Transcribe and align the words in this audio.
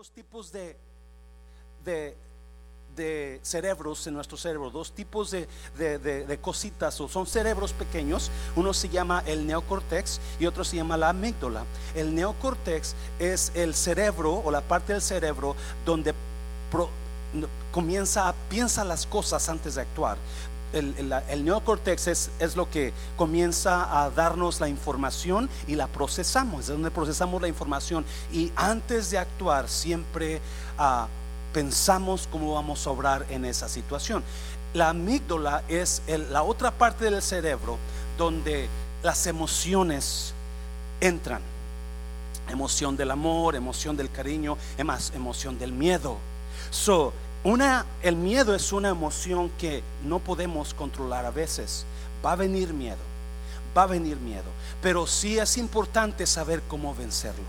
dos 0.00 0.10
tipos 0.12 0.50
de, 0.50 0.78
de, 1.84 2.16
de 2.96 3.38
cerebros 3.42 4.06
en 4.06 4.14
nuestro 4.14 4.38
cerebro, 4.38 4.70
dos 4.70 4.92
tipos 4.92 5.30
de, 5.30 5.46
de- 5.76 6.38
cositas, 6.40 6.98
o 7.02 7.06
son 7.06 7.26
cerebros 7.26 7.74
pequeños. 7.74 8.30
Uno 8.56 8.72
se 8.72 8.88
llama 8.88 9.22
el 9.26 9.46
neocortex 9.46 10.18
y 10.38 10.46
otro 10.46 10.64
se 10.64 10.76
llama 10.76 10.96
la 10.96 11.10
amígdala. 11.10 11.66
El 11.94 12.14
neocortex 12.14 12.94
es 13.18 13.52
el 13.54 13.74
cerebro 13.74 14.40
o 14.42 14.50
la 14.50 14.62
parte 14.62 14.94
del 14.94 15.02
cerebro 15.02 15.54
donde 15.84 16.14
comienza 17.70 18.26
a 18.26 18.32
piensa 18.48 18.82
las 18.84 19.04
cosas 19.04 19.50
antes 19.50 19.74
de 19.74 19.82
actuar. 19.82 20.16
El, 20.72 20.94
el- 21.28 21.44
neocortex 21.44 22.06
es, 22.06 22.30
es 22.38 22.54
lo 22.54 22.70
que 22.70 22.92
comienza 23.16 24.02
a 24.02 24.10
darnos 24.10 24.60
la 24.60 24.68
información 24.68 25.48
y 25.66 25.74
la 25.74 25.88
procesamos, 25.88 26.60
es 26.60 26.68
donde 26.68 26.90
procesamos 26.90 27.42
la 27.42 27.48
información 27.48 28.04
y 28.32 28.52
antes 28.54 29.10
de 29.10 29.18
actuar 29.18 29.68
siempre 29.68 30.40
ah, 30.78 31.08
pensamos 31.52 32.28
cómo 32.30 32.54
vamos 32.54 32.86
a 32.86 32.90
obrar 32.90 33.26
en 33.30 33.44
esa 33.44 33.68
situación. 33.68 34.22
La 34.74 34.90
amígdala 34.90 35.64
es 35.66 36.02
la 36.30 36.44
otra 36.44 36.70
parte 36.70 37.06
del 37.10 37.20
cerebro 37.20 37.76
donde 38.16 38.68
las 39.02 39.26
emociones 39.26 40.32
entran. 41.00 41.40
Emoción 42.48 42.96
del 42.96 43.10
amor, 43.10 43.56
emoción 43.56 43.96
del 43.96 44.10
cariño, 44.10 44.56
emoción 45.14 45.58
del 45.58 45.72
miedo. 45.72 46.16
So, 46.70 47.12
una, 47.42 47.86
el 48.02 48.16
miedo 48.16 48.54
es 48.54 48.72
una 48.72 48.90
emoción 48.90 49.50
que 49.58 49.82
no 50.04 50.18
podemos 50.18 50.74
controlar 50.74 51.24
a 51.24 51.30
veces. 51.30 51.86
Va 52.24 52.32
a 52.32 52.36
venir 52.36 52.74
miedo, 52.74 52.98
va 53.76 53.84
a 53.84 53.86
venir 53.86 54.18
miedo, 54.18 54.44
pero 54.82 55.06
sí 55.06 55.38
es 55.38 55.56
importante 55.56 56.26
saber 56.26 56.62
cómo 56.68 56.94
vencerlo. 56.94 57.44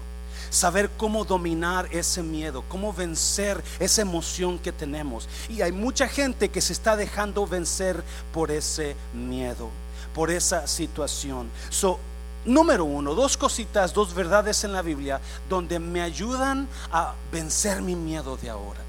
Saber 0.50 0.90
cómo 0.98 1.24
dominar 1.24 1.88
ese 1.92 2.24
miedo, 2.24 2.64
cómo 2.68 2.92
vencer 2.92 3.64
esa 3.80 4.02
emoción 4.02 4.60
que 4.60 4.72
tenemos. 4.72 5.28
Y 5.50 5.62
hay 5.62 5.72
mucha 5.72 6.08
gente 6.08 6.50
que 6.50 6.62
se 6.62 6.74
está 6.74 6.96
dejando 6.96 7.48
vencer 7.48 8.04
por 8.34 8.52
ese 8.52 8.96
miedo, 9.14 9.70
por 10.14 10.30
esa 10.32 10.68
situación. 10.68 11.50
So, 11.70 12.00
Número 12.44 12.86
uno, 12.86 13.14
dos 13.14 13.38
cositas, 13.38 13.94
dos 13.94 14.16
verdades 14.16 14.64
en 14.64 14.74
la 14.74 14.82
Biblia 14.82 15.22
donde 15.48 15.78
me 15.78 16.02
ayudan 16.02 16.68
a 16.92 17.14
vencer 17.32 17.84
mi 17.84 17.96
miedo 17.96 18.36
de 18.36 18.50
ahora. 18.50 18.80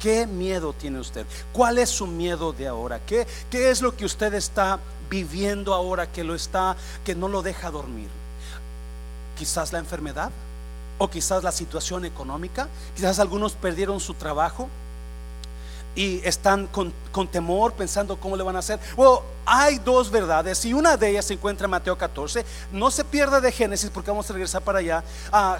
¿Qué 0.00 0.26
miedo 0.26 0.72
tiene 0.72 1.00
usted? 1.00 1.26
¿Cuál 1.52 1.78
es 1.78 1.90
su 1.90 2.06
miedo 2.06 2.52
de 2.52 2.68
ahora? 2.68 3.00
¿Qué, 3.06 3.26
qué 3.50 3.70
es 3.70 3.80
lo 3.80 3.96
que 3.96 4.04
usted 4.04 4.34
está 4.34 4.78
viviendo 5.08 5.74
ahora 5.74 6.10
que 6.10 6.24
lo 6.24 6.34
está, 6.34 6.76
que 7.04 7.14
no 7.14 7.28
lo 7.28 7.42
deja 7.42 7.70
dormir? 7.70 8.08
Quizás 9.38 9.72
la 9.72 9.78
enfermedad 9.78 10.30
o 10.98 11.08
quizás 11.08 11.42
la 11.42 11.52
situación 11.52 12.04
económica. 12.04 12.68
Quizás 12.94 13.18
algunos 13.18 13.52
perdieron 13.52 14.00
su 14.00 14.14
trabajo 14.14 14.68
y 15.96 16.20
están 16.24 16.68
con, 16.68 16.92
con 17.10 17.26
temor 17.26 17.72
pensando 17.72 18.20
cómo 18.20 18.36
le 18.36 18.44
van 18.44 18.54
a 18.54 18.60
hacer. 18.60 18.78
Bueno, 18.94 19.22
hay 19.46 19.78
dos 19.78 20.10
verdades 20.10 20.64
y 20.64 20.74
una 20.74 20.96
de 20.96 21.08
ellas 21.08 21.24
se 21.24 21.34
encuentra 21.34 21.64
en 21.64 21.70
Mateo 21.70 21.96
14. 21.96 22.44
No 22.70 22.90
se 22.90 23.04
pierda 23.04 23.40
de 23.40 23.50
Génesis 23.50 23.90
porque 23.90 24.10
vamos 24.10 24.28
a 24.28 24.34
regresar 24.34 24.62
para 24.62 24.80
allá. 24.80 25.02
Ah, 25.32 25.58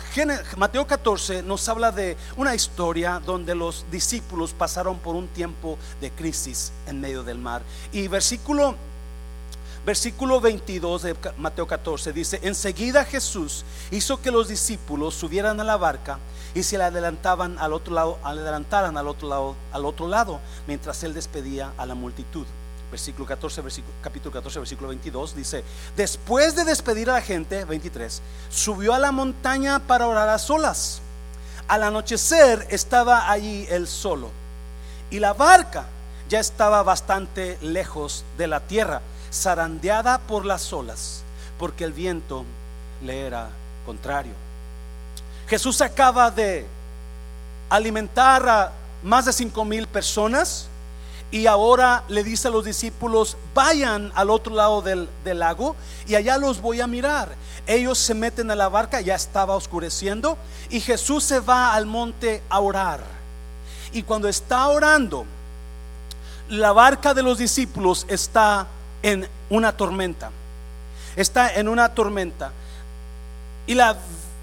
Mateo 0.56 0.86
14 0.86 1.42
nos 1.42 1.68
habla 1.68 1.90
de 1.90 2.16
una 2.36 2.54
historia 2.54 3.20
donde 3.24 3.54
los 3.54 3.86
discípulos 3.90 4.52
pasaron 4.52 4.98
por 4.98 5.16
un 5.16 5.26
tiempo 5.28 5.78
de 6.00 6.10
crisis 6.10 6.70
en 6.86 7.00
medio 7.00 7.24
del 7.24 7.38
mar. 7.38 7.62
Y 7.90 8.06
versículo 8.06 8.76
Versículo 9.86 10.40
22 10.40 11.02
de 11.02 11.16
Mateo 11.38 11.64
14 11.64 12.12
dice, 12.12 12.40
enseguida 12.42 13.04
Jesús 13.04 13.64
hizo 13.92 14.20
que 14.20 14.32
los 14.32 14.48
discípulos 14.48 15.14
subieran 15.14 15.60
a 15.60 15.64
la 15.64 15.76
barca 15.76 16.18
y 16.56 16.62
se 16.62 16.78
le 16.78 16.84
adelantaban 16.84 17.58
al 17.58 17.74
otro 17.74 17.92
lado, 17.92 18.18
adelantaran 18.24 18.96
al 18.96 19.06
otro 19.08 19.28
lado, 19.28 19.56
al 19.72 19.84
otro 19.84 20.08
lado, 20.08 20.40
mientras 20.66 21.02
él 21.04 21.12
despedía 21.12 21.72
a 21.76 21.84
la 21.84 21.94
multitud. 21.94 22.46
Versículo 22.90 23.26
14, 23.26 23.60
versículo- 23.60 23.92
capítulo 24.00 24.32
14, 24.32 24.60
versículo 24.60 24.88
22 24.88 25.36
dice, 25.36 25.62
después 25.96 26.56
de 26.56 26.64
despedir 26.64 27.10
a 27.10 27.14
la 27.14 27.20
gente, 27.20 27.66
23, 27.66 28.22
subió 28.48 28.94
a 28.94 28.98
la 28.98 29.12
montaña 29.12 29.80
para 29.80 30.06
orar 30.06 30.30
a 30.30 30.38
solas. 30.38 31.02
Al 31.68 31.82
anochecer 31.82 32.66
estaba 32.70 33.30
allí 33.30 33.66
él 33.68 33.86
solo 33.86 34.30
y 35.10 35.18
la 35.18 35.34
barca 35.34 35.84
ya 36.30 36.40
estaba 36.40 36.82
bastante 36.82 37.58
lejos 37.60 38.24
de 38.38 38.46
la 38.46 38.60
tierra, 38.60 39.02
zarandeada 39.30 40.18
por 40.20 40.46
las 40.46 40.72
olas, 40.72 41.22
porque 41.58 41.84
el 41.84 41.92
viento 41.92 42.46
le 43.02 43.26
era 43.26 43.50
contrario. 43.84 44.45
Jesús 45.48 45.80
acaba 45.80 46.30
de 46.30 46.66
alimentar 47.68 48.48
a 48.48 48.72
más 49.02 49.26
de 49.26 49.32
cinco 49.32 49.64
mil 49.64 49.86
personas 49.86 50.68
y 51.30 51.46
ahora 51.46 52.04
le 52.08 52.22
dice 52.22 52.48
a 52.48 52.50
los 52.50 52.64
discípulos, 52.64 53.36
vayan 53.54 54.12
al 54.14 54.30
otro 54.30 54.54
lado 54.54 54.80
del, 54.82 55.08
lago 55.24 55.74
y 56.06 56.14
allá 56.14 56.38
los 56.38 56.60
voy 56.60 56.80
a 56.80 56.86
mirar. 56.86 57.28
Ellos 57.66 57.98
se 57.98 58.14
meten 58.14 58.50
a 58.50 58.54
la 58.54 58.68
barca, 58.68 59.00
ya 59.00 59.16
estaba 59.16 59.56
oscureciendo, 59.56 60.38
y 60.70 60.80
Jesús 60.80 61.24
se 61.24 61.40
va 61.40 61.74
al 61.74 61.84
monte 61.84 62.42
a 62.48 62.60
orar. 62.60 63.00
Y 63.92 64.04
cuando 64.04 64.28
está 64.28 64.68
orando, 64.68 65.26
la 66.48 66.70
barca 66.70 67.12
de 67.12 67.24
los 67.24 67.38
discípulos 67.38 68.06
está 68.08 68.68
en 69.02 69.28
una 69.50 69.76
tormenta. 69.76 70.30
Está 71.16 71.54
en 71.54 71.68
una 71.68 71.92
tormenta. 71.92 72.52
Y 73.66 73.74
la 73.74 73.96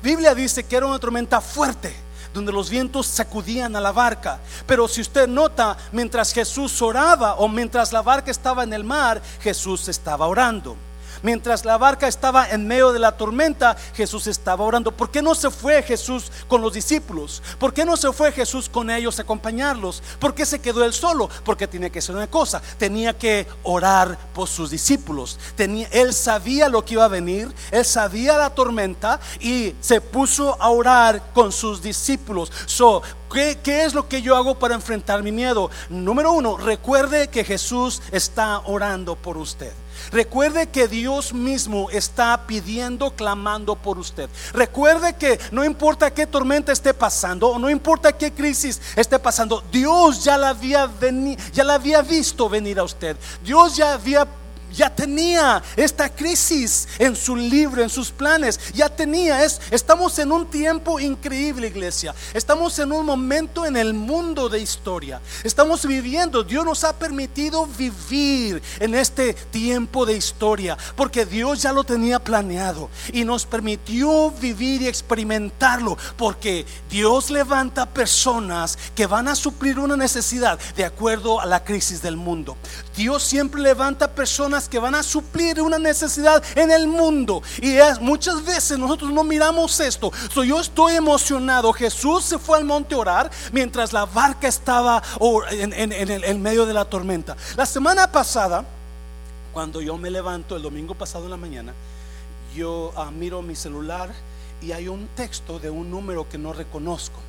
Biblia 0.03 0.35
dice 0.35 0.65
que 0.65 0.75
era 0.75 0.85
una 0.85 0.99
tormenta 0.99 1.39
fuerte, 1.39 1.95
donde 2.33 2.51
los 2.51 2.69
vientos 2.69 3.07
sacudían 3.07 3.73
a 3.77 3.79
la 3.79 3.93
barca. 3.93 4.41
Pero 4.67 4.85
si 4.89 4.99
usted 4.99 5.29
nota, 5.29 5.77
mientras 5.93 6.33
Jesús 6.33 6.81
oraba 6.81 7.35
o 7.35 7.47
mientras 7.47 7.93
la 7.93 8.01
barca 8.01 8.29
estaba 8.29 8.63
en 8.65 8.73
el 8.73 8.83
mar, 8.83 9.21
Jesús 9.39 9.87
estaba 9.87 10.27
orando. 10.27 10.75
Mientras 11.23 11.63
la 11.63 11.77
barca 11.77 12.09
estaba 12.09 12.49
en 12.49 12.67
medio 12.67 12.91
de 12.91 12.99
la 12.99 13.13
tormenta, 13.13 13.77
Jesús 13.95 14.27
estaba 14.27 14.65
orando. 14.65 14.91
¿Por 14.91 15.09
qué 15.09 15.21
no 15.21 15.33
se 15.35 15.49
fue 15.49 15.81
Jesús 15.81 16.29
con 16.49 16.61
los 16.61 16.73
discípulos? 16.73 17.41
¿Por 17.57 17.73
qué 17.73 17.85
no 17.85 17.95
se 17.95 18.11
fue 18.11 18.33
Jesús 18.33 18.67
con 18.67 18.89
ellos 18.89 19.17
a 19.17 19.21
acompañarlos? 19.21 20.03
¿Por 20.19 20.35
qué 20.35 20.45
se 20.45 20.59
quedó 20.59 20.83
él 20.83 20.91
solo? 20.91 21.29
Porque 21.45 21.65
tenía 21.65 21.89
que 21.89 21.99
hacer 21.99 22.13
una 22.13 22.29
cosa, 22.29 22.61
tenía 22.77 23.17
que 23.17 23.47
orar 23.63 24.17
por 24.33 24.49
sus 24.49 24.69
discípulos. 24.69 25.39
Tenía, 25.55 25.87
él 25.93 26.13
sabía 26.13 26.67
lo 26.67 26.83
que 26.83 26.95
iba 26.95 27.05
a 27.05 27.07
venir, 27.07 27.53
él 27.71 27.85
sabía 27.85 28.37
la 28.37 28.49
tormenta 28.49 29.21
y 29.39 29.75
se 29.79 30.01
puso 30.01 30.61
a 30.61 30.69
orar 30.71 31.31
con 31.33 31.53
sus 31.53 31.81
discípulos. 31.81 32.51
So, 32.65 33.01
¿qué, 33.31 33.59
qué 33.63 33.85
es 33.85 33.93
lo 33.93 34.09
que 34.09 34.21
yo 34.21 34.35
hago 34.35 34.59
para 34.59 34.75
enfrentar 34.75 35.23
mi 35.23 35.31
miedo? 35.31 35.71
Número 35.89 36.33
uno, 36.33 36.57
recuerde 36.57 37.29
que 37.29 37.45
Jesús 37.45 38.01
está 38.11 38.59
orando 38.65 39.15
por 39.15 39.37
usted. 39.37 39.71
Recuerde 40.11 40.67
que 40.67 40.87
Dios 40.87 41.33
mismo 41.33 41.89
está 41.89 42.45
pidiendo, 42.45 43.11
clamando 43.11 43.75
por 43.75 43.97
usted. 43.97 44.29
Recuerde 44.53 45.13
que 45.13 45.39
no 45.51 45.63
importa 45.63 46.11
qué 46.11 46.27
tormenta 46.27 46.71
esté 46.71 46.93
pasando, 46.93 47.49
o 47.49 47.59
no 47.59 47.69
importa 47.69 48.13
qué 48.13 48.31
crisis 48.31 48.81
esté 48.95 49.19
pasando, 49.19 49.63
Dios 49.71 50.23
ya 50.23 50.37
la 50.37 50.49
había 50.49 50.89
ya 51.53 51.63
la 51.63 51.75
había 51.75 52.01
visto 52.01 52.49
venir 52.49 52.79
a 52.79 52.83
usted. 52.83 53.17
Dios 53.43 53.75
ya 53.75 53.93
había 53.93 54.27
ya 54.73 54.93
tenía 54.93 55.61
esta 55.75 56.09
crisis 56.09 56.87
en 56.97 57.15
su 57.15 57.35
libro, 57.35 57.81
en 57.81 57.89
sus 57.89 58.11
planes. 58.11 58.59
Ya 58.73 58.89
tenía, 58.89 59.43
es, 59.43 59.61
estamos 59.71 60.17
en 60.19 60.31
un 60.31 60.45
tiempo 60.47 60.99
increíble, 60.99 61.67
iglesia. 61.67 62.13
Estamos 62.33 62.77
en 62.79 62.91
un 62.91 63.05
momento 63.05 63.65
en 63.65 63.77
el 63.77 63.93
mundo 63.93 64.49
de 64.49 64.59
historia. 64.59 65.21
Estamos 65.43 65.85
viviendo, 65.85 66.43
Dios 66.43 66.65
nos 66.65 66.83
ha 66.83 66.93
permitido 66.93 67.67
vivir 67.67 68.61
en 68.79 68.95
este 68.95 69.33
tiempo 69.33 70.05
de 70.05 70.17
historia, 70.17 70.77
porque 70.95 71.25
Dios 71.25 71.61
ya 71.61 71.71
lo 71.71 71.83
tenía 71.83 72.19
planeado 72.19 72.89
y 73.11 73.23
nos 73.23 73.45
permitió 73.45 74.31
vivir 74.31 74.81
y 74.81 74.87
experimentarlo, 74.87 75.97
porque 76.17 76.65
Dios 76.89 77.29
levanta 77.29 77.85
personas 77.85 78.77
que 78.95 79.05
van 79.05 79.27
a 79.27 79.35
suplir 79.35 79.79
una 79.79 79.97
necesidad 79.97 80.59
de 80.75 80.85
acuerdo 80.85 81.39
a 81.39 81.45
la 81.45 81.63
crisis 81.63 82.01
del 82.01 82.17
mundo. 82.17 82.57
Dios 82.95 83.23
siempre 83.23 83.61
levanta 83.61 84.11
personas 84.11 84.62
que 84.69 84.79
van 84.79 84.95
a 84.95 85.03
suplir 85.03 85.61
una 85.61 85.79
necesidad 85.79 86.43
en 86.55 86.71
el 86.71 86.87
mundo. 86.87 87.41
Y 87.61 87.73
es, 87.73 87.99
muchas 87.99 88.43
veces 88.43 88.77
nosotros 88.77 89.11
no 89.11 89.23
miramos 89.23 89.79
esto. 89.79 90.11
So, 90.33 90.43
yo 90.43 90.59
estoy 90.59 90.95
emocionado. 90.95 91.73
Jesús 91.73 92.23
se 92.23 92.39
fue 92.39 92.57
al 92.57 92.65
monte 92.65 92.95
a 92.95 92.97
orar 92.97 93.31
mientras 93.51 93.93
la 93.93 94.05
barca 94.05 94.47
estaba 94.47 95.01
en, 95.51 95.73
el 95.73 96.39
medio 96.39 96.65
de 96.65 96.73
la 96.73 96.85
tormenta. 96.85 97.35
La 97.55 97.65
semana 97.65 98.11
pasada, 98.11 98.65
cuando 99.51 99.81
yo 99.81 99.97
me 99.97 100.09
levanto 100.09 100.55
el 100.55 100.61
domingo 100.61 100.95
pasado 100.95 101.25
en 101.25 101.31
la 101.31 101.37
mañana, 101.37 101.73
yo 102.55 102.91
ah, 102.95 103.11
miro 103.11 103.41
mi 103.41 103.55
celular 103.55 104.11
y 104.61 104.71
hay 104.71 104.87
un 104.87 105.07
texto 105.15 105.59
de 105.59 105.69
un 105.69 105.89
número 105.91 106.27
que 106.29 106.37
no 106.37 106.53
reconozco. 106.53 107.19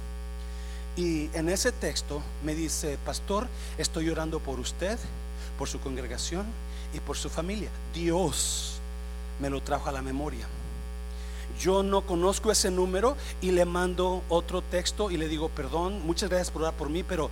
Y 0.97 1.29
en 1.35 1.49
ese 1.49 1.73
texto 1.73 2.23
me 2.45 2.55
dice, 2.55 2.99
pastor, 3.05 3.49
estoy 3.79 4.09
orando 4.11 4.39
por 4.39 4.61
usted, 4.61 4.99
por 5.59 5.69
su 5.69 5.81
congregación 5.81 6.47
y 6.94 7.00
por 7.00 7.17
su 7.17 7.29
familia. 7.29 7.69
Dios 7.93 8.79
me 9.41 9.50
lo 9.50 9.61
trajo 9.61 9.88
a 9.88 9.93
la 9.93 10.02
memoria. 10.02 10.46
yo 11.61 11.82
no 11.82 12.02
conozco 12.02 12.50
ese 12.50 12.70
número 12.70 13.17
y 13.41 13.52
le 13.52 13.64
mando 13.64 14.23
otro 14.29 14.61
texto 14.61 15.11
y 15.11 15.17
le 15.17 15.29
digo, 15.29 15.49
perdón, 15.50 16.05
muchas 16.05 16.29
gracias 16.29 16.50
por 16.50 16.62
orar 16.62 16.75
por 16.75 16.91
mí, 16.91 17.05
pero 17.05 17.31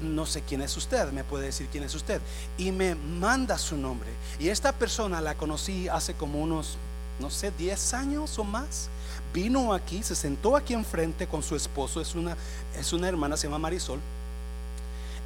no 0.00 0.26
sé 0.26 0.42
quién 0.42 0.62
es 0.62 0.76
usted, 0.76 1.10
me 1.10 1.24
puede 1.24 1.46
decir 1.46 1.68
quién 1.70 1.84
es 1.84 1.94
usted. 1.94 2.20
Y 2.58 2.70
me 2.70 2.94
manda 2.94 3.58
su 3.58 3.76
nombre. 3.76 4.10
Y 4.38 4.48
esta 4.48 4.72
persona 4.72 5.20
la 5.20 5.34
conocí 5.34 5.88
hace 5.88 6.14
como 6.14 6.40
unos, 6.40 6.76
no 7.18 7.30
sé, 7.30 7.50
10 7.50 7.94
años 7.94 8.38
o 8.38 8.44
más. 8.44 8.88
Vino 9.32 9.72
aquí, 9.72 10.02
se 10.02 10.14
sentó 10.14 10.56
aquí 10.56 10.74
enfrente 10.74 11.26
con 11.26 11.42
su 11.42 11.56
esposo, 11.56 12.00
es 12.00 12.14
una, 12.14 12.36
es 12.78 12.92
una 12.92 13.08
hermana, 13.08 13.36
se 13.36 13.46
llama 13.46 13.58
Marisol. 13.58 14.00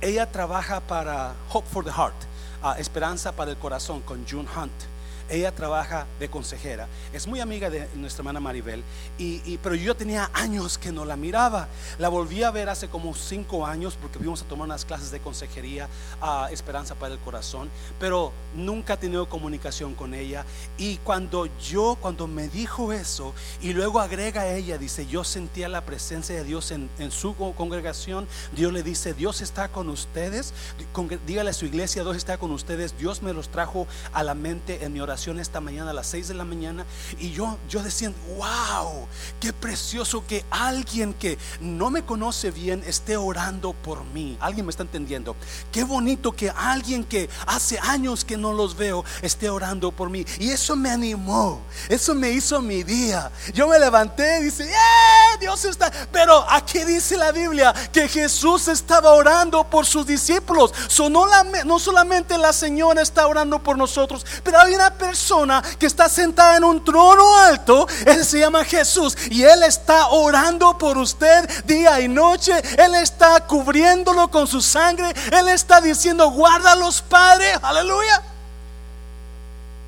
Ella 0.00 0.30
trabaja 0.30 0.80
para 0.80 1.34
Hope 1.52 1.68
for 1.70 1.84
the 1.84 1.92
Heart, 1.92 2.14
ah, 2.62 2.76
Esperanza 2.78 3.32
para 3.32 3.50
el 3.50 3.56
Corazón, 3.56 4.00
con 4.00 4.26
June 4.28 4.48
Hunt. 4.56 4.72
Ella 5.30 5.54
trabaja 5.54 6.06
de 6.18 6.28
consejera, 6.28 6.88
es 7.12 7.28
muy 7.28 7.38
amiga 7.38 7.70
de 7.70 7.88
nuestra 7.94 8.22
hermana 8.22 8.40
Maribel, 8.40 8.82
y, 9.16 9.58
pero 9.58 9.76
yo 9.76 9.94
tenía 9.94 10.28
años 10.34 10.76
que 10.76 10.90
no 10.90 11.04
la 11.04 11.14
miraba. 11.14 11.68
La 11.98 12.08
volví 12.08 12.42
a 12.42 12.50
ver 12.50 12.68
hace 12.68 12.88
como 12.88 13.14
cinco 13.14 13.64
años 13.64 13.96
porque 14.00 14.18
fuimos 14.18 14.42
a 14.42 14.46
tomar 14.46 14.66
unas 14.66 14.84
clases 14.84 15.12
de 15.12 15.20
consejería 15.20 15.88
a 16.20 16.48
Esperanza 16.50 16.96
para 16.96 17.14
el 17.14 17.20
Corazón, 17.20 17.70
pero 18.00 18.32
nunca 18.56 18.94
he 18.94 18.96
tenido 18.96 19.28
comunicación 19.28 19.94
con 19.94 20.14
ella. 20.14 20.44
Y 20.76 20.96
cuando 20.98 21.48
yo, 21.60 21.96
cuando 22.00 22.26
me 22.26 22.48
dijo 22.48 22.92
eso, 22.92 23.32
y 23.60 23.72
luego 23.72 24.00
agrega 24.00 24.48
ella, 24.48 24.78
dice, 24.78 25.06
yo 25.06 25.22
sentía 25.22 25.68
la 25.68 25.84
presencia 25.84 26.34
de 26.34 26.42
Dios 26.42 26.72
en, 26.72 26.90
su 27.12 27.36
congregación, 27.36 28.26
Dios 28.56 28.72
le 28.72 28.82
dice, 28.82 29.14
Dios 29.14 29.42
está 29.42 29.68
con 29.68 29.90
ustedes, 29.90 30.52
dígale 31.24 31.50
a 31.50 31.52
su 31.52 31.66
iglesia, 31.66 32.02
Dios 32.02 32.16
está 32.16 32.36
con 32.36 32.50
ustedes, 32.50 32.98
Dios 32.98 33.22
me 33.22 33.32
los 33.32 33.48
trajo 33.48 33.86
a 34.12 34.24
la 34.24 34.34
mente 34.34 34.84
en 34.84 34.92
mi 34.92 35.00
oración 35.00 35.19
esta 35.28 35.60
mañana 35.60 35.90
a 35.90 35.94
las 35.94 36.06
6 36.08 36.28
de 36.28 36.34
la 36.34 36.44
mañana 36.44 36.86
y 37.18 37.32
yo, 37.32 37.58
yo 37.68 37.82
decía, 37.82 38.12
wow, 38.36 39.06
qué 39.38 39.52
precioso 39.52 40.24
que 40.26 40.44
alguien 40.50 41.12
que 41.12 41.38
no 41.60 41.90
me 41.90 42.02
conoce 42.04 42.50
bien 42.50 42.82
esté 42.86 43.16
orando 43.16 43.72
por 43.72 44.04
mí. 44.04 44.38
Alguien 44.40 44.66
me 44.66 44.70
está 44.70 44.82
entendiendo. 44.82 45.36
Qué 45.70 45.84
bonito 45.84 46.32
que 46.32 46.50
alguien 46.50 47.04
que 47.04 47.28
hace 47.46 47.78
años 47.78 48.24
que 48.24 48.36
no 48.36 48.52
los 48.52 48.76
veo 48.76 49.04
esté 49.22 49.50
orando 49.50 49.92
por 49.92 50.08
mí. 50.08 50.24
Y 50.38 50.50
eso 50.50 50.74
me 50.74 50.90
animó, 50.90 51.60
eso 51.88 52.14
me 52.14 52.30
hizo 52.30 52.62
mi 52.62 52.82
día. 52.82 53.30
Yo 53.52 53.68
me 53.68 53.78
levanté 53.78 54.40
y 54.40 54.44
dice, 54.44 54.64
¡Eh, 54.64 55.38
Dios 55.38 55.64
está. 55.64 55.92
Pero 56.10 56.44
aquí 56.48 56.84
dice 56.84 57.16
la 57.16 57.32
Biblia 57.32 57.74
que 57.92 58.08
Jesús 58.08 58.68
estaba 58.68 59.12
orando 59.12 59.64
por 59.64 59.84
sus 59.84 60.06
discípulos. 60.06 60.72
no, 61.10 61.26
no 61.64 61.78
solamente 61.78 62.38
la 62.38 62.52
señora 62.52 63.02
está 63.02 63.26
orando 63.26 63.62
por 63.62 63.76
nosotros, 63.76 64.24
pero 64.42 64.58
hay 64.58 64.74
una 64.74 64.90
persona 64.94 65.09
persona 65.10 65.60
que 65.76 65.86
está 65.86 66.08
sentada 66.08 66.56
en 66.56 66.62
un 66.62 66.84
trono 66.84 67.36
alto, 67.36 67.88
Él 68.06 68.24
se 68.24 68.38
llama 68.38 68.64
Jesús 68.64 69.16
y 69.28 69.42
Él 69.42 69.64
está 69.64 70.06
orando 70.10 70.78
por 70.78 70.96
usted 70.96 71.48
día 71.64 72.00
y 72.00 72.06
noche. 72.06 72.52
Él 72.78 72.94
está 72.94 73.44
cubriéndolo 73.44 74.30
con 74.30 74.46
su 74.46 74.60
sangre. 74.60 75.12
Él 75.32 75.48
está 75.48 75.80
diciendo, 75.80 76.30
guárdalos, 76.30 77.02
Padre. 77.02 77.46
Aleluya. 77.60 78.22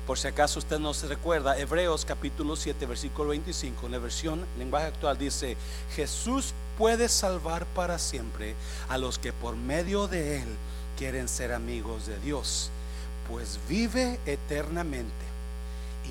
Por 0.05 0.19
si 0.19 0.27
acaso 0.27 0.59
usted 0.59 0.77
no 0.77 0.93
se 0.93 1.07
recuerda, 1.07 1.57
Hebreos 1.57 2.03
capítulo 2.03 2.57
7, 2.57 2.85
versículo 2.85 3.29
25, 3.29 3.85
en 3.85 3.91
la 3.93 3.99
versión 3.99 4.45
lenguaje 4.57 4.87
actual 4.87 5.17
dice, 5.17 5.55
Jesús 5.95 6.53
puede 6.77 7.07
salvar 7.07 7.65
para 7.67 7.97
siempre 7.97 8.55
a 8.89 8.97
los 8.97 9.17
que 9.17 9.31
por 9.31 9.55
medio 9.55 10.09
de 10.09 10.41
Él 10.41 10.47
quieren 10.97 11.29
ser 11.29 11.53
amigos 11.53 12.07
de 12.07 12.19
Dios 12.19 12.69
pues 13.29 13.59
vive 13.67 14.19
eternamente 14.25 15.11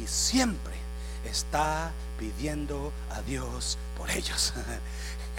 y 0.03 0.06
siempre 0.06 0.75
está 1.25 1.93
pidiendo 2.19 2.93
a 3.11 3.23
Dios 3.23 3.79
por 3.97 4.11
ellos. 4.11 4.53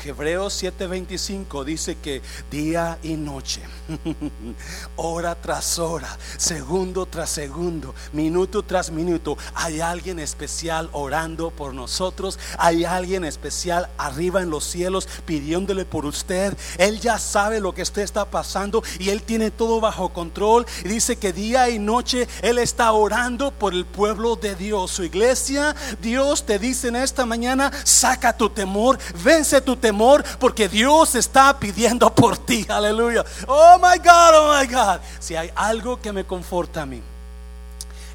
Hebreos 0.05 0.61
7:25 0.61 1.63
dice 1.63 1.95
que 1.95 2.21
día 2.51 2.99
y 3.03 3.13
noche, 3.13 3.61
hora 4.97 5.35
tras 5.35 5.79
hora, 5.79 6.17
segundo 6.37 7.05
tras 7.05 7.29
segundo, 7.29 7.95
minuto 8.11 8.63
tras 8.63 8.91
minuto, 8.91 9.37
hay 9.53 9.79
alguien 9.79 10.19
especial 10.19 10.89
orando 10.91 11.51
por 11.51 11.73
nosotros, 11.73 12.37
hay 12.57 12.83
alguien 12.83 13.23
especial 13.23 13.89
arriba 13.97 14.41
en 14.41 14.49
los 14.49 14.65
cielos 14.65 15.07
pidiéndole 15.25 15.85
por 15.85 16.05
usted. 16.05 16.55
Él 16.77 16.99
ya 16.99 17.17
sabe 17.17 17.61
lo 17.61 17.73
que 17.73 17.83
usted 17.83 18.01
está 18.01 18.25
pasando 18.25 18.83
y 18.99 19.09
él 19.09 19.23
tiene 19.23 19.51
todo 19.51 19.79
bajo 19.79 20.09
control. 20.09 20.65
Y 20.83 20.89
dice 20.89 21.15
que 21.15 21.31
día 21.31 21.69
y 21.69 21.79
noche 21.79 22.27
él 22.41 22.59
está 22.59 22.91
orando 22.91 23.51
por 23.51 23.73
el 23.73 23.85
pueblo 23.85 24.35
de 24.35 24.55
Dios. 24.55 24.91
Su 24.91 25.03
iglesia, 25.03 25.75
Dios 26.01 26.45
te 26.45 26.59
dice 26.59 26.89
en 26.89 26.97
esta 26.97 27.25
mañana, 27.25 27.71
saca 27.85 28.35
tu 28.35 28.49
temor, 28.49 28.99
vence 29.23 29.61
tu 29.61 29.77
temor 29.77 29.92
porque 30.39 30.67
Dios 30.67 31.15
está 31.15 31.57
pidiendo 31.59 32.13
por 32.13 32.37
ti. 32.37 32.65
Aleluya. 32.69 33.23
Oh 33.47 33.77
my 33.77 33.97
God, 33.97 34.33
oh 34.33 34.59
my 34.59 34.67
God. 34.67 34.99
Si 35.19 35.35
hay 35.35 35.51
algo 35.55 36.01
que 36.01 36.11
me 36.11 36.25
conforta 36.25 36.81
a 36.81 36.85
mí, 36.85 37.01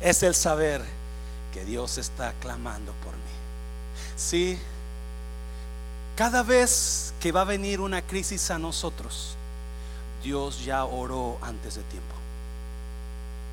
es 0.01 0.23
el 0.23 0.35
saber 0.35 0.83
que 1.53 1.65
Dios 1.65 1.99
está 1.99 2.33
clamando 2.41 2.93
por 3.05 3.13
mí. 3.13 3.19
Si 4.17 4.59
cada 6.17 6.43
vez 6.43 7.15
que 7.21 7.33
va 7.33 7.43
a 7.43 7.45
venir 7.45 7.81
una 7.81 8.03
crisis 8.03 8.51
a 8.51 8.59
nosotros, 8.59 9.37
Dios 10.23 10.65
ya 10.65 10.85
oró 10.85 11.39
antes 11.41 11.77
de 11.77 11.83
tiempo. 11.85 12.15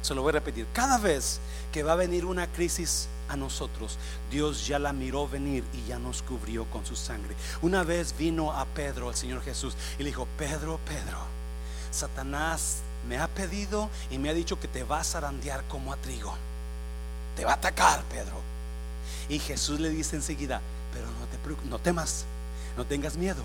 Se 0.02 0.14
lo 0.14 0.22
voy 0.22 0.30
a 0.30 0.34
repetir. 0.34 0.68
Cada 0.74 0.98
vez 0.98 1.40
que 1.72 1.84
va 1.84 1.94
a 1.94 1.96
venir 1.96 2.26
una 2.26 2.48
crisis 2.48 3.08
a 3.30 3.36
nosotros, 3.36 3.98
Dios 4.32 4.68
ya 4.68 4.80
la 4.80 4.94
miró 4.94 5.28
venir 5.28 5.64
y 5.74 5.88
ya 5.88 6.00
nos 6.00 6.22
cubrió 6.22 6.66
con 6.66 6.86
su 6.86 6.96
sangre. 6.96 7.36
Una 7.62 7.84
vez 7.84 8.16
vino 8.18 8.52
a 8.52 8.66
Pedro, 8.66 9.10
el 9.10 9.16
Señor 9.16 9.42
Jesús, 9.42 9.76
y 9.98 10.04
le 10.04 10.10
dijo, 10.10 10.28
Pedro, 10.38 10.80
Pedro, 10.86 11.20
Satanás 11.92 12.80
me 13.08 13.18
ha 13.18 13.28
pedido 13.28 13.90
y 14.10 14.18
me 14.18 14.30
ha 14.30 14.34
dicho 14.34 14.60
que 14.60 14.68
te 14.68 14.84
va 14.84 15.00
a 15.00 15.04
zarandear 15.04 15.64
como 15.66 15.94
a 15.94 15.98
trigo. 15.98 16.36
Te 17.36 17.46
va 17.46 17.52
a 17.52 17.56
atacar, 17.56 18.04
Pedro. 18.04 18.42
Y 19.30 19.40
Jesús 19.40 19.80
le 19.80 19.90
dice 19.90 20.16
enseguida, 20.16 20.62
pero 20.94 21.08
no 21.08 21.26
te 21.28 21.68
no 21.70 21.80
temas, 21.80 22.26
no 22.78 22.86
tengas 22.86 23.18
miedo. 23.18 23.44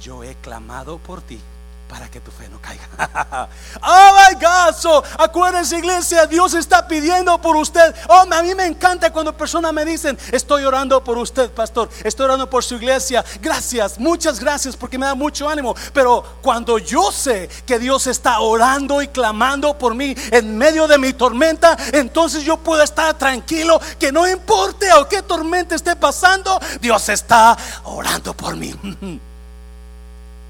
Yo 0.00 0.22
he 0.22 0.34
clamado 0.36 0.98
por 0.98 1.20
ti 1.20 1.40
para 1.88 2.08
que 2.08 2.20
tu 2.20 2.30
fe 2.30 2.48
no 2.48 2.60
caiga. 2.60 2.86
oh 3.82 4.16
my 4.16 4.34
God, 4.34 5.04
acuérdense 5.18 5.78
iglesia, 5.78 6.26
Dios 6.26 6.54
está 6.54 6.86
pidiendo 6.86 7.40
por 7.40 7.56
usted. 7.56 7.94
Oh, 8.08 8.26
a 8.30 8.42
mí 8.42 8.54
me 8.54 8.66
encanta 8.66 9.10
cuando 9.12 9.36
personas 9.36 9.72
me 9.72 9.84
dicen, 9.84 10.18
estoy 10.30 10.64
orando 10.64 11.02
por 11.02 11.16
usted, 11.18 11.50
pastor, 11.50 11.88
estoy 12.04 12.24
orando 12.24 12.48
por 12.48 12.62
su 12.62 12.76
iglesia. 12.76 13.24
Gracias, 13.40 13.98
muchas 13.98 14.38
gracias 14.38 14.76
porque 14.76 14.98
me 14.98 15.06
da 15.06 15.14
mucho 15.14 15.48
ánimo. 15.48 15.74
Pero 15.92 16.22
cuando 16.42 16.78
yo 16.78 17.10
sé 17.10 17.48
que 17.66 17.78
Dios 17.78 18.06
está 18.06 18.40
orando 18.40 19.00
y 19.02 19.08
clamando 19.08 19.76
por 19.78 19.94
mí 19.94 20.14
en 20.30 20.56
medio 20.58 20.86
de 20.86 20.98
mi 20.98 21.12
tormenta, 21.14 21.76
entonces 21.92 22.44
yo 22.44 22.58
puedo 22.58 22.82
estar 22.82 23.16
tranquilo 23.16 23.80
que 23.98 24.12
no 24.12 24.28
importe 24.28 24.92
o 24.92 25.08
qué 25.08 25.22
tormenta 25.22 25.74
esté 25.74 25.96
pasando, 25.96 26.60
Dios 26.80 27.08
está 27.08 27.56
orando 27.84 28.34
por 28.34 28.56
mí. 28.56 28.74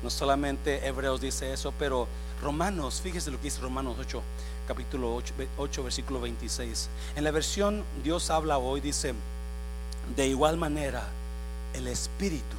No 0.03 0.11
solamente 0.11 0.87
Hebreos 0.87 1.21
dice 1.21 1.53
eso, 1.53 1.73
pero 1.79 2.07
Romanos, 2.43 3.01
fíjese 3.03 3.31
lo 3.31 3.39
que 3.39 3.45
dice 3.45 3.61
Romanos 3.61 3.97
8, 3.99 4.23
capítulo 4.67 5.15
8, 5.15 5.35
8, 5.57 5.83
versículo 5.83 6.21
26. 6.21 6.89
En 7.17 7.25
la 7.25 7.31
versión 7.31 7.85
Dios 8.05 8.31
habla 8.31 8.59
hoy, 8.59 8.81
dice, 8.81 9.15
de 10.17 10.27
igual 10.27 10.57
manera, 10.57 11.05
el 11.75 11.89
Espíritu 11.89 12.57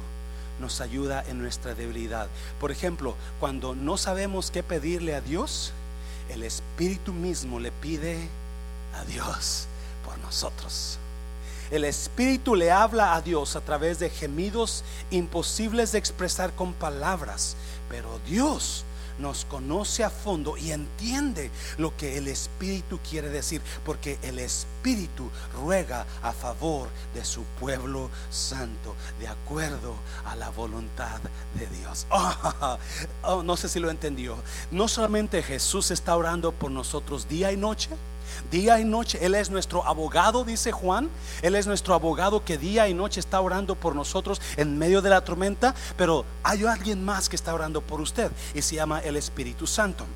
nos 0.60 0.80
ayuda 0.80 1.24
en 1.26 1.38
nuestra 1.38 1.74
debilidad. 1.74 2.28
Por 2.60 2.70
ejemplo, 2.70 3.16
cuando 3.40 3.74
no 3.74 3.96
sabemos 3.96 4.50
qué 4.50 4.62
pedirle 4.62 5.14
a 5.14 5.20
Dios, 5.20 5.72
el 6.28 6.42
Espíritu 6.42 7.12
mismo 7.12 7.58
le 7.58 7.72
pide 7.72 8.28
a 8.94 9.04
Dios 9.04 9.66
por 10.04 10.18
nosotros. 10.18 10.99
El 11.70 11.84
Espíritu 11.84 12.56
le 12.56 12.70
habla 12.70 13.14
a 13.14 13.22
Dios 13.22 13.54
a 13.54 13.60
través 13.60 13.98
de 13.98 14.10
gemidos 14.10 14.82
imposibles 15.10 15.92
de 15.92 15.98
expresar 15.98 16.52
con 16.54 16.72
palabras, 16.72 17.56
pero 17.88 18.18
Dios 18.26 18.84
nos 19.20 19.44
conoce 19.44 20.02
a 20.02 20.10
fondo 20.10 20.56
y 20.56 20.72
entiende 20.72 21.50
lo 21.78 21.96
que 21.96 22.18
el 22.18 22.26
Espíritu 22.26 22.98
quiere 23.08 23.28
decir, 23.28 23.60
porque 23.84 24.18
el 24.22 24.38
Espíritu 24.38 25.30
ruega 25.54 26.06
a 26.22 26.32
favor 26.32 26.88
de 27.14 27.24
su 27.24 27.44
pueblo 27.60 28.10
santo, 28.30 28.96
de 29.20 29.28
acuerdo 29.28 29.94
a 30.24 30.34
la 30.36 30.50
voluntad 30.50 31.20
de 31.54 31.66
Dios. 31.66 32.06
Oh, 33.22 33.42
no 33.42 33.56
sé 33.56 33.68
si 33.68 33.78
lo 33.78 33.90
entendió. 33.90 34.36
No 34.70 34.88
solamente 34.88 35.42
Jesús 35.42 35.90
está 35.90 36.16
orando 36.16 36.52
por 36.52 36.70
nosotros 36.70 37.28
día 37.28 37.52
y 37.52 37.56
noche, 37.56 37.90
Día 38.50 38.80
y 38.80 38.84
noche, 38.84 39.18
Él 39.22 39.34
es 39.34 39.50
nuestro 39.50 39.86
abogado, 39.86 40.44
dice 40.44 40.72
Juan. 40.72 41.08
Él 41.42 41.54
es 41.54 41.66
nuestro 41.66 41.94
abogado 41.94 42.44
que 42.44 42.58
día 42.58 42.88
y 42.88 42.94
noche 42.94 43.20
está 43.20 43.40
orando 43.40 43.74
por 43.74 43.94
nosotros 43.94 44.40
en 44.56 44.78
medio 44.78 45.02
de 45.02 45.10
la 45.10 45.22
tormenta. 45.22 45.74
Pero 45.96 46.24
hay 46.42 46.64
alguien 46.64 47.04
más 47.04 47.28
que 47.28 47.36
está 47.36 47.54
orando 47.54 47.80
por 47.80 48.00
usted 48.00 48.30
y 48.54 48.62
se 48.62 48.76
llama 48.76 49.00
el 49.00 49.16
Espíritu 49.16 49.66
Santo. 49.66 50.06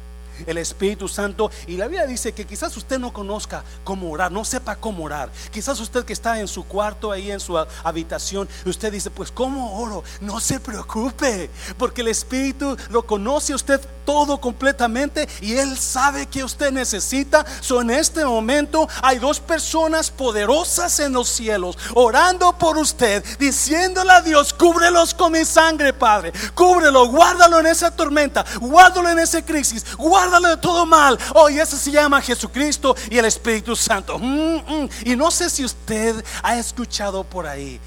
El 0.47 0.59
Espíritu 0.59 1.09
Santo. 1.09 1.51
Y 1.67 1.77
la 1.77 1.87
Biblia 1.87 2.07
dice 2.07 2.33
que 2.33 2.47
quizás 2.47 2.77
usted 2.77 2.99
no 2.99 3.13
conozca 3.13 3.65
cómo 3.83 4.11
orar, 4.11 4.31
no 4.33 4.45
sepa 4.45 4.77
cómo 4.77 5.05
orar. 5.05 5.31
Quizás 5.53 5.81
usted 5.81 6.05
que 6.05 6.13
está 6.13 6.41
en 6.41 6.49
su 6.49 6.65
cuarto, 6.65 7.13
ahí 7.13 7.31
en 7.31 7.41
su 7.41 7.57
habitación, 7.83 8.49
usted 8.65 8.93
dice, 8.93 9.11
pues 9.11 9.31
¿cómo 9.31 9.81
oro? 9.81 10.05
No 10.21 10.41
se 10.41 10.61
preocupe, 10.61 11.51
porque 11.79 12.01
el 12.01 12.09
Espíritu 12.09 12.77
lo 12.91 13.07
conoce 13.07 13.55
usted 13.55 13.81
todo 14.05 14.39
completamente 14.41 15.29
y 15.41 15.57
Él 15.57 15.79
sabe 15.79 16.27
que 16.27 16.45
usted 16.45 16.71
necesita. 16.73 17.45
So, 17.61 17.81
en 17.81 17.91
este 17.91 18.25
momento 18.25 18.89
hay 19.03 19.19
dos 19.19 19.41
personas 19.41 20.11
poderosas 20.11 21.01
en 21.01 21.13
los 21.13 21.29
cielos 21.29 21.79
orando 21.95 22.57
por 22.59 22.77
usted, 22.77 23.25
diciéndole 23.39 24.13
a 24.13 24.21
Dios, 24.21 24.53
cúbrelos 24.53 25.15
con 25.15 25.33
mi 25.33 25.45
sangre, 25.45 25.93
Padre. 25.93 26.33
Cúbrelo, 26.55 27.09
guárdalo 27.09 27.61
en 27.61 27.67
esa 27.67 27.91
tormenta, 27.91 28.45
guárdalo 28.61 29.11
en 29.11 29.19
esa 29.19 29.45
crisis, 29.45 29.85
guárdalo 29.97 30.24
de 30.31 30.57
todo 30.57 30.87
mal. 30.87 31.19
Oh, 31.35 31.49
y 31.49 31.59
eso 31.59 31.77
se 31.77 31.91
llama 31.91 32.21
Jesucristo 32.21 32.97
y 33.11 33.19
el 33.19 33.25
Espíritu 33.25 33.77
Santo. 33.77 34.19
Mm, 34.19 34.57
mm. 34.57 34.89
Y 35.05 35.17
no 35.17 35.31
sé 35.31 35.51
si 35.51 35.65
usted 35.65 36.25
ha 36.43 36.57
escuchado 36.57 37.25
por 37.25 37.47
ahí. 37.47 37.81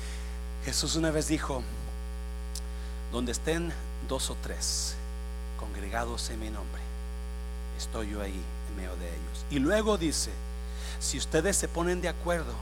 Jesús 0.66 0.96
una 0.96 1.12
vez 1.12 1.28
dijo, 1.28 1.64
donde 3.12 3.32
estén 3.32 3.74
dos 4.08 4.30
o 4.30 4.38
tres 4.42 4.96
congregados 5.60 6.30
en 6.30 6.40
mi 6.40 6.50
nombre, 6.50 6.82
estoy 7.78 8.12
yo 8.12 8.22
ahí 8.22 8.42
en 8.70 8.76
medio 8.76 8.96
de 8.98 9.08
ellos. 9.08 9.46
Y 9.50 9.60
luego 9.60 9.98
dice, 9.98 10.32
si 11.00 11.18
ustedes 11.18 11.58
se 11.58 11.68
ponen 11.68 12.02
de 12.02 12.10
acuerdo 12.10 12.54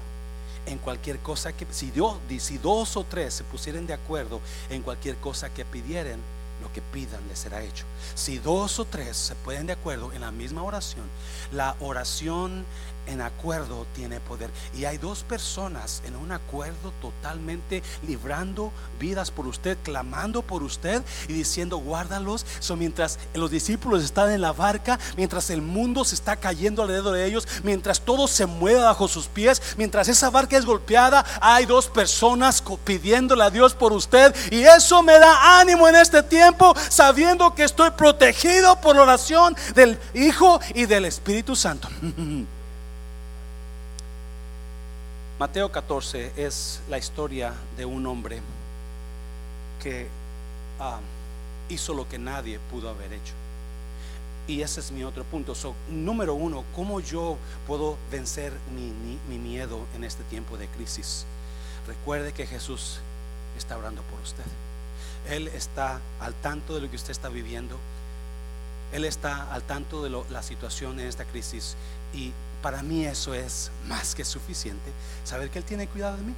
en 0.65 0.77
cualquier 0.77 1.19
cosa 1.19 1.53
que, 1.53 1.65
si, 1.71 1.91
Dios, 1.91 2.17
si 2.39 2.57
dos 2.57 2.95
o 2.97 3.03
tres 3.03 3.33
se 3.33 3.43
pusieran 3.43 3.87
de 3.87 3.93
acuerdo 3.93 4.39
en 4.69 4.81
cualquier 4.81 5.15
cosa 5.17 5.49
que 5.49 5.65
pidieran, 5.65 6.19
lo 6.19 6.34
que 6.75 6.81
pidan 6.81 7.25
les 7.29 7.39
será 7.39 7.63
hecho. 7.63 7.85
Si 8.15 8.37
dos 8.37 8.79
o 8.79 8.85
tres 8.85 9.15
se 9.15 9.35
pueden 9.35 9.65
de 9.65 9.73
acuerdo 9.73 10.11
en 10.11 10.19
la 10.19 10.31
misma 10.31 10.61
oración, 10.61 11.05
la 11.53 11.77
oración 11.79 12.65
en 13.07 13.21
acuerdo 13.21 13.85
tiene 13.95 14.19
poder. 14.19 14.49
Y 14.75 14.85
hay 14.85 14.97
dos 14.97 15.23
personas 15.23 16.01
en 16.05 16.15
un 16.15 16.31
acuerdo 16.31 16.93
totalmente 17.01 17.83
librando 18.07 18.71
vidas 18.99 19.31
por 19.31 19.47
usted, 19.47 19.77
clamando 19.83 20.41
por 20.41 20.63
usted 20.63 21.01
y 21.27 21.33
diciendo, 21.33 21.77
guárdalos. 21.77 22.45
So, 22.59 22.75
mientras 22.75 23.19
los 23.33 23.51
discípulos 23.51 24.03
están 24.03 24.31
en 24.31 24.41
la 24.41 24.53
barca, 24.53 24.99
mientras 25.17 25.49
el 25.49 25.61
mundo 25.61 26.05
se 26.05 26.15
está 26.15 26.35
cayendo 26.35 26.81
alrededor 26.81 27.15
de 27.15 27.25
ellos, 27.25 27.47
mientras 27.63 28.01
todo 28.01 28.27
se 28.27 28.45
mueve 28.45 28.81
bajo 28.81 29.07
sus 29.07 29.27
pies, 29.27 29.61
mientras 29.77 30.07
esa 30.07 30.29
barca 30.29 30.57
es 30.57 30.65
golpeada, 30.65 31.25
hay 31.41 31.65
dos 31.65 31.87
personas 31.87 32.63
pidiéndole 32.83 33.43
a 33.43 33.49
Dios 33.49 33.73
por 33.73 33.93
usted. 33.93 34.35
Y 34.51 34.63
eso 34.63 35.03
me 35.03 35.19
da 35.19 35.59
ánimo 35.59 35.87
en 35.87 35.95
este 35.95 36.23
tiempo, 36.23 36.75
sabiendo 36.89 37.53
que 37.53 37.63
estoy 37.63 37.91
protegido 37.91 38.79
por 38.81 38.95
la 38.95 39.03
oración 39.03 39.55
del 39.73 39.99
Hijo 40.13 40.59
y 40.73 40.85
del 40.85 41.05
Espíritu 41.05 41.55
Santo. 41.55 41.89
Mateo 45.37 45.69
14 45.69 46.31
es 46.37 46.79
la 46.89 46.97
historia 46.97 47.53
de 47.75 47.83
un 47.83 48.07
hombre 48.07 48.41
que 49.83 50.07
ah, 50.79 51.01
hizo 51.67 51.93
lo 51.93 52.07
que 52.07 52.17
nadie 52.17 52.57
pudo 52.71 52.89
haber 52.89 53.11
hecho. 53.11 53.33
Y 54.47 54.61
ese 54.61 54.79
es 54.79 54.91
mi 54.91 55.03
otro 55.03 55.25
punto. 55.25 55.53
número 55.89 56.35
uno, 56.35 56.63
¿cómo 56.73 57.01
yo 57.01 57.37
puedo 57.67 57.97
vencer 58.09 58.53
mi, 58.73 59.37
miedo 59.37 59.85
en 59.93 60.05
este 60.05 60.23
tiempo 60.23 60.55
de 60.55 60.69
crisis? 60.69 61.25
Recuerde 61.85 62.31
que 62.31 62.47
Jesús 62.47 62.99
está 63.57 63.77
orando 63.77 64.03
por 64.03 64.21
usted. 64.21 64.45
Él 65.27 65.49
está 65.49 65.99
al 66.21 66.33
tanto 66.35 66.75
de 66.75 66.81
lo 66.81 66.89
que 66.89 66.95
usted 66.95 67.11
está 67.11 67.27
viviendo. 67.27 67.77
Él 68.93 69.03
está 69.03 69.51
al 69.51 69.63
tanto 69.63 70.01
de 70.01 70.11
la 70.29 70.43
situación 70.43 70.97
en 70.97 71.07
esta 71.07 71.25
crisis. 71.25 71.75
Y 72.13 72.31
para 72.65 72.81
mí 72.81 73.05
eso 73.05 73.35
es 73.35 73.69
más 73.87 74.15
que 74.15 74.25
suficiente, 74.25 74.91
saber 75.23 75.51
que 75.51 75.59
Él 75.59 75.65
tiene 75.65 75.85
cuidado 75.85 76.17
de 76.17 76.23
mí. 76.23 76.33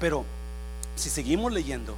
Pero 0.00 0.24
si 0.96 1.08
seguimos 1.08 1.52
leyendo, 1.52 1.94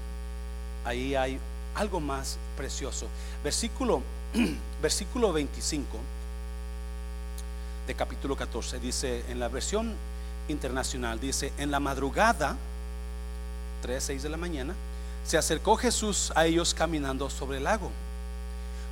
ahí 0.84 1.14
hay 1.14 1.38
algo 1.74 1.98
más 1.98 2.36
precioso. 2.54 3.06
Versículo, 3.42 4.02
versículo 4.82 5.32
25 5.32 5.86
de 7.86 7.94
capítulo 7.94 8.36
14 8.36 8.78
dice, 8.78 9.24
en 9.30 9.40
la 9.40 9.48
versión 9.48 9.94
internacional, 10.48 11.18
dice, 11.18 11.50
en 11.56 11.70
la 11.70 11.80
madrugada, 11.80 12.58
3, 13.80 14.04
6 14.04 14.22
de 14.22 14.28
la 14.28 14.36
mañana, 14.36 14.74
se 15.24 15.38
acercó 15.38 15.78
Jesús 15.78 16.30
a 16.36 16.44
ellos 16.44 16.74
caminando 16.74 17.30
sobre 17.30 17.56
el 17.56 17.64
lago. 17.64 17.90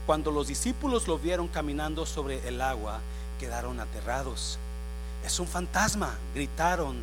Cuando 0.06 0.30
los 0.30 0.48
discípulos 0.48 1.06
lo 1.06 1.18
vieron 1.18 1.48
caminando 1.48 2.06
sobre 2.06 2.48
el 2.48 2.62
agua, 2.62 3.00
quedaron 3.38 3.78
aterrados 3.78 4.58
es 5.24 5.38
un 5.38 5.46
fantasma, 5.46 6.14
gritaron 6.34 6.96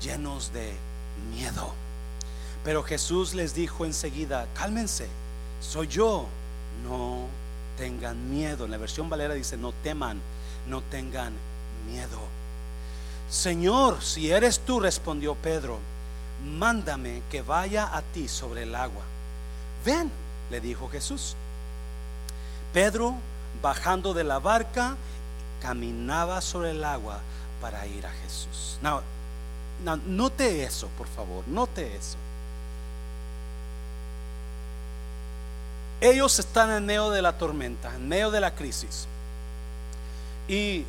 llenos 0.00 0.52
de 0.52 0.72
miedo. 1.30 1.72
Pero 2.64 2.82
Jesús 2.82 3.34
les 3.34 3.54
dijo 3.54 3.84
enseguida, 3.84 4.46
cálmense, 4.54 5.08
soy 5.60 5.86
yo, 5.86 6.26
no 6.84 7.26
tengan 7.76 8.30
miedo. 8.30 8.64
En 8.64 8.70
la 8.70 8.78
versión 8.78 9.08
Valera 9.08 9.34
dice, 9.34 9.56
no 9.56 9.72
teman, 9.82 10.20
no 10.68 10.82
tengan 10.82 11.32
miedo. 11.90 12.18
Señor, 13.30 14.02
si 14.02 14.30
eres 14.30 14.60
tú, 14.60 14.80
respondió 14.80 15.34
Pedro, 15.36 15.78
mándame 16.44 17.22
que 17.30 17.42
vaya 17.42 17.96
a 17.96 18.02
ti 18.02 18.28
sobre 18.28 18.64
el 18.64 18.74
agua. 18.74 19.02
Ven, 19.84 20.10
le 20.50 20.60
dijo 20.60 20.88
Jesús. 20.88 21.36
Pedro, 22.74 23.14
bajando 23.62 24.12
de 24.12 24.24
la 24.24 24.38
barca, 24.38 24.96
caminaba 25.62 26.40
sobre 26.40 26.72
el 26.72 26.84
agua 26.84 27.20
para 27.60 27.86
ir 27.86 28.06
a 28.06 28.10
Jesús. 28.24 28.78
No, 28.82 29.02
note 30.06 30.64
eso, 30.64 30.88
por 30.98 31.06
favor, 31.08 31.46
note 31.48 31.96
eso. 31.96 32.16
Ellos 36.00 36.38
están 36.38 36.70
en 36.70 36.86
medio 36.86 37.10
de 37.10 37.20
la 37.20 37.36
tormenta, 37.36 37.94
en 37.94 38.08
medio 38.08 38.30
de 38.30 38.40
la 38.40 38.54
crisis. 38.54 39.06
Y 40.48 40.84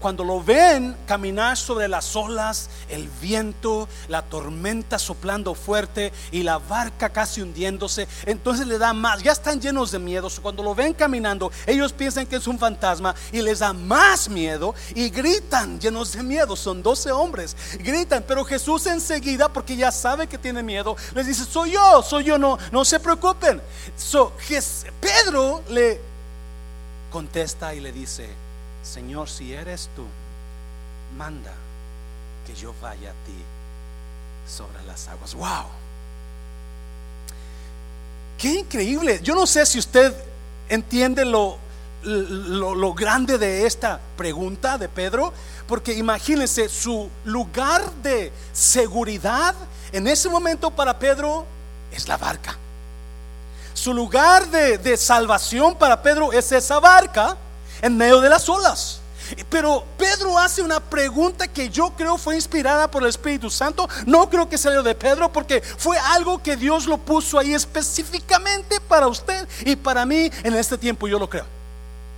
cuando 0.00 0.24
lo 0.24 0.42
ven 0.42 0.96
caminar 1.06 1.56
sobre 1.56 1.86
las 1.86 2.16
olas, 2.16 2.70
el 2.88 3.08
viento, 3.20 3.88
la 4.08 4.22
tormenta 4.22 4.98
soplando 4.98 5.54
fuerte 5.54 6.12
y 6.32 6.42
la 6.42 6.58
barca 6.58 7.10
casi 7.10 7.42
hundiéndose, 7.42 8.08
entonces 8.26 8.66
le 8.66 8.78
da 8.78 8.92
más, 8.92 9.22
ya 9.22 9.32
están 9.32 9.60
llenos 9.60 9.90
de 9.90 9.98
miedo. 9.98 10.28
Cuando 10.42 10.62
lo 10.62 10.74
ven 10.74 10.94
caminando, 10.94 11.52
ellos 11.66 11.92
piensan 11.92 12.26
que 12.26 12.36
es 12.36 12.46
un 12.46 12.58
fantasma 12.58 13.14
y 13.30 13.42
les 13.42 13.58
da 13.58 13.72
más 13.72 14.28
miedo 14.28 14.74
y 14.94 15.10
gritan 15.10 15.78
llenos 15.78 16.12
de 16.12 16.22
miedo. 16.22 16.56
Son 16.56 16.82
12 16.82 17.12
hombres, 17.12 17.56
gritan, 17.78 18.24
pero 18.26 18.44
Jesús 18.44 18.86
enseguida, 18.86 19.52
porque 19.52 19.76
ya 19.76 19.92
sabe 19.92 20.26
que 20.26 20.38
tiene 20.38 20.62
miedo, 20.62 20.96
les 21.14 21.26
dice, 21.26 21.44
soy 21.44 21.72
yo, 21.72 22.02
soy 22.02 22.24
yo, 22.24 22.38
no, 22.38 22.58
no 22.72 22.84
se 22.84 22.98
preocupen. 23.00 23.60
So, 23.96 24.32
Pedro 25.00 25.62
le 25.68 26.00
contesta 27.10 27.74
y 27.74 27.80
le 27.80 27.92
dice, 27.92 28.28
Señor, 28.82 29.28
si 29.28 29.52
eres 29.52 29.88
tú, 29.94 30.04
manda 31.16 31.52
que 32.46 32.54
yo 32.54 32.74
vaya 32.80 33.10
a 33.10 33.26
ti 33.26 33.36
sobre 34.48 34.82
las 34.84 35.08
aguas. 35.08 35.34
¡Wow! 35.34 35.66
Qué 38.38 38.60
increíble. 38.60 39.20
Yo 39.22 39.34
no 39.34 39.46
sé 39.46 39.66
si 39.66 39.78
usted 39.78 40.14
entiende 40.68 41.24
lo, 41.24 41.58
lo, 42.02 42.94
grande 42.94 43.36
de 43.36 43.66
esta 43.66 44.00
pregunta 44.16 44.78
de 44.78 44.88
Pedro, 44.88 45.32
porque 45.66 45.92
imagínense 45.92 46.68
su 46.68 47.10
lugar 47.24 47.92
de 48.02 48.32
seguridad 48.52 49.54
en 49.92 50.06
ese 50.06 50.28
momento 50.28 50.70
para 50.70 50.98
Pedro 50.98 51.44
es 51.92 52.08
la 52.08 52.16
barca. 52.16 52.56
Su 53.74 53.92
lugar 53.92 54.48
de, 54.48 54.78
de 54.78 54.96
salvación 54.96 55.76
para 55.76 56.02
Pedro 56.02 56.32
es 56.32 56.50
esa 56.52 56.78
barca 56.80 57.36
en 57.82 57.96
medio 57.96 58.20
de 58.20 58.28
las 58.28 58.48
olas. 58.48 59.00
Pero 59.48 59.84
Pedro 59.96 60.38
hace 60.38 60.62
una 60.62 60.80
pregunta 60.80 61.46
que 61.46 61.68
yo 61.68 61.90
creo 61.90 62.18
fue 62.18 62.34
inspirada 62.34 62.90
por 62.90 63.02
el 63.02 63.08
Espíritu 63.08 63.50
Santo. 63.50 63.88
No 64.06 64.28
creo 64.28 64.48
que 64.48 64.58
salió 64.58 64.82
de 64.82 64.94
Pedro 64.94 65.32
porque 65.32 65.60
fue 65.60 65.98
algo 65.98 66.42
que 66.42 66.56
Dios 66.56 66.86
lo 66.86 66.98
puso 66.98 67.38
ahí 67.38 67.54
específicamente 67.54 68.80
para 68.80 69.06
usted 69.06 69.48
y 69.64 69.76
para 69.76 70.04
mí 70.04 70.30
en 70.42 70.54
este 70.54 70.76
tiempo, 70.76 71.06
yo 71.06 71.18
lo 71.18 71.28
creo. 71.28 71.46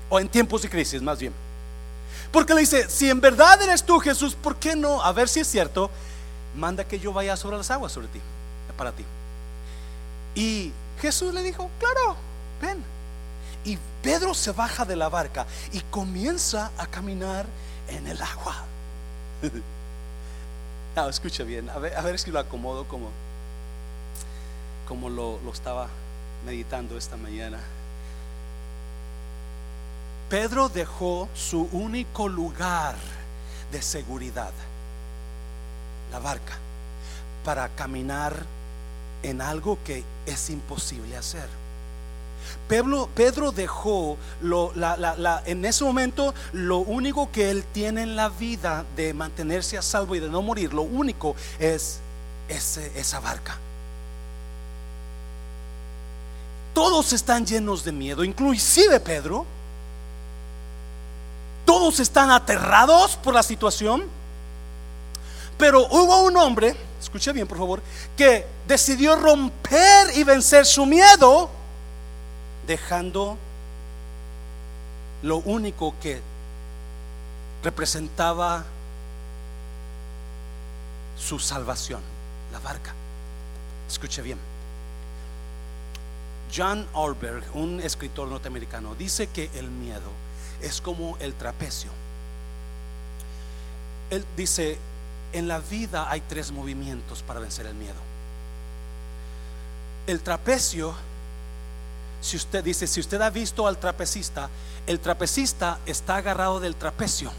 O 0.08 0.18
en 0.18 0.28
tiempos 0.28 0.62
de 0.62 0.70
crisis, 0.70 1.02
más 1.02 1.18
bien. 1.18 1.32
Porque 2.30 2.54
le 2.54 2.60
dice, 2.60 2.88
si 2.88 3.10
en 3.10 3.20
verdad 3.20 3.60
eres 3.60 3.82
tú 3.82 3.98
Jesús, 3.98 4.34
¿por 4.34 4.56
qué 4.56 4.74
no? 4.74 5.02
A 5.02 5.12
ver 5.12 5.28
si 5.28 5.40
es 5.40 5.46
cierto, 5.46 5.90
manda 6.56 6.84
que 6.84 6.98
yo 6.98 7.12
vaya 7.12 7.36
sobre 7.36 7.58
las 7.58 7.70
aguas 7.70 7.92
sobre 7.92 8.08
ti, 8.08 8.20
para 8.76 8.92
ti. 8.92 9.04
Y 10.34 10.72
Jesús 11.00 11.34
le 11.34 11.42
dijo, 11.42 11.70
claro, 11.78 12.16
ven. 12.60 12.82
Y 13.64 13.78
Pedro 14.02 14.34
se 14.34 14.50
baja 14.50 14.84
de 14.84 14.96
la 14.96 15.08
barca 15.08 15.46
y 15.72 15.80
comienza 15.80 16.72
a 16.76 16.86
caminar 16.88 17.46
en 17.88 18.06
el 18.08 18.20
agua. 18.20 18.64
no, 20.96 21.08
escucha 21.08 21.44
bien, 21.44 21.70
a 21.70 21.78
ver, 21.78 21.96
a 21.96 22.02
ver 22.02 22.18
si 22.18 22.32
lo 22.32 22.40
acomodo 22.40 22.86
como, 22.88 23.10
como 24.88 25.08
lo, 25.08 25.38
lo 25.44 25.52
estaba 25.52 25.88
meditando 26.44 26.98
esta 26.98 27.16
mañana. 27.16 27.60
Pedro 30.28 30.68
dejó 30.68 31.28
su 31.34 31.68
único 31.72 32.26
lugar 32.26 32.96
de 33.70 33.82
seguridad, 33.82 34.52
la 36.10 36.18
barca, 36.18 36.54
para 37.44 37.68
caminar 37.68 38.34
en 39.22 39.40
algo 39.40 39.78
que 39.84 40.04
es 40.26 40.50
imposible 40.50 41.16
hacer. 41.16 41.61
Pedro, 43.14 43.52
dejó 43.52 44.16
en 45.44 45.64
ese 45.66 45.84
momento 45.84 46.32
lo 46.54 46.78
único 46.78 47.30
que 47.30 47.50
él 47.50 47.64
tiene 47.70 48.02
en 48.02 48.16
la 48.16 48.30
vida 48.30 48.86
de 48.96 49.12
mantenerse 49.12 49.76
a 49.76 49.82
salvo 49.82 50.14
y 50.14 50.20
de 50.20 50.30
no 50.30 50.40
morir, 50.40 50.72
lo 50.72 50.80
único 50.80 51.36
es 51.58 52.00
esa 52.48 53.20
barca. 53.20 53.58
Todos 56.72 57.12
están 57.12 57.44
llenos 57.44 57.84
de 57.84 57.92
miedo, 57.92 58.24
inclusive 58.24 58.98
Pedro. 59.00 59.44
Todos 61.66 62.00
están 62.00 62.30
aterrados 62.30 63.16
por 63.16 63.34
la 63.34 63.42
situación. 63.42 64.04
Pero 65.58 65.86
hubo 65.90 66.22
un 66.22 66.38
hombre, 66.38 66.74
escuche 66.98 67.32
bien 67.32 67.46
por 67.46 67.58
favor, 67.58 67.82
que 68.16 68.46
decidió 68.66 69.14
romper 69.14 70.16
y 70.16 70.24
vencer 70.24 70.64
su 70.64 70.86
miedo, 70.86 71.50
dejando 72.66 73.36
lo 75.22 75.36
único 75.38 75.94
que 76.00 76.20
representaba 77.62 78.64
su 81.18 81.38
salvación, 81.38 82.00
la 82.52 82.58
barca. 82.58 82.92
Escuche 83.88 84.22
bien. 84.22 84.38
John 86.54 86.86
Orberg, 86.92 87.44
un 87.54 87.80
escritor 87.80 88.28
norteamericano, 88.28 88.94
dice 88.94 89.28
que 89.28 89.50
el 89.54 89.70
miedo 89.70 90.10
es 90.60 90.80
como 90.80 91.16
el 91.18 91.34
trapecio. 91.34 91.90
Él 94.10 94.24
dice, 94.36 94.78
en 95.32 95.48
la 95.48 95.60
vida 95.60 96.10
hay 96.10 96.20
tres 96.20 96.52
movimientos 96.52 97.22
para 97.22 97.40
vencer 97.40 97.66
el 97.66 97.74
miedo. 97.74 98.00
El 100.06 100.20
trapecio, 100.20 100.94
si 102.22 102.36
usted 102.36 102.62
dice, 102.62 102.86
si 102.86 103.00
usted 103.00 103.20
ha 103.20 103.30
visto 103.30 103.66
al 103.66 103.78
trapecista, 103.78 104.48
el 104.86 105.00
trapecista 105.00 105.80
está 105.84 106.16
agarrado 106.16 106.60
del 106.60 106.76
trapecio. 106.76 107.32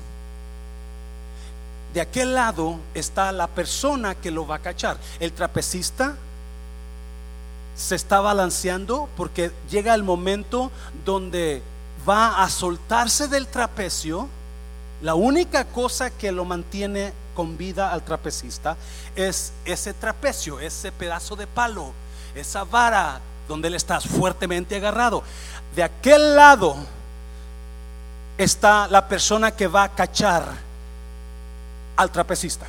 De 1.94 2.02
aquel 2.02 2.36
lado 2.36 2.80
está 2.94 3.32
la 3.32 3.48
persona 3.48 4.14
que 4.14 4.30
lo 4.30 4.46
va 4.46 4.56
a 4.58 4.60
cachar. 4.60 4.98
El 5.20 5.32
trapecista 5.32 6.16
se 7.76 7.96
está 7.96 8.20
balanceando 8.20 9.08
porque 9.16 9.52
llega 9.70 9.96
el 9.96 10.04
momento 10.04 10.70
donde 11.06 11.64
va 12.08 12.44
a 12.44 12.50
soltarse 12.50 13.30
del 13.30 13.48
trapecio. 13.48 14.28
La 15.02 15.16
única 15.16 15.64
cosa 15.66 16.10
que 16.10 16.32
lo 16.34 16.44
mantiene 16.44 17.14
con 17.36 17.58
vida 17.58 17.92
al 17.92 18.04
trapecista 18.04 18.76
es 19.16 19.54
ese 19.64 19.94
trapecio, 19.94 20.60
ese 20.60 20.92
pedazo 20.92 21.38
de 21.38 21.48
palo, 21.48 21.94
esa 22.36 22.66
vara 22.66 23.22
donde 23.48 23.68
él 23.68 23.76
está 23.76 24.00
fuertemente 24.00 24.76
agarrado. 24.76 25.24
De 25.76 25.84
aquel 25.84 26.36
lado 26.36 26.76
está 28.38 28.88
la 28.88 29.08
persona 29.08 29.52
que 29.52 29.68
va 29.68 29.84
a 29.84 29.90
cachar 29.90 30.46
al 31.96 32.12
trapecista. 32.12 32.66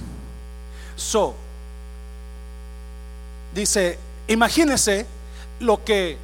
So, 0.96 1.34
dice, 3.54 3.98
imagínese 4.28 5.06
lo 5.60 5.82
que 5.84 6.18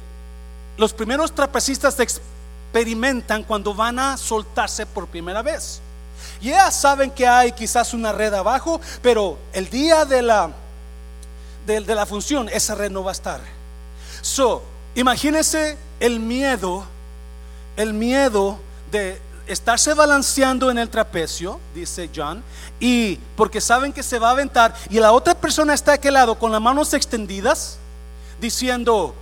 los 0.77 0.93
primeros 0.93 1.33
trapecistas 1.33 1.97
experimentan 1.99 3.43
cuando 3.43 3.73
van 3.73 3.99
a 3.99 4.17
soltarse 4.17 4.85
por 4.85 5.07
primera 5.07 5.41
vez. 5.41 5.81
Ya 6.41 6.71
saben 6.71 7.11
que 7.11 7.27
hay 7.27 7.51
quizás 7.51 7.93
una 7.93 8.11
red 8.11 8.33
abajo, 8.33 8.79
pero 9.01 9.37
el 9.53 9.69
día 9.69 10.05
de 10.05 10.21
la, 10.21 10.51
de, 11.65 11.81
de 11.81 11.95
la 11.95 12.05
función, 12.05 12.49
esa 12.49 12.75
red 12.75 12.91
no 12.91 13.03
va 13.03 13.11
a 13.11 13.13
estar. 13.13 13.60
So, 14.21 14.63
imagínense 14.95 15.77
el 15.99 16.19
miedo, 16.19 16.85
el 17.75 17.93
miedo 17.93 18.59
de 18.91 19.19
estarse 19.47 19.93
balanceando 19.93 20.69
en 20.69 20.77
el 20.77 20.89
trapecio, 20.89 21.59
dice 21.73 22.09
John, 22.15 22.43
y 22.79 23.15
porque 23.35 23.59
saben 23.59 23.91
que 23.91 24.03
se 24.03 24.19
va 24.19 24.29
a 24.29 24.31
aventar, 24.31 24.75
y 24.89 24.99
la 24.99 25.11
otra 25.11 25.35
persona 25.35 25.73
está 25.73 25.91
a 25.91 25.95
aquel 25.95 26.13
lado 26.13 26.37
con 26.37 26.51
las 26.51 26.61
manos 26.61 26.93
extendidas, 26.93 27.77
diciendo, 28.39 29.15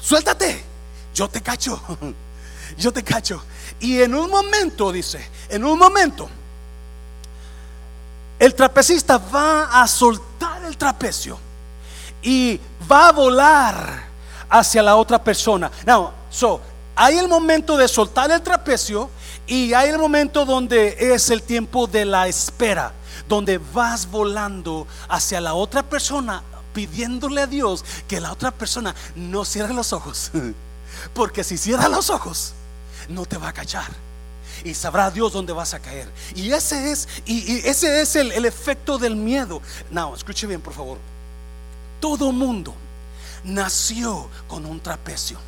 suéltate, 0.00 0.64
yo 1.14 1.28
te 1.28 1.42
cacho, 1.42 1.80
yo 2.78 2.92
te 2.92 3.02
cacho. 3.02 3.42
Y 3.80 4.00
en 4.00 4.14
un 4.14 4.30
momento, 4.30 4.92
dice, 4.92 5.28
en 5.48 5.64
un 5.64 5.78
momento, 5.78 6.28
el 8.38 8.54
trapecista 8.54 9.18
va 9.18 9.82
a 9.82 9.86
soltar 9.88 10.64
el 10.64 10.76
trapecio 10.76 11.38
y 12.22 12.60
va 12.90 13.08
a 13.08 13.12
volar 13.12 14.07
hacia 14.48 14.82
la 14.82 14.96
otra 14.96 15.22
persona. 15.22 15.70
Now, 15.86 16.12
so, 16.30 16.60
hay 16.94 17.16
el 17.16 17.28
momento 17.28 17.76
de 17.76 17.86
soltar 17.86 18.30
el 18.30 18.42
trapecio 18.42 19.10
y 19.46 19.72
hay 19.72 19.90
el 19.90 19.98
momento 19.98 20.44
donde 20.44 20.96
es 21.14 21.30
el 21.30 21.42
tiempo 21.42 21.86
de 21.86 22.04
la 22.04 22.28
espera, 22.28 22.92
donde 23.28 23.58
vas 23.58 24.10
volando 24.10 24.86
hacia 25.08 25.40
la 25.40 25.54
otra 25.54 25.82
persona 25.82 26.42
pidiéndole 26.72 27.42
a 27.42 27.46
Dios 27.46 27.84
que 28.06 28.20
la 28.20 28.32
otra 28.32 28.50
persona 28.50 28.94
no 29.14 29.44
cierre 29.44 29.74
los 29.74 29.92
ojos. 29.92 30.30
Porque 31.14 31.44
si 31.44 31.56
cierra 31.56 31.88
los 31.88 32.10
ojos, 32.10 32.54
no 33.08 33.24
te 33.26 33.38
va 33.38 33.48
a 33.48 33.52
cachar 33.52 33.90
y 34.64 34.74
sabrá 34.74 35.10
Dios 35.10 35.32
dónde 35.32 35.52
vas 35.52 35.74
a 35.74 35.78
caer. 35.78 36.10
Y 36.34 36.52
ese 36.52 36.90
es, 36.90 37.08
y, 37.26 37.58
ese 37.66 38.00
es 38.00 38.16
el, 38.16 38.32
el, 38.32 38.44
efecto 38.44 38.98
del 38.98 39.14
miedo. 39.14 39.62
No, 39.90 40.14
escuche 40.14 40.46
bien, 40.46 40.60
por 40.60 40.74
favor. 40.74 40.98
Todo 42.00 42.32
mundo 42.32 42.74
nació 43.44 44.28
con 44.46 44.66
un 44.66 44.80
trapecio. 44.80 45.38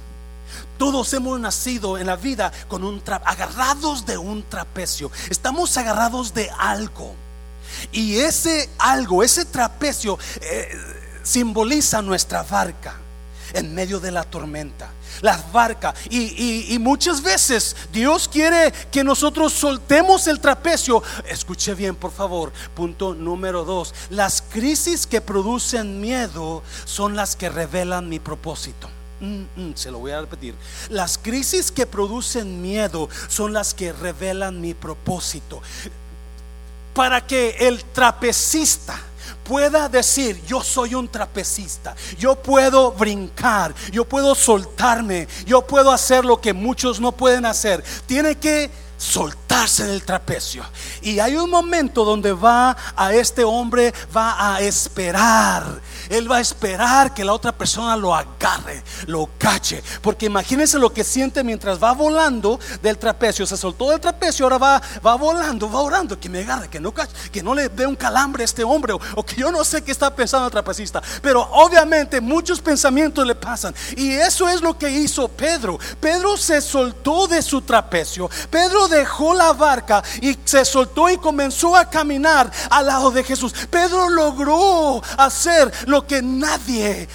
Todos 0.79 1.12
hemos 1.12 1.38
nacido 1.38 1.98
en 1.98 2.07
la 2.07 2.16
vida 2.16 2.50
con 2.68 2.85
un 2.85 3.00
tra 3.00 3.16
agarrados 3.16 4.07
de 4.07 4.18
un 4.18 4.42
trapecio. 4.42 5.11
Estamos 5.29 5.76
agarrados 5.76 6.35
de 6.35 6.50
algo. 6.59 7.14
Y 7.92 8.16
ese 8.16 8.68
algo, 8.79 9.22
ese 9.22 9.44
trapecio 9.44 10.18
eh, 10.40 10.68
simboliza 11.22 12.03
nuestra 12.03 12.42
barca 12.42 12.94
en 13.53 13.74
medio 13.74 14.00
de 14.00 14.11
la 14.11 14.24
tormenta 14.24 14.90
las 15.20 15.51
barcas. 15.53 15.94
Y, 16.09 16.75
y, 16.75 16.79
muchas 16.79 17.23
veces 17.23 17.77
Dios 17.92 18.29
quiere 18.29 18.73
que 18.90 19.05
nosotros 19.05 19.53
soltemos 19.53 20.27
el 20.27 20.40
trapecio. 20.40 21.03
Escuche 21.29 21.75
bien, 21.75 21.94
por 21.94 22.12
favor. 22.12 22.53
Punto 22.75 23.14
número 23.14 23.64
dos. 23.64 23.94
Las 24.11 24.42
crisis 24.42 25.07
que 25.07 25.20
producen 25.20 26.01
miedo 26.01 26.62
son 26.85 27.16
las 27.16 27.37
que 27.37 27.49
revelan 27.49 28.09
mi 28.09 28.18
propósito. 28.18 28.88
Mm, 29.20 29.42
mm, 29.57 29.73
se 29.75 29.90
lo 29.90 29.99
voy 29.99 30.12
a 30.12 30.20
repetir. 30.20 30.55
Las 30.88 31.18
crisis 31.18 31.70
que 31.70 31.87
producen 31.87 32.62
miedo 32.62 33.09
son 33.29 33.53
las 33.53 33.75
que 33.75 33.92
revelan 33.92 34.61
mi 34.61 34.75
propósito. 34.75 35.61
Para 36.94 37.27
que 37.27 37.57
el 37.61 37.85
trapecista 37.85 38.99
pueda 39.42 39.88
decir, 39.88 40.42
yo 40.46 40.62
soy 40.62 40.94
un 40.94 41.09
trapecista, 41.09 41.94
yo 42.18 42.37
puedo 42.37 42.92
brincar, 42.92 43.74
yo 43.92 44.04
puedo 44.04 44.35
soltarme, 44.35 45.28
yo 45.46 45.66
puedo 45.66 45.92
hacer 45.92 46.24
lo 46.24 46.40
que 46.40 46.52
muchos 46.52 47.00
no 47.00 47.12
pueden 47.12 47.46
hacer. 47.46 47.83
Tiene 48.06 48.37
que 48.37 48.70
soltarse 49.51 49.85
del 49.85 50.05
trapecio. 50.05 50.65
Y 51.03 51.19
hay 51.19 51.35
un 51.35 51.51
momento 51.51 52.05
donde 52.05 52.33
va 52.33 52.77
a 52.97 53.13
este 53.13 53.43
hombre, 53.43 53.93
va 54.17 54.55
a 54.55 54.61
esperar. 54.61 55.81
Él 56.09 56.31
va 56.31 56.37
a 56.37 56.41
esperar 56.41 57.15
que 57.15 57.25
la 57.25 57.33
otra 57.33 57.53
persona 57.53 57.97
lo 57.97 58.15
agarre, 58.15 58.83
lo 59.07 59.29
cache. 59.39 59.83
Porque 60.03 60.27
imagínense 60.27 60.79
lo 60.79 60.93
que 60.93 61.03
siente 61.03 61.43
mientras 61.43 61.83
va 61.83 61.93
volando 61.93 62.61
del 62.81 62.97
trapecio. 62.97 63.45
Se 63.45 63.57
soltó 63.57 63.91
del 63.91 64.01
trapecio, 64.01 64.47
ahora 64.47 64.59
va, 64.59 64.83
va 65.05 65.17
volando, 65.17 65.71
va 65.71 65.81
orando. 65.81 66.19
Que 66.19 66.29
me 66.29 66.41
agarre, 66.41 66.69
que 66.69 66.79
no 66.79 66.93
cache, 66.93 67.13
que 67.33 67.43
no 67.43 67.55
le 67.55 67.69
dé 67.69 67.87
un 67.87 67.97
calambre 67.97 68.43
a 68.43 68.45
este 68.45 68.63
hombre. 68.63 68.93
O, 68.93 69.01
o 69.17 69.25
que 69.25 69.35
yo 69.35 69.51
no 69.51 69.65
sé 69.65 69.83
qué 69.83 69.91
está 69.91 70.15
pensando 70.15 70.47
el 70.47 70.53
trapecista. 70.53 71.03
Pero 71.23 71.43
obviamente 71.53 72.21
muchos 72.21 72.61
pensamientos 72.61 73.27
le 73.27 73.35
pasan. 73.35 73.75
Y 73.97 74.13
eso 74.13 74.49
es 74.49 74.61
lo 74.61 74.79
que 74.79 74.91
hizo 74.91 75.27
Pedro. 75.29 75.79
Pedro 76.01 76.37
se 76.37 76.61
soltó 76.61 77.27
de 77.27 77.43
su 77.43 77.63
trapecio. 77.63 78.31
Pedro 78.49 78.87
dejó 78.87 79.35
la 79.40 79.53
barca 79.53 80.03
y 80.20 80.37
se 80.44 80.64
soltó 80.64 81.09
y 81.09 81.16
comenzó 81.16 81.74
a 81.76 81.88
caminar 81.88 82.50
al 82.70 82.87
lado 82.87 83.11
de 83.11 83.24
Jesús. 83.24 83.55
Pedro 83.70 84.09
logró 84.09 85.03
hacer 85.16 85.72
lo 85.87 86.07
que 86.07 86.20
nadie 86.22 87.09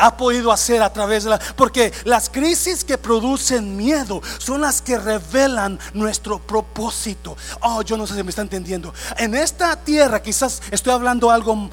ha 0.00 0.16
podido 0.16 0.52
hacer 0.52 0.82
a 0.82 0.92
través 0.92 1.24
de 1.24 1.30
la... 1.30 1.38
Porque 1.38 1.92
las 2.04 2.28
crisis 2.28 2.84
que 2.84 2.98
producen 2.98 3.76
miedo 3.76 4.20
son 4.38 4.60
las 4.60 4.82
que 4.82 4.98
revelan 4.98 5.78
nuestro 5.94 6.38
propósito. 6.38 7.36
Oh, 7.62 7.82
yo 7.82 7.96
no 7.96 8.06
sé 8.06 8.14
si 8.14 8.22
me 8.22 8.30
está 8.30 8.42
entendiendo. 8.42 8.92
En 9.16 9.34
esta 9.34 9.76
tierra, 9.76 10.22
quizás 10.22 10.62
estoy 10.70 10.92
hablando 10.92 11.30
algo, 11.30 11.70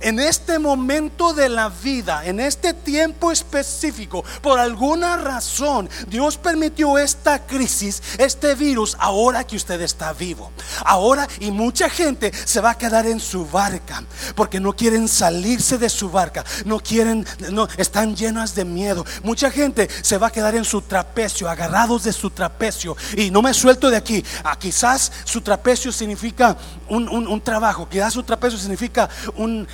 en 0.00 0.20
este 0.20 0.58
momento 0.58 1.32
de 1.32 1.48
la 1.48 1.68
vida, 1.68 2.26
en 2.26 2.40
este 2.40 2.74
tiempo 2.74 3.32
específico, 3.32 4.24
por 4.42 4.58
alguna 4.58 5.16
razón, 5.16 5.88
Dios 6.08 6.36
permitió 6.36 6.98
esta 6.98 7.46
crisis, 7.46 8.02
este 8.18 8.54
virus, 8.54 8.96
ahora 8.98 9.29
que 9.46 9.56
usted 9.56 9.80
está 9.80 10.12
vivo. 10.12 10.50
Ahora, 10.84 11.26
y 11.38 11.50
mucha 11.50 11.88
gente 11.88 12.32
se 12.44 12.60
va 12.60 12.70
a 12.70 12.78
quedar 12.78 13.06
en 13.06 13.20
su 13.20 13.46
barca 13.46 14.02
porque 14.34 14.60
no 14.60 14.72
quieren 14.74 15.08
salirse 15.08 15.78
de 15.78 15.88
su 15.88 16.10
barca, 16.10 16.44
no 16.64 16.80
quieren, 16.80 17.26
no 17.50 17.68
están 17.76 18.16
llenas 18.16 18.54
de 18.54 18.64
miedo. 18.64 19.04
Mucha 19.22 19.50
gente 19.50 19.88
se 20.02 20.18
va 20.18 20.28
a 20.28 20.32
quedar 20.32 20.54
en 20.54 20.64
su 20.64 20.82
trapecio, 20.82 21.48
agarrados 21.48 22.04
de 22.04 22.12
su 22.12 22.30
trapecio 22.30 22.96
y 23.16 23.30
no 23.30 23.42
me 23.42 23.54
suelto 23.54 23.90
de 23.90 23.96
aquí. 23.96 24.24
Ah, 24.44 24.58
quizás 24.58 25.12
su 25.24 25.40
trapecio 25.40 25.92
significa 25.92 26.56
un, 26.88 27.08
un 27.08 27.40
trabajo, 27.40 27.88
quizás 27.88 28.12
su 28.12 28.22
trapecio 28.22 28.58
significa 28.58 29.08
un, 29.36 29.66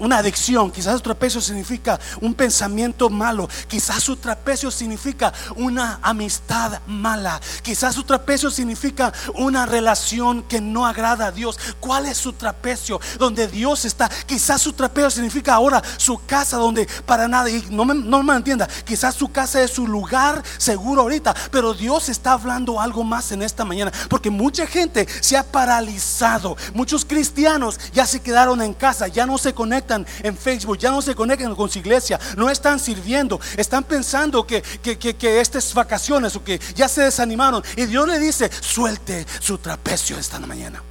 una 0.00 0.18
adicción, 0.18 0.70
quizás 0.70 0.94
su 0.94 1.00
trapecio 1.00 1.40
significa 1.40 2.00
un 2.20 2.34
pensamiento 2.34 3.10
malo, 3.10 3.48
quizás 3.68 4.02
su 4.02 4.16
trapecio 4.16 4.70
significa 4.70 5.32
una 5.56 6.00
amistad 6.02 6.80
mala, 6.86 7.40
quizás 7.62 7.94
su 7.94 8.04
trapecio 8.04 8.50
significa 8.50 9.12
una 9.34 9.66
relación 9.66 10.42
que 10.42 10.60
no 10.60 10.86
agrada 10.86 11.26
a 11.26 11.32
Dios. 11.32 11.58
¿Cuál 11.78 12.06
es 12.06 12.16
su 12.16 12.32
trapecio? 12.32 13.00
Donde 13.18 13.46
Dios 13.46 13.84
está. 13.84 14.08
Quizás 14.26 14.62
su 14.62 14.72
trapecio 14.72 15.10
significa 15.10 15.54
ahora 15.54 15.82
su 15.96 16.24
casa 16.24 16.56
donde 16.56 16.88
para 17.06 17.28
nada, 17.28 17.50
y 17.50 17.64
no 17.70 17.84
me, 17.84 17.94
no 17.94 18.22
me 18.22 18.34
entienda, 18.34 18.68
quizás 18.84 19.14
su 19.14 19.30
casa 19.30 19.62
es 19.62 19.70
su 19.70 19.86
lugar 19.86 20.42
seguro 20.56 21.02
ahorita, 21.02 21.34
pero 21.50 21.74
Dios 21.74 22.08
está 22.08 22.32
hablando 22.32 22.80
algo 22.80 23.04
más 23.04 23.32
en 23.32 23.42
esta 23.42 23.64
mañana, 23.64 23.92
porque 24.08 24.30
mucha 24.30 24.66
gente 24.66 25.06
se 25.20 25.36
ha 25.36 25.44
paralizado, 25.44 26.56
muchos 26.74 27.04
cristianos 27.04 27.78
ya 27.92 28.06
se 28.06 28.20
quedaron 28.20 28.62
en 28.62 28.72
casa, 28.72 29.08
ya 29.08 29.26
no 29.26 29.36
se 29.36 29.52
conectan 29.52 29.89
en 29.90 30.36
Facebook, 30.36 30.78
ya 30.78 30.90
no 30.90 31.02
se 31.02 31.14
conectan 31.14 31.54
con 31.54 31.68
su 31.70 31.78
iglesia, 31.78 32.18
no 32.36 32.50
están 32.50 32.78
sirviendo, 32.78 33.40
están 33.56 33.84
pensando 33.84 34.46
que, 34.46 34.62
que, 34.62 34.96
que, 34.98 35.40
estas 35.40 35.72
vacaciones 35.74 36.34
o 36.36 36.44
que 36.44 36.60
ya 36.74 36.88
se 36.88 37.02
desanimaron. 37.02 37.62
Y 37.76 37.86
Dios 37.86 38.06
le 38.06 38.18
dice, 38.18 38.50
suelte 38.60 39.26
su 39.40 39.58
trapecio 39.58 40.18
esta 40.18 40.38
mañana. 40.40 40.82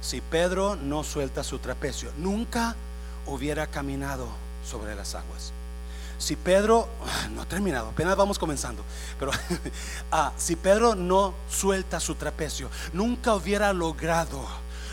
Si 0.00 0.20
Pedro 0.20 0.76
no 0.76 1.04
suelta 1.04 1.44
su 1.44 1.58
trapecio, 1.58 2.10
nunca 2.16 2.74
hubiera 3.26 3.66
caminado 3.66 4.28
sobre 4.68 4.94
las 4.94 5.14
aguas. 5.14 5.52
Si 6.20 6.36
Pedro, 6.36 6.86
no 7.34 7.42
ha 7.42 7.46
terminado, 7.46 7.88
apenas 7.88 8.16
vamos 8.16 8.38
comenzando, 8.38 8.84
pero 9.18 9.32
ah, 10.12 10.32
si 10.36 10.54
Pedro 10.54 10.94
no 10.94 11.34
suelta 11.50 11.98
su 11.98 12.14
trapecio, 12.14 12.70
nunca 12.92 13.34
hubiera 13.34 13.72
logrado 13.72 14.46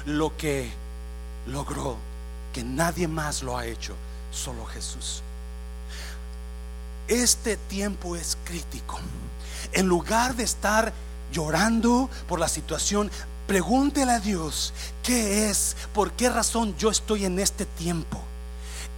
lo 0.05 0.35
que 0.37 0.71
logró, 1.45 1.97
que 2.53 2.63
nadie 2.63 3.07
más 3.07 3.43
lo 3.43 3.57
ha 3.57 3.65
hecho, 3.65 3.93
solo 4.31 4.65
Jesús. 4.65 5.21
Este 7.09 7.57
tiempo 7.57 8.15
es 8.15 8.37
crítico. 8.45 8.99
En 9.73 9.87
lugar 9.87 10.35
de 10.35 10.43
estar 10.43 10.93
llorando 11.31 12.09
por 12.27 12.39
la 12.39 12.47
situación, 12.47 13.11
pregúntele 13.47 14.13
a 14.13 14.19
Dios, 14.19 14.73
¿qué 15.03 15.49
es? 15.49 15.75
¿Por 15.93 16.11
qué 16.13 16.29
razón 16.29 16.75
yo 16.77 16.89
estoy 16.89 17.25
en 17.25 17.39
este 17.39 17.65
tiempo? 17.65 18.21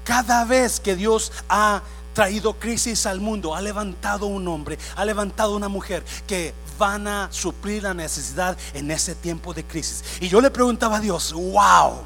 Cada 0.04 0.46
vez 0.46 0.80
que 0.80 0.96
Dios 0.96 1.32
ha 1.50 1.82
traído 2.14 2.54
crisis 2.60 3.06
al 3.06 3.20
mundo, 3.20 3.56
ha 3.56 3.62
levantado 3.62 4.26
un 4.28 4.48
hombre, 4.48 4.78
ha 4.96 5.06
levantado 5.06 5.56
una 5.56 5.70
mujer 5.70 6.04
que 6.28 6.54
van 6.78 7.08
a 7.08 7.28
suplir 7.32 7.84
la 7.84 7.94
necesidad 7.94 8.58
en 8.74 8.90
ese 8.92 9.16
tiempo 9.16 9.54
de 9.54 9.64
crisis. 9.64 10.04
Y 10.20 10.30
yo 10.30 10.42
le 10.42 10.50
preguntaba 10.50 10.98
a 10.98 11.00
Dios, 11.00 11.34
wow, 11.34 12.02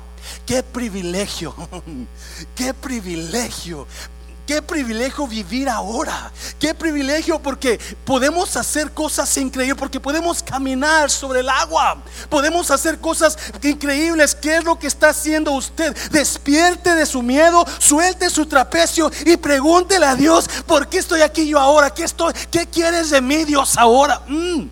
qué 0.46 0.64
privilegio, 0.64 1.56
qué 2.56 2.74
privilegio 2.74 3.88
Qué 4.46 4.62
privilegio 4.62 5.26
vivir 5.26 5.70
ahora. 5.70 6.32
Qué 6.60 6.74
privilegio 6.74 7.40
porque 7.40 7.80
podemos 8.04 8.58
hacer 8.58 8.92
cosas 8.92 9.38
increíbles, 9.38 9.80
porque 9.80 10.02
podemos 10.02 10.44
caminar 10.44 11.10
sobre 11.10 11.40
el 11.40 11.50
agua. 11.50 12.04
Podemos 12.30 12.70
hacer 12.70 13.00
cosas 13.00 13.38
increíbles. 13.62 14.36
¿Qué 14.36 14.58
es 14.58 14.64
lo 14.66 14.78
que 14.78 14.88
está 14.88 15.10
haciendo 15.10 15.52
usted? 15.52 15.96
Despierte 16.10 16.94
de 16.94 17.06
su 17.06 17.22
miedo, 17.22 17.66
suelte 17.80 18.30
su 18.30 18.46
trapecio 18.46 19.10
y 19.26 19.38
pregúntele 19.38 20.06
a 20.06 20.16
Dios, 20.16 20.50
¿por 20.68 20.90
qué 20.90 20.98
estoy 20.98 21.22
aquí 21.22 21.48
yo 21.48 21.58
ahora? 21.58 21.90
¿Qué, 21.90 22.04
estoy, 22.04 22.34
qué 22.52 22.68
quieres 22.68 23.12
de 23.12 23.22
mí 23.22 23.46
Dios 23.46 23.78
ahora? 23.78 24.22
Mm. 24.28 24.68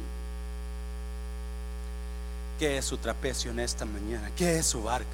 ¿Qué 2.59 2.77
es 2.77 2.85
su 2.85 2.97
trapecio 2.97 3.51
en 3.51 3.61
esta 3.61 3.85
mañana? 3.85 4.31
¿Qué 4.35 4.59
es 4.59 4.65
su 4.65 4.83
barca? 4.83 5.07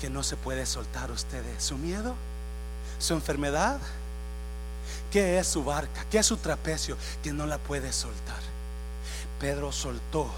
Que 0.00 0.08
no 0.08 0.22
se 0.22 0.36
puede 0.36 0.64
soltar 0.64 1.10
usted 1.10 1.42
de 1.42 1.60
su 1.60 1.76
miedo 1.76 2.14
su 3.04 3.14
enfermedad? 3.14 3.78
¿Qué 5.10 5.38
es 5.38 5.46
su 5.46 5.62
barca? 5.62 6.04
¿Qué 6.10 6.18
es 6.18 6.26
su 6.26 6.38
trapecio 6.38 6.96
que 7.22 7.32
no 7.32 7.46
la 7.46 7.58
puede 7.58 7.92
soltar? 7.92 8.40
Pedro 9.38 9.70
soltó, 9.70 10.30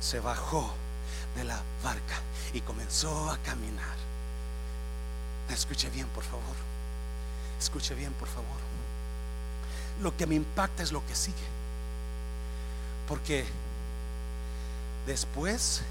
se 0.00 0.20
bajó 0.20 0.72
de 1.36 1.44
la 1.44 1.60
barca 1.82 2.20
y 2.52 2.60
comenzó 2.60 3.30
a 3.30 3.38
caminar. 3.38 3.96
Escuche 5.50 5.90
bien, 5.90 6.06
por 6.08 6.24
favor. 6.24 6.56
Escuche 7.60 7.94
bien, 7.94 8.12
por 8.14 8.28
favor. 8.28 8.64
Lo 10.00 10.16
que 10.16 10.26
me 10.26 10.36
impacta 10.36 10.82
es 10.82 10.92
lo 10.92 11.04
que 11.06 11.14
sigue. 11.14 11.36
Porque 13.08 13.44
después 15.06 15.82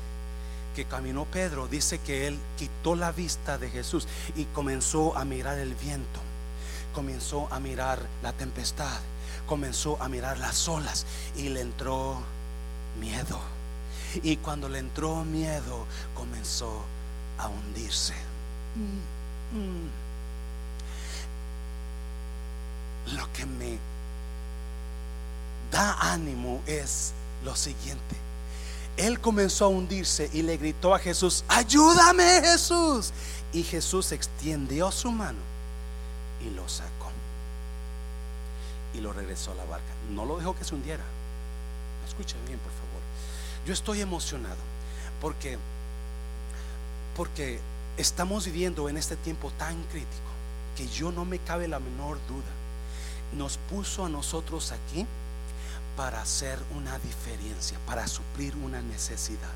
que 0.74 0.86
caminó 0.86 1.26
Pedro, 1.26 1.68
dice 1.68 2.00
que 2.00 2.28
él 2.28 2.38
quitó 2.58 2.96
la 2.96 3.12
vista 3.12 3.58
de 3.58 3.70
Jesús 3.70 4.08
y 4.36 4.46
comenzó 4.46 5.18
a 5.18 5.26
mirar 5.26 5.60
el 5.60 5.76
viento, 5.76 6.20
comenzó 6.94 7.48
a 7.52 7.60
mirar 7.60 8.00
la 8.22 8.34
tempestad, 8.34 9.00
comenzó 9.48 10.02
a 10.02 10.10
mirar 10.10 10.40
las 10.40 10.68
olas 10.68 11.06
y 11.38 11.50
le 11.50 11.62
entró 11.62 12.22
miedo. 13.00 13.40
Y 14.22 14.38
cuando 14.38 14.70
le 14.70 14.80
entró 14.80 15.24
miedo, 15.24 15.86
comenzó 16.14 16.84
a 17.38 17.48
hundirse. 17.48 18.14
Lo 23.16 23.34
que 23.34 23.46
me 23.46 23.78
da 25.72 26.14
ánimo 26.14 26.62
es 26.68 27.14
lo 27.44 27.56
siguiente 27.56 28.33
él 28.98 29.20
comenzó 29.20 29.66
a 29.66 29.70
hundirse 29.70 30.30
y 30.34 30.44
le 30.44 30.58
gritó 30.58 30.94
a 30.94 31.00
Jesús, 31.00 31.44
ayúdame 31.48 32.42
Jesús. 32.42 33.12
Y 33.52 33.64
Jesús 33.64 34.12
extendió 34.12 34.92
su 34.92 35.12
mano 35.12 35.40
y 36.42 36.50
lo 36.56 36.68
sacó. 36.68 37.12
Y 38.94 39.00
lo 39.00 39.14
regresó 39.14 39.52
a 39.52 39.56
la 39.56 39.66
barca. 39.66 39.86
No 40.12 40.26
lo 40.26 40.38
dejó 40.38 40.56
que 40.56 40.64
se 40.64 40.76
hundiera. 40.76 41.04
Escuchen 42.08 42.40
bien, 42.46 42.60
por 42.60 42.72
favor. 42.72 43.02
Yo 43.66 43.74
estoy 43.74 44.02
emocionado 44.02 44.58
porque 45.22 45.58
porque 47.16 47.60
estamos 47.98 48.46
viviendo 48.46 48.90
en 48.90 48.98
este 48.98 49.16
tiempo 49.16 49.52
tan 49.52 49.82
crítico 49.84 50.34
que 50.76 50.88
yo 50.88 51.12
no 51.12 51.26
me 51.26 51.40
cabe 51.40 51.68
la 51.68 51.80
menor 51.80 52.18
duda. 52.28 52.52
Nos 53.38 53.58
puso 53.70 54.06
a 54.06 54.10
nosotros 54.10 54.72
aquí 54.72 55.06
para 55.96 56.22
hacer 56.22 56.60
una 56.76 56.98
diferencia, 57.00 57.78
para 57.86 58.08
suplir 58.08 58.56
una 58.56 58.82
necesidad. 58.82 59.52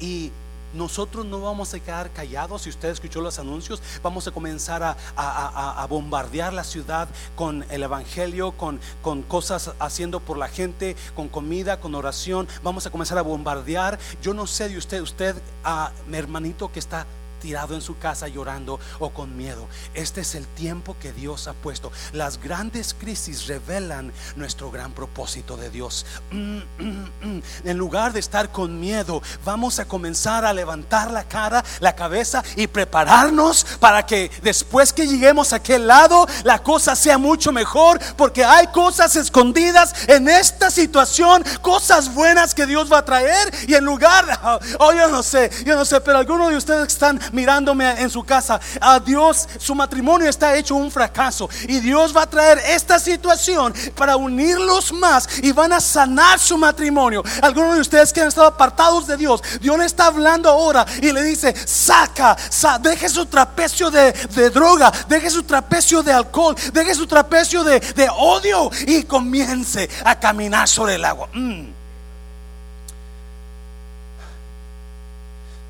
Y 0.00 0.32
nosotros 0.74 1.26
no 1.26 1.40
vamos 1.40 1.74
a 1.74 1.80
quedar 1.80 2.10
callados. 2.10 2.62
Si 2.62 2.70
usted 2.70 2.88
escuchó 2.88 3.20
los 3.20 3.38
anuncios, 3.38 3.82
vamos 4.02 4.26
a 4.26 4.30
comenzar 4.30 4.82
a, 4.82 5.86
bombardear 5.88 6.52
la 6.52 6.64
ciudad 6.64 7.08
con 7.36 7.64
el 7.70 7.82
Evangelio, 7.82 8.52
con, 8.52 8.80
con, 9.02 9.22
cosas 9.22 9.72
haciendo 9.78 10.20
por 10.20 10.38
la 10.38 10.48
gente, 10.48 10.96
con 11.14 11.28
comida, 11.28 11.80
con 11.80 11.94
oración. 11.94 12.48
Vamos 12.62 12.86
a 12.86 12.90
comenzar 12.90 13.18
a 13.18 13.22
bombardear. 13.22 13.98
Yo 14.22 14.32
no 14.34 14.46
sé 14.46 14.68
de 14.68 14.78
usted, 14.78 15.00
usted, 15.02 15.36
a 15.64 15.92
mi 16.08 16.16
hermanito 16.16 16.72
que 16.72 16.78
está 16.78 17.06
tirado 17.42 17.74
en 17.74 17.82
su 17.82 17.98
casa 17.98 18.28
llorando 18.28 18.78
o 19.00 19.10
con 19.10 19.36
miedo. 19.36 19.66
Este 19.94 20.20
es 20.20 20.36
el 20.36 20.46
tiempo 20.46 20.96
que 21.00 21.12
Dios 21.12 21.48
ha 21.48 21.54
puesto. 21.54 21.90
Las 22.12 22.40
grandes 22.40 22.94
crisis 22.94 23.48
revelan 23.48 24.12
nuestro 24.36 24.70
gran 24.70 24.92
propósito 24.92 25.56
de 25.56 25.68
Dios. 25.68 26.06
Mm, 26.30 26.58
mm, 26.78 27.10
mm. 27.20 27.42
En 27.64 27.76
lugar 27.76 28.12
de 28.12 28.20
estar 28.20 28.52
con 28.52 28.78
miedo, 28.78 29.20
vamos 29.44 29.80
a 29.80 29.86
comenzar 29.86 30.44
a 30.44 30.52
levantar 30.52 31.10
la 31.10 31.24
cara, 31.24 31.64
la 31.80 31.96
cabeza 31.96 32.44
y 32.54 32.68
prepararnos 32.68 33.66
para 33.80 34.06
que 34.06 34.30
después 34.42 34.92
que 34.92 35.08
lleguemos 35.08 35.52
a 35.52 35.56
aquel 35.56 35.88
lado, 35.88 36.28
la 36.44 36.62
cosa 36.62 36.94
sea 36.94 37.18
mucho 37.18 37.50
mejor, 37.50 37.98
porque 38.16 38.44
hay 38.44 38.68
cosas 38.68 39.16
escondidas 39.16 40.08
en 40.08 40.28
esta 40.28 40.70
situación, 40.70 41.42
cosas 41.60 42.14
buenas 42.14 42.54
que 42.54 42.66
Dios 42.66 42.90
va 42.92 42.98
a 42.98 43.04
traer 43.04 43.52
y 43.66 43.74
en 43.74 43.84
lugar, 43.84 44.60
oh 44.78 44.92
yo 44.92 45.08
no 45.08 45.24
sé, 45.24 45.50
yo 45.66 45.74
no 45.74 45.84
sé, 45.84 46.00
pero 46.00 46.18
algunos 46.18 46.50
de 46.50 46.56
ustedes 46.56 46.86
están 46.86 47.20
mirándome 47.32 48.00
en 48.00 48.10
su 48.10 48.22
casa, 48.22 48.60
a 48.80 49.00
Dios, 49.00 49.48
su 49.58 49.74
matrimonio 49.74 50.28
está 50.28 50.54
hecho 50.56 50.76
un 50.76 50.90
fracaso 50.90 51.48
y 51.66 51.80
Dios 51.80 52.16
va 52.16 52.22
a 52.22 52.30
traer 52.30 52.58
esta 52.58 52.98
situación 52.98 53.74
para 53.96 54.16
unirlos 54.16 54.92
más 54.92 55.28
y 55.42 55.52
van 55.52 55.72
a 55.72 55.80
sanar 55.80 56.38
su 56.38 56.56
matrimonio. 56.56 57.22
Algunos 57.42 57.74
de 57.74 57.80
ustedes 57.80 58.12
que 58.12 58.20
han 58.20 58.28
estado 58.28 58.46
apartados 58.46 59.06
de 59.06 59.16
Dios, 59.16 59.42
Dios 59.60 59.78
le 59.78 59.84
está 59.84 60.06
hablando 60.06 60.48
ahora 60.48 60.86
y 61.00 61.12
le 61.12 61.22
dice, 61.22 61.54
saca, 61.66 62.36
deje 62.80 63.08
su 63.08 63.26
trapecio 63.26 63.90
de, 63.90 64.12
droga, 64.50 64.92
deje 65.08 65.30
su 65.30 65.42
trapecio 65.42 66.02
de 66.02 66.12
alcohol, 66.12 66.54
deje 66.72 66.94
su 66.94 67.06
trapecio 67.06 67.64
de, 67.64 67.80
odio 68.16 68.70
y 68.86 69.04
comience 69.04 69.88
a 70.04 70.18
caminar 70.18 70.68
sobre 70.68 70.96
el 70.96 71.04
agua. 71.04 71.28
Mm. 71.32 71.68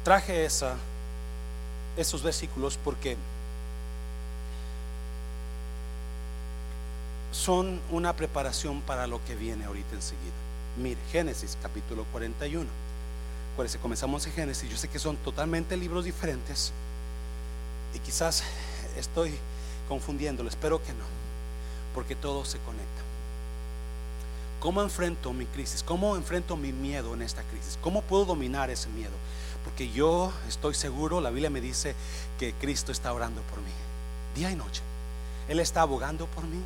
Traje 0.03 0.45
esa, 0.45 0.75
esos 1.97 2.23
versículos 2.23 2.79
porque 2.83 3.17
son 7.33 7.81
una 7.91 8.15
preparación 8.15 8.83
para 8.83 9.07
lo 9.07 9.25
que 9.25 9.35
viene 9.35 9.65
ahorita 9.65 9.95
enseguida. 9.95 10.33
Mire, 10.77 11.01
Génesis 11.11 11.57
capítulo 11.63 12.05
41. 12.13 12.67
Acuérdense, 13.53 13.79
comenzamos 13.79 14.27
en 14.27 14.33
Génesis. 14.33 14.71
Yo 14.71 14.77
sé 14.77 14.89
que 14.89 14.99
son 14.99 15.17
totalmente 15.17 15.77
libros 15.77 16.05
diferentes 16.05 16.73
y 17.95 17.99
quizás 17.99 18.43
estoy 18.97 19.35
confundiéndolo, 19.89 20.49
espero 20.49 20.83
que 20.83 20.93
no, 20.93 21.05
porque 21.95 22.15
todo 22.17 22.45
se 22.45 22.59
conecta. 22.61 23.03
¿Cómo 24.61 24.81
enfrento 24.81 25.33
mi 25.33 25.47
crisis? 25.47 25.83
¿Cómo 25.83 26.17
enfrento 26.17 26.57
mi 26.57 26.73
miedo 26.73 27.15
en 27.15 27.23
esta 27.23 27.43
crisis? 27.43 27.79
¿Cómo 27.83 28.01
puedo 28.03 28.25
dominar 28.25 28.71
ese 28.71 28.89
miedo? 28.91 29.11
Porque 29.65 29.91
yo 29.91 30.33
estoy 30.49 30.75
seguro, 30.75 31.21
la 31.21 31.31
Biblia 31.31 31.51
me 31.51 31.61
dice 31.61 31.95
que 32.39 32.53
Cristo 32.55 32.93
está 32.93 33.13
orando 33.13 33.41
por 33.43 33.59
mí, 33.61 33.71
día 34.35 34.51
y 34.51 34.57
noche. 34.57 34.83
Él 35.49 35.61
está 35.61 35.83
abogando 35.83 36.27
por 36.27 36.45
mí. 36.45 36.61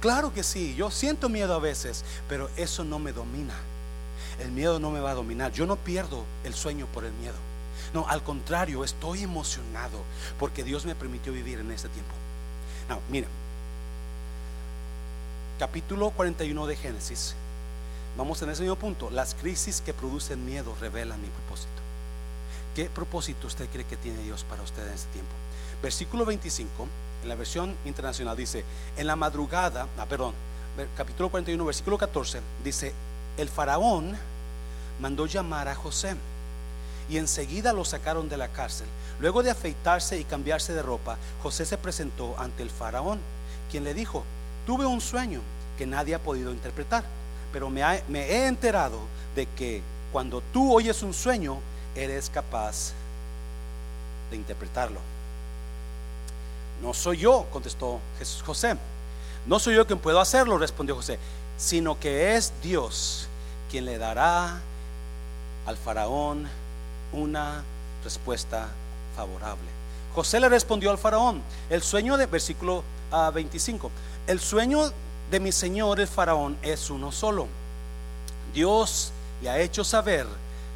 Claro 0.00 0.32
que 0.32 0.42
sí, 0.42 0.74
yo 0.76 0.90
siento 0.90 1.28
miedo 1.28 1.54
a 1.54 1.58
veces, 1.58 2.04
pero 2.28 2.50
eso 2.56 2.84
no 2.84 2.98
me 2.98 3.12
domina. 3.12 3.54
El 4.38 4.52
miedo 4.52 4.78
no 4.78 4.90
me 4.90 5.00
va 5.00 5.12
a 5.12 5.14
dominar. 5.14 5.52
Yo 5.52 5.66
no 5.66 5.76
pierdo 5.76 6.24
el 6.44 6.54
sueño 6.54 6.86
por 6.86 7.04
el 7.04 7.12
miedo. 7.14 7.36
No, 7.94 8.06
al 8.08 8.22
contrario, 8.22 8.84
estoy 8.84 9.22
emocionado 9.22 10.02
porque 10.38 10.64
Dios 10.64 10.84
me 10.84 10.94
permitió 10.94 11.32
vivir 11.32 11.60
en 11.60 11.70
este 11.70 11.88
tiempo. 11.88 12.12
No, 12.88 13.00
mira, 13.10 13.28
capítulo 15.58 16.10
41 16.10 16.66
de 16.66 16.76
Génesis. 16.76 17.34
Vamos 18.16 18.40
en 18.42 18.50
ese 18.50 18.62
mismo 18.62 18.76
punto. 18.76 19.10
Las 19.10 19.34
crisis 19.34 19.80
que 19.80 19.94
producen 19.94 20.44
miedo 20.44 20.74
revelan 20.80 21.20
mi 21.20 21.28
propósito. 21.28 21.75
¿Qué 22.76 22.90
propósito 22.90 23.46
usted 23.46 23.70
cree 23.70 23.86
que 23.86 23.96
tiene 23.96 24.22
Dios 24.22 24.44
para 24.44 24.60
usted 24.60 24.86
en 24.86 24.92
este 24.92 25.10
tiempo? 25.10 25.32
Versículo 25.82 26.26
25, 26.26 26.86
en 27.22 27.28
la 27.30 27.34
versión 27.34 27.74
internacional 27.86 28.36
dice, 28.36 28.66
en 28.98 29.06
la 29.06 29.16
madrugada, 29.16 29.88
ah, 29.96 30.04
perdón, 30.04 30.34
capítulo 30.94 31.30
41, 31.30 31.64
versículo 31.64 31.96
14, 31.96 32.38
dice, 32.62 32.92
el 33.38 33.48
faraón 33.48 34.14
mandó 35.00 35.24
llamar 35.24 35.68
a 35.68 35.74
José 35.74 36.16
y 37.08 37.16
enseguida 37.16 37.72
lo 37.72 37.82
sacaron 37.82 38.28
de 38.28 38.36
la 38.36 38.48
cárcel. 38.48 38.88
Luego 39.20 39.42
de 39.42 39.52
afeitarse 39.52 40.20
y 40.20 40.24
cambiarse 40.24 40.74
de 40.74 40.82
ropa, 40.82 41.16
José 41.42 41.64
se 41.64 41.78
presentó 41.78 42.38
ante 42.38 42.62
el 42.62 42.68
faraón, 42.68 43.20
quien 43.70 43.84
le 43.84 43.94
dijo, 43.94 44.22
tuve 44.66 44.84
un 44.84 45.00
sueño 45.00 45.40
que 45.78 45.86
nadie 45.86 46.14
ha 46.14 46.22
podido 46.22 46.52
interpretar, 46.52 47.04
pero 47.54 47.70
me, 47.70 48.02
me 48.08 48.26
he 48.26 48.46
enterado 48.46 49.00
de 49.34 49.46
que 49.46 49.80
cuando 50.12 50.42
tú 50.52 50.74
oyes 50.74 51.02
un 51.02 51.14
sueño, 51.14 51.58
eres 51.96 52.30
capaz 52.30 52.92
de 54.30 54.36
interpretarlo. 54.36 55.00
No 56.82 56.92
soy 56.92 57.18
yo, 57.18 57.46
contestó 57.52 58.00
Jesús 58.18 58.42
José. 58.42 58.76
No 59.46 59.58
soy 59.58 59.76
yo 59.76 59.86
quien 59.86 59.98
puedo 59.98 60.20
hacerlo, 60.20 60.58
respondió 60.58 60.94
José, 60.94 61.18
sino 61.56 61.98
que 61.98 62.36
es 62.36 62.52
Dios 62.62 63.28
quien 63.70 63.84
le 63.84 63.98
dará 63.98 64.60
al 65.66 65.76
faraón 65.76 66.46
una 67.12 67.62
respuesta 68.04 68.68
favorable. 69.16 69.66
José 70.14 70.40
le 70.40 70.48
respondió 70.48 70.90
al 70.90 70.98
faraón, 70.98 71.42
el 71.70 71.82
sueño 71.82 72.16
de 72.16 72.26
versículo 72.26 72.84
25, 73.34 73.90
ah, 73.90 74.30
el 74.30 74.40
sueño 74.40 74.92
de 75.30 75.40
mi 75.40 75.52
señor 75.52 76.00
el 76.00 76.08
faraón 76.08 76.56
es 76.62 76.90
uno 76.90 77.12
solo. 77.12 77.46
Dios 78.54 79.12
le 79.42 79.50
ha 79.50 79.58
hecho 79.58 79.84
saber 79.84 80.26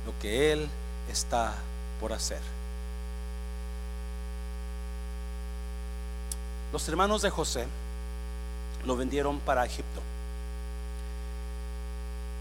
lo 0.06 0.18
que 0.20 0.52
él 0.52 0.68
está 1.10 1.54
por 2.00 2.12
hacer. 2.12 2.40
Los 6.72 6.88
hermanos 6.88 7.22
de 7.22 7.30
José 7.30 7.66
lo 8.86 8.96
vendieron 8.96 9.40
para 9.40 9.66
Egipto. 9.66 10.00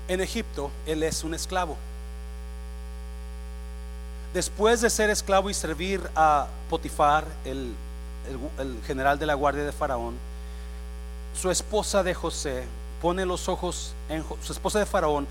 En 0.08 0.22
Egipto 0.22 0.72
él 0.86 1.04
es 1.04 1.24
un 1.24 1.34
esclavo. 1.34 1.78
Después 4.34 4.82
de 4.82 4.90
ser 4.90 5.10
esclavo 5.10 5.50
y 5.50 5.54
servir 5.56 6.02
a 6.16 6.48
Potifar, 6.70 7.26
el, 7.46 7.74
general 8.86 9.18
de 9.18 9.26
la 9.26 9.34
guardia 9.34 9.64
de 9.64 9.72
Faraón, 9.72 10.16
su 11.40 11.50
esposa 11.50 12.04
de 12.04 12.14
José 12.14 12.66
pone 13.02 13.26
los 13.26 13.50
ojos 13.50 13.94
en 14.08 14.24
su 14.44 14.54
esposa 14.54 14.78
de 14.78 14.86
Faraón 14.86 15.28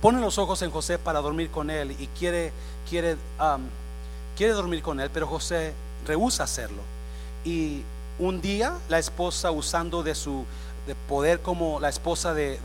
pone 0.00 0.20
los 0.20 0.38
ojos 0.38 0.62
en 0.62 0.70
José 0.70 0.98
para 0.98 1.20
dormir 1.20 1.50
con 1.50 1.70
él 1.70 1.92
y 1.98 2.06
quiere, 2.18 2.52
quiere, 2.88 3.16
quiere 4.36 4.52
dormir 4.52 4.82
con 4.82 5.00
él, 5.00 5.10
pero 5.12 5.26
José 5.26 5.74
rehúsa 6.06 6.44
hacerlo. 6.44 6.82
Y 7.44 7.82
un 8.18 8.40
día 8.40 8.74
la 8.88 8.98
esposa, 8.98 9.50
usando 9.50 10.02
de 10.02 10.14
su 10.14 10.44
de 10.86 10.94
poder 10.94 11.40
como 11.40 11.78
la 11.78 11.88
esposa 11.88 12.34
de, 12.34 12.58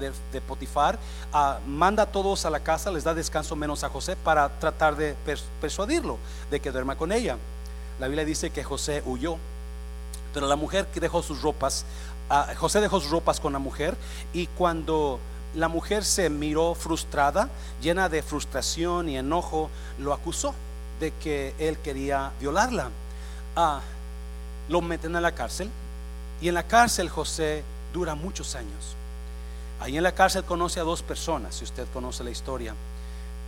Potifar, 0.47 0.97
ah, 1.33 1.59
manda 1.67 2.03
a 2.03 2.05
todos 2.05 2.45
a 2.45 2.49
la 2.49 2.61
casa, 2.61 2.91
les 2.91 3.03
da 3.03 3.13
descanso 3.13 3.55
menos 3.55 3.83
a 3.83 3.89
José 3.89 4.15
para 4.15 4.49
tratar 4.59 4.95
de 4.95 5.15
persuadirlo 5.61 6.17
de 6.49 6.59
que 6.59 6.71
duerma 6.71 6.95
con 6.95 7.11
ella. 7.11 7.37
La 7.99 8.07
Biblia 8.07 8.25
dice 8.25 8.49
que 8.49 8.63
José 8.63 9.03
huyó, 9.05 9.37
pero 10.33 10.47
la 10.47 10.55
mujer 10.55 10.87
dejó 10.95 11.21
sus 11.21 11.41
ropas, 11.41 11.85
ah, 12.29 12.53
José 12.57 12.81
dejó 12.81 12.99
sus 12.99 13.11
ropas 13.11 13.39
con 13.39 13.53
la 13.53 13.59
mujer 13.59 13.95
y 14.33 14.47
cuando 14.47 15.19
la 15.55 15.67
mujer 15.67 16.03
se 16.03 16.29
miró 16.29 16.75
frustrada, 16.75 17.49
llena 17.81 18.09
de 18.09 18.21
frustración 18.21 19.09
y 19.09 19.17
enojo, 19.17 19.69
lo 19.99 20.13
acusó 20.13 20.53
de 20.99 21.11
que 21.11 21.53
él 21.57 21.77
quería 21.79 22.31
violarla. 22.39 22.89
Ah, 23.55 23.81
lo 24.69 24.81
meten 24.81 25.15
a 25.15 25.21
la 25.21 25.33
cárcel 25.33 25.69
y 26.41 26.49
en 26.49 26.55
la 26.55 26.63
cárcel 26.63 27.09
José 27.09 27.63
dura 27.93 28.15
muchos 28.15 28.55
años. 28.55 28.95
Ahí 29.79 29.97
en 29.97 30.03
la 30.03 30.13
cárcel 30.13 30.43
conoce 30.43 30.79
a 30.79 30.83
dos 30.83 31.01
personas, 31.01 31.55
si 31.55 31.63
usted 31.63 31.85
conoce 31.93 32.23
la 32.23 32.31
historia, 32.31 32.73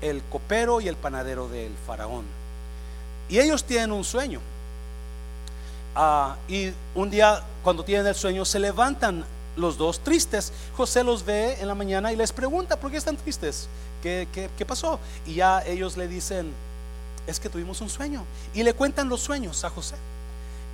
el 0.02 0.24
copero 0.24 0.82
y 0.82 0.88
el 0.88 0.96
panadero 0.96 1.48
del 1.50 1.74
faraón. 1.86 2.26
Y 3.30 3.40
ellos 3.40 3.64
tienen 3.64 3.92
un 3.92 4.04
sueño. 4.04 4.40
Ah, 5.96 6.36
y 6.48 6.72
un 6.96 7.10
día 7.10 7.44
cuando 7.64 7.84
tienen 7.84 8.08
el 8.08 8.16
sueño 8.16 8.46
se 8.46 8.60
levantan 8.60 9.26
los 9.58 9.78
dos 9.78 10.00
tristes. 10.00 10.54
José 10.76 11.04
los 11.04 11.26
ve 11.26 11.58
en 11.60 11.68
la 11.68 11.76
mañana 11.76 12.12
y 12.14 12.16
les 12.16 12.32
pregunta, 12.32 12.80
¿por 12.80 12.92
qué 12.92 12.98
están 12.98 13.18
tristes? 13.18 13.68
¿Qué, 14.02 14.28
qué, 14.32 14.66
pasó? 14.66 15.00
Y 15.26 15.36
ya 15.36 15.62
ellos 15.66 15.98
le 15.98 16.08
dicen, 16.08 16.54
es 17.26 17.40
que 17.40 17.50
tuvimos 17.50 17.82
un 17.82 17.90
sueño. 17.90 18.24
Y 18.54 18.64
le 18.64 18.74
cuentan 18.74 19.10
los 19.10 19.22
sueños 19.22 19.64
a 19.64 19.70
José. 19.70 19.96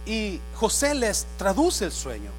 Y 0.06 0.40
José 0.56 0.94
les 0.94 1.26
traduce 1.38 1.86
el 1.86 1.92
sueño. 1.92 2.32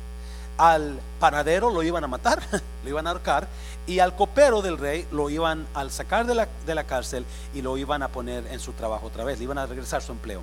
Al 0.57 1.01
panadero 1.19 1.71
lo 1.71 1.83
iban 1.83 2.05
a 2.05 2.07
matar, 2.07 2.41
lo 2.85 2.89
iban 2.89 3.07
a 3.07 3.11
ahorcar, 3.11 3.49
y 3.87 3.99
al 3.99 4.15
copero 4.15 4.63
del 4.63 4.79
rey 4.79 5.07
lo 5.11 5.29
iban 5.29 5.67
a 5.75 5.89
sacar 5.91 6.27
de 6.27 6.35
la, 6.35 6.49
de 6.65 6.75
la 6.77 6.85
cárcel 6.85 7.25
y 7.53 7.61
lo 7.61 7.77
iban 7.77 8.05
a 8.05 8.09
poner 8.09 8.47
en 8.47 8.61
su 8.61 8.73
trabajo 8.73 9.09
otra 9.09 9.25
vez, 9.25 9.39
le 9.39 9.45
iban 9.45 9.59
a 9.59 9.67
regresar 9.67 10.01
su 10.01 10.13
empleo. 10.13 10.43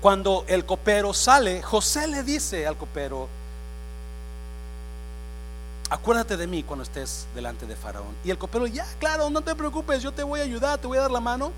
Cuando 0.00 0.44
el 0.46 0.64
copero 0.64 1.12
sale, 1.14 1.62
José 1.62 2.06
le 2.06 2.22
dice 2.22 2.66
al 2.66 2.76
copero, 2.76 3.28
acuérdate 5.94 6.36
de 6.36 6.46
mí 6.46 6.62
cuando 6.62 6.82
estés 6.82 7.26
delante 7.34 7.66
de 7.66 7.76
Faraón. 7.76 8.14
Y 8.24 8.30
el 8.30 8.38
copero, 8.38 8.66
ya, 8.66 8.86
claro, 8.98 9.30
no 9.30 9.42
te 9.42 9.54
preocupes, 9.54 10.02
yo 10.02 10.12
te 10.12 10.22
voy 10.22 10.40
a 10.40 10.42
ayudar, 10.42 10.78
te 10.78 10.86
voy 10.86 10.98
a 10.98 11.02
dar 11.02 11.10
la 11.10 11.20
mano. 11.20 11.52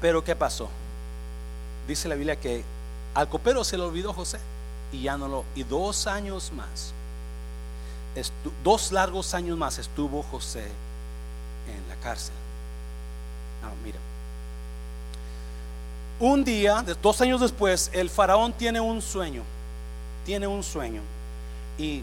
Pero 0.00 0.22
¿qué 0.22 0.36
pasó? 0.36 0.68
Dice 1.88 2.08
la 2.08 2.14
Biblia 2.14 2.36
que 2.36 2.64
al 3.14 3.28
copero 3.28 3.64
se 3.64 3.76
le 3.76 3.84
olvidó 3.84 4.12
José 4.12 4.38
y 4.92 5.02
ya 5.02 5.16
no 5.16 5.26
lo 5.26 5.44
y 5.54 5.62
dos 5.62 6.06
años 6.06 6.52
más 6.52 6.92
dos 8.64 8.92
largos 8.92 9.34
años 9.34 9.58
más 9.58 9.78
estuvo 9.78 10.22
José 10.22 10.64
en 10.64 11.88
la 11.88 11.96
cárcel. 11.96 12.34
Ah, 13.62 13.72
mira. 13.84 13.98
Un 16.18 16.44
día, 16.44 16.84
dos 17.02 17.20
años 17.20 17.40
después, 17.40 17.90
el 17.92 18.08
faraón 18.08 18.52
tiene 18.52 18.80
un 18.80 19.02
sueño. 19.02 19.42
Tiene 20.24 20.46
un 20.46 20.62
sueño. 20.62 21.02
Y 21.78 22.02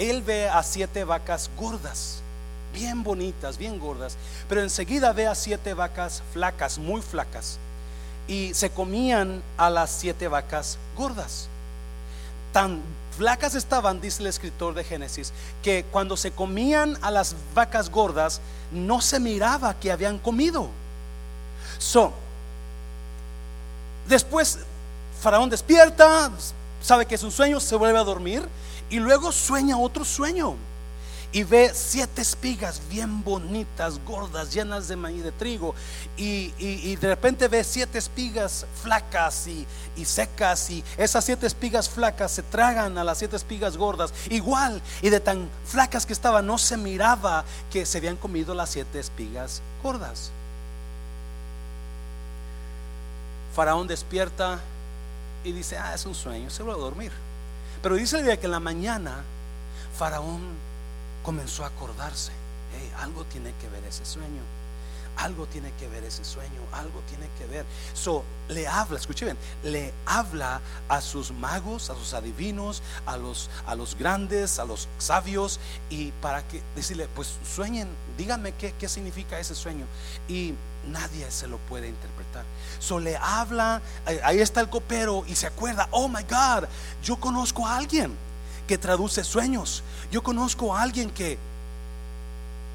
él 0.00 0.22
ve 0.22 0.48
a 0.48 0.62
siete 0.62 1.04
vacas 1.04 1.50
gordas, 1.58 2.22
bien 2.72 3.02
bonitas, 3.02 3.58
bien 3.58 3.78
gordas. 3.78 4.16
Pero 4.48 4.62
enseguida 4.62 5.12
ve 5.12 5.26
a 5.26 5.34
siete 5.34 5.74
vacas 5.74 6.22
flacas, 6.32 6.78
muy 6.78 7.02
flacas. 7.02 7.58
Y 8.26 8.54
se 8.54 8.70
comían 8.70 9.42
a 9.58 9.68
las 9.68 9.90
siete 9.90 10.26
vacas 10.26 10.78
gordas. 10.96 11.48
Tan 12.52 12.80
flacas 13.16 13.54
estaban, 13.54 14.00
dice 14.00 14.22
el 14.22 14.28
escritor 14.28 14.72
de 14.72 14.84
Génesis, 14.84 15.34
que 15.62 15.84
cuando 15.92 16.16
se 16.16 16.30
comían 16.30 16.96
a 17.02 17.10
las 17.10 17.36
vacas 17.54 17.90
gordas, 17.90 18.40
no 18.72 19.02
se 19.02 19.20
miraba 19.20 19.74
que 19.74 19.92
habían 19.92 20.18
comido. 20.18 20.70
So, 21.78 22.12
después 24.08 24.60
Faraón 25.20 25.50
despierta, 25.50 26.30
sabe 26.82 27.04
que 27.04 27.16
es 27.16 27.22
un 27.22 27.30
sueño, 27.30 27.60
se 27.60 27.76
vuelve 27.76 27.98
a 27.98 28.04
dormir 28.04 28.48
y 28.90 28.98
luego 28.98 29.32
sueña 29.32 29.78
otro 29.78 30.04
sueño 30.04 30.56
y 31.32 31.44
ve 31.44 31.70
siete 31.74 32.22
espigas 32.22 32.80
bien 32.90 33.22
bonitas, 33.22 34.00
gordas, 34.04 34.52
llenas 34.52 34.88
de 34.88 34.96
maíz 34.96 35.22
de 35.22 35.30
trigo. 35.30 35.74
Y, 36.16 36.96
de 36.96 37.08
repente 37.08 37.46
ve 37.46 37.62
siete 37.62 37.98
espigas 37.98 38.66
flacas 38.82 39.46
y, 39.46 39.64
y, 39.96 40.04
secas. 40.04 40.70
Y 40.70 40.82
esas 40.96 41.24
siete 41.24 41.46
espigas 41.46 41.88
flacas 41.88 42.32
se 42.32 42.42
tragan 42.42 42.98
a 42.98 43.04
las 43.04 43.18
siete 43.18 43.36
espigas 43.36 43.76
gordas. 43.76 44.12
Igual, 44.28 44.82
y 45.02 45.10
de 45.10 45.20
tan 45.20 45.48
flacas 45.64 46.04
que 46.04 46.12
estaban, 46.12 46.46
no 46.46 46.58
se 46.58 46.76
miraba 46.76 47.44
que 47.70 47.86
se 47.86 47.98
habían 47.98 48.16
comido 48.16 48.52
las 48.52 48.70
siete 48.70 48.98
espigas 48.98 49.62
gordas. 49.84 50.32
Faraón 53.54 53.86
despierta 53.86 54.58
y 55.44 55.52
dice, 55.52 55.78
ah, 55.78 55.94
es 55.94 56.06
un 56.06 56.14
sueño, 56.14 56.50
se 56.50 56.64
va 56.64 56.74
a 56.74 56.76
dormir. 56.76 57.12
Pero 57.82 57.94
dice 57.94 58.18
el 58.18 58.24
día 58.24 58.38
que 58.38 58.46
en 58.46 58.52
la 58.52 58.60
mañana 58.60 59.22
Faraón 59.96 60.42
comenzó 61.22 61.64
a 61.64 61.68
acordarse, 61.68 62.32
algo 62.98 63.24
tiene 63.24 63.52
que 63.60 63.68
ver 63.68 63.84
ese 63.84 64.04
sueño. 64.04 64.42
Algo 65.16 65.46
tiene 65.46 65.72
que 65.72 65.86
ver 65.88 66.04
ese 66.04 66.24
sueño, 66.24 66.62
algo 66.72 67.02
tiene 67.08 67.28
que 67.38 67.44
ver. 67.44 67.66
So, 67.92 68.24
le 68.48 68.66
habla, 68.66 68.98
escuchen 68.98 69.36
bien, 69.62 69.72
le 69.72 69.92
habla 70.06 70.60
a 70.88 71.00
sus 71.02 71.30
magos, 71.32 71.90
a 71.90 71.94
sus 71.94 72.14
adivinos, 72.14 72.82
a 73.04 73.18
los, 73.18 73.50
a 73.66 73.74
los 73.74 73.96
grandes, 73.98 74.58
a 74.58 74.64
los 74.64 74.88
sabios, 74.98 75.60
y 75.90 76.12
para 76.22 76.46
que 76.46 76.62
decirle, 76.74 77.06
pues 77.14 77.34
sueñen, 77.54 77.88
díganme 78.16 78.52
qué, 78.52 78.72
qué 78.78 78.88
significa 78.88 79.38
ese 79.38 79.54
sueño. 79.54 79.84
Y 80.26 80.54
nadie 80.86 81.30
se 81.30 81.48
lo 81.48 81.58
puede 81.58 81.88
interpretar. 81.88 82.19
So 82.80 82.98
le 82.98 83.16
habla, 83.16 83.82
ahí 84.24 84.40
está 84.40 84.60
el 84.60 84.70
copero 84.70 85.22
y 85.28 85.36
se 85.36 85.46
acuerda, 85.46 85.86
oh 85.90 86.08
my 86.08 86.22
God, 86.22 86.66
yo 87.02 87.16
conozco 87.16 87.66
a 87.66 87.76
alguien 87.76 88.16
que 88.66 88.78
traduce 88.78 89.22
sueños. 89.22 89.82
Yo 90.10 90.22
conozco 90.22 90.74
a 90.74 90.82
alguien 90.82 91.10
que 91.10 91.38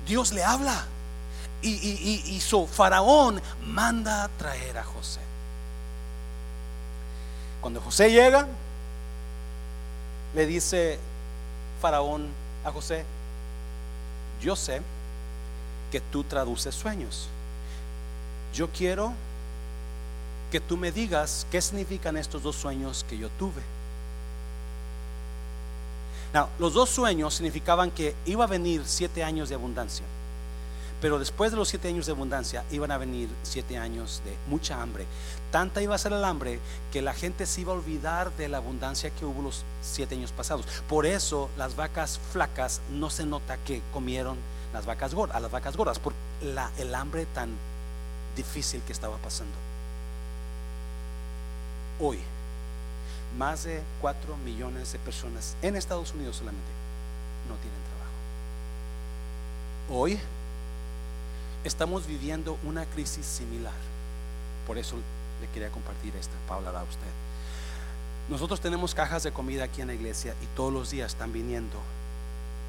Dios 0.06 0.32
le 0.32 0.44
habla. 0.44 0.86
Y, 1.62 1.70
y, 1.70 2.42
Faraón 2.72 3.42
manda 3.66 4.26
a 4.26 4.28
traer 4.28 4.78
a 4.78 4.84
José. 4.84 5.20
Cuando 7.60 7.82
José 7.82 8.12
llega, 8.12 8.46
le 10.36 10.46
dice 10.46 11.00
Faraón 11.82 12.28
a 12.64 12.72
José, 12.72 13.04
yo 14.40 14.56
sé 14.56 14.82
que 15.92 16.02
tú 16.02 16.24
traduces 16.24 16.76
sueños. 16.76 17.28
Yo 18.54 18.70
quiero 18.70 19.14
que 20.52 20.60
tú 20.60 20.78
me 20.78 20.92
digas 20.92 21.46
qué 21.52 21.62
significan 21.62 22.18
estos 22.18 22.44
dos 22.44 22.56
sueños 22.56 23.06
que 23.10 23.18
yo 23.18 23.30
tuve 23.30 23.62
los 26.60 26.74
dos 26.74 26.90
sueños 26.90 27.34
significaban 27.34 27.92
que 27.92 28.14
iba 28.26 28.44
a 28.44 28.48
venir 28.48 28.82
siete 28.86 29.24
años 29.24 29.48
de 29.48 29.56
abundancia. 29.56 30.06
Pero 31.02 31.20
después 31.20 31.52
de 31.52 31.58
los 31.58 31.70
siete 31.70 31.88
años 31.88 32.08
de 32.08 32.14
abundancia 32.14 32.64
iban 32.72 32.92
a 32.92 32.98
venir 32.98 33.30
siete 33.44 33.78
años 33.78 34.22
de 34.26 34.36
mucha 34.50 34.82
hambre. 34.82 35.06
Tanta 35.52 35.82
iba 35.82 35.96
a 35.96 36.00
ser 36.00 36.14
el 36.14 36.26
hambre 36.26 36.60
que 36.92 37.02
la 37.02 37.14
gente 37.14 37.46
se 37.46 37.62
iba 37.62 37.72
a 37.72 37.76
olvidar 37.76 38.32
de 38.36 38.50
la 38.50 38.58
abundancia 38.58 39.12
que 39.12 39.26
hubo 39.26 39.42
los 39.42 39.64
siete 39.82 40.16
años 40.16 40.32
pasados. 40.32 40.66
Por 40.90 41.06
eso 41.06 41.50
las 41.58 41.76
vacas 41.76 42.20
flacas 42.34 42.82
no 42.92 43.10
se 43.10 43.26
nota 43.26 43.58
que 43.58 43.82
comieron 43.94 44.38
las 44.74 44.86
vacas 44.86 45.14
gordas, 45.14 45.38
a 45.38 45.40
las 45.40 45.52
vacas 45.52 45.78
gordas, 45.78 46.00
por 46.00 46.14
la, 46.42 46.72
el 46.78 46.94
hambre 46.96 47.26
tan 47.28 47.50
difícil 48.36 48.82
que 48.82 48.92
estaba 48.94 49.18
pasando. 49.18 49.65
Hoy 52.00 52.20
más 53.38 53.64
de 53.64 53.82
4 54.02 54.38
millones 54.38 54.92
de 54.94 55.00
personas 55.00 55.56
en 55.62 55.76
Estados 55.76 56.14
Unidos 56.14 56.38
solamente 56.38 56.68
no 57.50 57.56
tienen 57.56 57.80
trabajo. 59.88 60.02
Hoy 60.02 60.20
estamos 61.64 62.06
viviendo 62.08 62.58
una 62.64 62.86
crisis 62.86 63.26
similar. 63.26 63.74
Por 64.68 64.78
eso 64.78 64.98
le 65.42 65.48
quería 65.50 65.70
compartir 65.70 66.16
esta 66.16 66.34
para 66.48 66.80
a 66.80 66.84
usted. 66.84 67.08
Nosotros 68.30 68.60
tenemos 68.60 68.96
cajas 68.96 69.24
de 69.24 69.32
comida 69.32 69.66
aquí 69.66 69.82
en 69.82 69.88
la 69.88 69.94
iglesia 69.94 70.34
y 70.42 70.46
todos 70.56 70.74
los 70.74 70.90
días 70.90 71.14
están 71.14 71.32
viniendo 71.32 71.78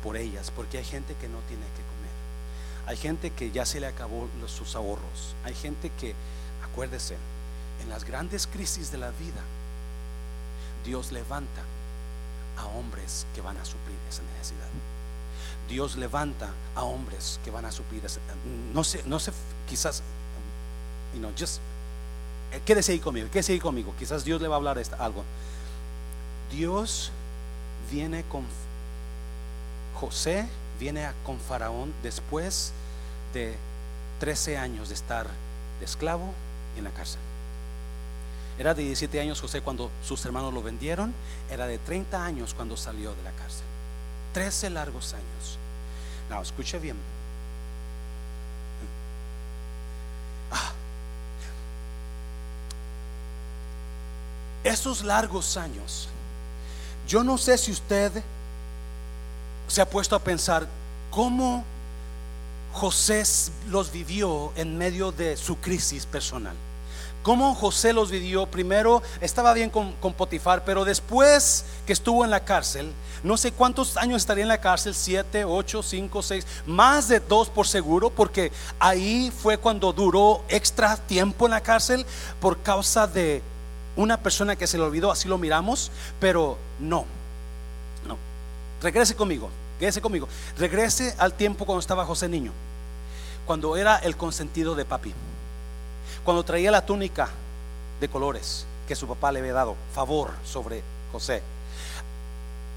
por 0.03 0.17
ellas, 0.17 0.53
porque 0.55 0.79
hay 0.79 0.85
gente 0.85 1.15
que 1.15 1.29
no 1.29 1.39
tiene 1.49 1.65
que 1.65 1.83
comer. 1.83 2.87
Hay 2.87 2.97
gente 2.97 3.31
que 3.31 3.51
ya 3.51 3.65
se 3.65 3.81
le 3.81 3.87
acabó 3.87 4.29
sus 4.47 4.77
ahorros. 4.77 5.35
Hay 5.45 5.55
gente 5.55 5.91
que, 5.99 6.15
acuérdese, 6.63 7.17
en 7.87 7.91
las 7.91 8.05
grandes 8.05 8.47
crisis 8.47 8.91
de 8.91 8.99
la 8.99 9.11
vida, 9.13 9.41
Dios 10.85 11.13
levanta 11.13 11.63
a 12.59 12.67
hombres 12.67 13.27
que 13.35 13.41
van 13.41 13.57
a 13.57 13.65
suplir 13.65 13.97
esa 14.09 14.23
necesidad. 14.35 14.69
Dios 15.69 15.97
levanta 15.97 16.51
a 16.75 16.83
hombres 16.83 17.41
que 17.45 17.51
van 17.51 17.65
a 17.65 17.73
suplir 17.73 18.05
esa 18.05 18.21
no 18.73 18.85
sé, 18.85 19.03
no 19.07 19.19
sé, 19.19 19.33
quizás 19.69 20.03
you 21.13 21.19
know, 21.19 21.33
just 21.37 21.61
eh, 22.53 22.61
quédese 22.65 22.93
ahí 22.93 23.01
conmigo, 23.01 23.29
quédese 23.31 23.53
ahí 23.53 23.59
conmigo, 23.59 23.93
quizás 23.99 24.25
Dios 24.25 24.41
le 24.41 24.49
va 24.49 24.55
a 24.55 24.59
hablar 24.59 24.81
algo. 24.99 25.25
Dios 26.53 27.11
viene 27.91 28.25
con 28.25 28.45
José 30.01 30.47
viene 30.79 31.09
con 31.25 31.39
Faraón 31.41 31.93
después 32.03 32.73
de 33.33 33.55
13 34.21 34.59
años 34.59 34.89
de 34.89 34.95
estar 34.95 35.27
de 35.79 35.85
esclavo 35.85 36.33
en 36.77 36.85
la 36.85 36.91
cárcel. 36.91 37.21
Era 38.59 38.73
de 38.73 38.83
17 38.83 39.21
años 39.21 39.41
José 39.41 39.61
cuando 39.61 39.91
sus 40.03 40.25
hermanos 40.25 40.53
lo 40.53 40.63
vendieron. 40.63 41.13
Era 41.51 41.67
de 41.67 41.79
30 41.79 42.25
años 42.25 42.55
cuando 42.55 42.77
salió 42.77 43.15
de 43.15 43.23
la 43.23 43.33
cárcel. 43.33 43.65
13 44.33 44.71
largos 44.71 45.13
años. 45.13 45.59
No, 46.31 46.41
escuche 46.41 46.79
bien. 46.79 46.97
Ah. 50.51 50.73
Esos 54.65 55.03
largos 55.05 55.57
años, 55.57 56.09
yo 57.07 57.23
no 57.23 57.39
sé 57.39 57.59
si 57.59 57.73
usted 57.73 58.11
se 59.69 59.81
ha 59.81 59.89
puesto 59.89 60.17
a 60.17 60.21
pensar 60.21 60.67
cómo 61.11 61.65
José 62.73 63.23
los 63.69 63.93
vivió 63.93 64.53
en 64.57 64.77
medio 64.77 65.13
de 65.13 65.37
su 65.37 65.57
crisis 65.57 66.07
personal 66.07 66.57
cómo 67.27 67.57
José 67.57 67.93
los 67.93 68.13
vivió. 68.13 68.47
Primero 68.47 69.03
estaba 69.21 69.53
bien 69.53 69.69
con, 69.69 69.95
Potifar, 70.13 70.65
pero 70.65 70.85
después 70.85 71.65
que 71.85 71.93
estuvo 71.93 72.25
en 72.25 72.31
la 72.31 72.45
cárcel, 72.45 72.93
no 73.25 73.37
sé 73.37 73.51
cuántos 73.51 73.97
años 73.97 74.19
estaría 74.23 74.45
en 74.45 74.49
la 74.49 74.61
cárcel, 74.61 74.95
siete, 74.95 75.45
ocho, 75.45 75.83
cinco, 75.83 76.23
seis, 76.23 76.47
más 76.67 77.09
de 77.09 77.19
dos 77.19 77.49
por 77.49 77.67
seguro, 77.67 78.11
porque 78.11 78.53
ahí 78.79 79.33
fue 79.37 79.59
cuando 79.59 79.93
duró 79.93 80.45
extra 80.49 80.97
tiempo 80.97 81.47
en 81.47 81.51
la 81.51 81.61
cárcel 81.63 82.07
por 82.41 82.63
causa 82.63 83.09
de 83.09 83.43
una 83.97 84.19
persona 84.19 84.55
que 84.55 84.69
se 84.69 84.79
le 84.79 84.85
olvidó, 84.85 85.11
así 85.11 85.27
lo 85.27 85.37
miramos, 85.37 85.91
pero 86.21 86.57
no, 86.79 87.07
no. 88.07 88.17
Regrese 88.81 89.17
conmigo, 89.17 89.51
regrese 89.81 90.01
conmigo, 90.01 90.29
regrese 90.57 91.13
al 91.19 91.33
tiempo 91.33 91.67
cuando 91.67 91.81
estaba 91.81 92.07
José 92.07 92.29
niño, 92.29 92.53
cuando 93.47 93.77
era 93.77 93.97
el 93.97 94.17
consentido 94.17 94.77
de 94.77 94.85
papi 94.85 95.13
cuando 96.27 96.45
traía 96.45 96.73
la 96.73 96.85
túnica 96.85 97.31
de 98.01 98.09
colores 98.09 98.67
que 98.87 98.97
su 98.97 99.07
papá 99.07 99.31
le 99.31 99.39
había 99.39 99.53
dado, 99.53 99.77
favor 99.95 100.33
sobre 100.45 100.83
José. 101.13 101.41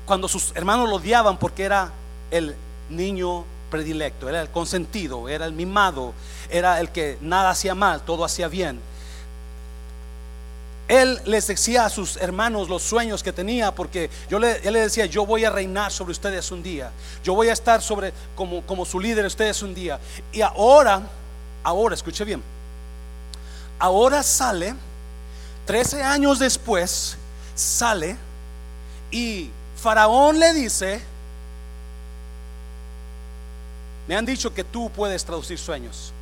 Cuando 0.06 0.28
sus 0.28 0.56
hermanos 0.56 0.88
lo 0.88 0.96
odiaban 0.98 1.38
porque 1.38 1.64
era 1.64 1.92
el 2.30 2.56
niño 2.92 3.44
predilecto, 3.72 4.30
era 4.30 4.42
el 4.42 4.50
consentido, 4.50 5.28
era 5.28 5.48
el 5.48 5.54
mimado, 5.54 6.14
era 6.50 6.80
el 6.80 6.90
que 6.90 7.18
nada 7.22 7.50
hacía 7.50 7.74
mal, 7.74 8.02
todo 8.02 8.24
hacía 8.24 8.48
bien. 8.48 8.80
Él 10.88 11.20
les 11.26 11.48
decía 11.48 11.86
a 11.86 11.90
sus 11.90 12.18
hermanos 12.18 12.70
los 12.70 12.84
sueños 12.84 13.24
que 13.24 13.34
tenía, 13.34 13.74
porque 13.74 14.12
yo 14.30 14.38
le, 14.38 14.60
decía, 14.62 15.08
yo 15.08 15.26
voy 15.26 15.44
a 15.44 15.50
reinar 15.50 15.92
sobre 15.92 16.12
ustedes 16.12 16.52
un 16.52 16.62
día, 16.62 16.92
yo 17.24 17.34
voy 17.34 17.50
a 17.50 17.54
estar 17.54 17.82
sobre 17.82 18.14
como, 18.36 18.62
como 18.62 18.86
su 18.86 19.00
líder 19.00 19.26
ustedes 19.26 19.64
un 19.64 19.74
día. 19.74 20.00
Y 20.32 20.42
ahora, 20.42 21.02
ahora, 21.64 21.96
escuche 21.96 22.24
bien, 22.24 22.44
ahora 23.80 24.22
sale, 24.22 24.76
13 25.66 26.04
años 26.04 26.40
después, 26.40 27.18
sale 27.56 28.16
y 29.12 29.50
Faraón 29.76 30.40
le 30.40 30.54
dice, 30.54 31.02
me 34.08 34.16
han 34.16 34.26
dicho 34.26 34.54
que 34.54 34.64
tú 34.64 34.90
puedes 34.92 35.24
traducir 35.26 35.58
sueños. 35.58 36.14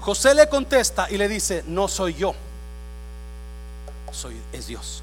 José 0.00 0.34
le 0.34 0.48
contesta 0.48 1.10
y 1.10 1.18
le 1.18 1.28
dice, 1.28 1.62
no 1.66 1.88
soy 1.88 2.14
yo 2.14 2.34
soy, 4.16 4.36
es 4.52 4.66
Dios. 4.66 5.02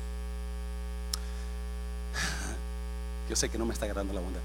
Yo 3.29 3.35
sé 3.35 3.49
que 3.49 3.57
no 3.57 3.65
me 3.65 3.73
está 3.73 3.85
agarrando 3.85 4.13
la 4.13 4.19
onda. 4.19 4.39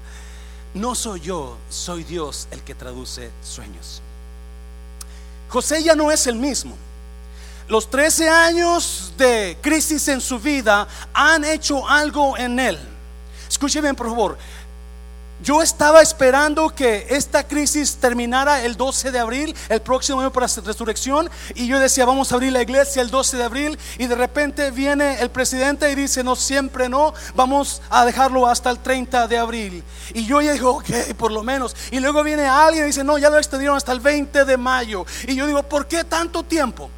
No 0.73 0.95
soy 0.95 1.19
yo, 1.19 1.57
soy 1.69 2.03
Dios 2.03 2.47
el 2.51 2.61
que 2.61 2.75
traduce 2.75 3.31
sueños. 3.43 4.01
José 5.49 5.83
ya 5.83 5.95
no 5.95 6.11
es 6.11 6.27
el 6.27 6.35
mismo. 6.35 6.77
Los 7.69 7.87
13 7.91 8.27
años 8.27 9.13
de 9.15 9.55
crisis 9.61 10.07
en 10.07 10.21
su 10.21 10.39
vida 10.39 10.87
han 11.13 11.45
hecho 11.45 11.87
algo 11.87 12.35
en 12.35 12.59
él. 12.59 12.79
Escúcheme 13.47 13.93
por 13.93 14.07
favor. 14.07 14.37
Yo 15.43 15.61
estaba 15.61 16.01
esperando 16.01 16.69
que 16.71 17.05
esta 17.11 17.47
crisis 17.47 17.97
terminara 17.97 18.65
el 18.65 18.75
12 18.75 19.11
de 19.11 19.19
abril, 19.19 19.55
el 19.69 19.83
próximo 19.83 20.19
año 20.19 20.33
para 20.33 20.47
la 20.47 20.63
resurrección, 20.63 21.29
y 21.53 21.67
yo 21.67 21.79
decía, 21.79 22.05
vamos 22.05 22.31
a 22.31 22.35
abrir 22.35 22.51
la 22.51 22.63
iglesia 22.63 23.03
el 23.03 23.11
12 23.11 23.37
de 23.37 23.43
abril, 23.43 23.79
y 23.99 24.07
de 24.07 24.15
repente 24.15 24.71
viene 24.71 25.21
el 25.21 25.29
presidente 25.29 25.91
y 25.91 25.95
dice, 25.95 26.23
no, 26.23 26.35
siempre 26.35 26.89
no, 26.89 27.13
vamos 27.35 27.83
a 27.91 28.03
dejarlo 28.03 28.47
hasta 28.47 28.71
el 28.71 28.79
30 28.79 29.27
de 29.27 29.37
abril. 29.37 29.83
Y 30.15 30.25
yo 30.25 30.41
ya 30.41 30.53
digo, 30.53 30.71
ok, 30.71 31.13
por 31.15 31.31
lo 31.31 31.43
menos. 31.43 31.75
Y 31.91 31.99
luego 31.99 32.23
viene 32.23 32.47
alguien 32.47 32.85
y 32.85 32.87
dice, 32.87 33.03
no, 33.03 33.19
ya 33.19 33.29
lo 33.29 33.37
extendieron 33.37 33.77
hasta 33.77 33.91
el 33.91 33.99
20 33.99 34.43
de 34.43 34.57
mayo. 34.57 35.05
Y 35.27 35.35
yo 35.35 35.45
digo, 35.45 35.61
¿por 35.61 35.87
qué 35.87 36.03
tanto 36.03 36.41
tiempo? 36.41 36.89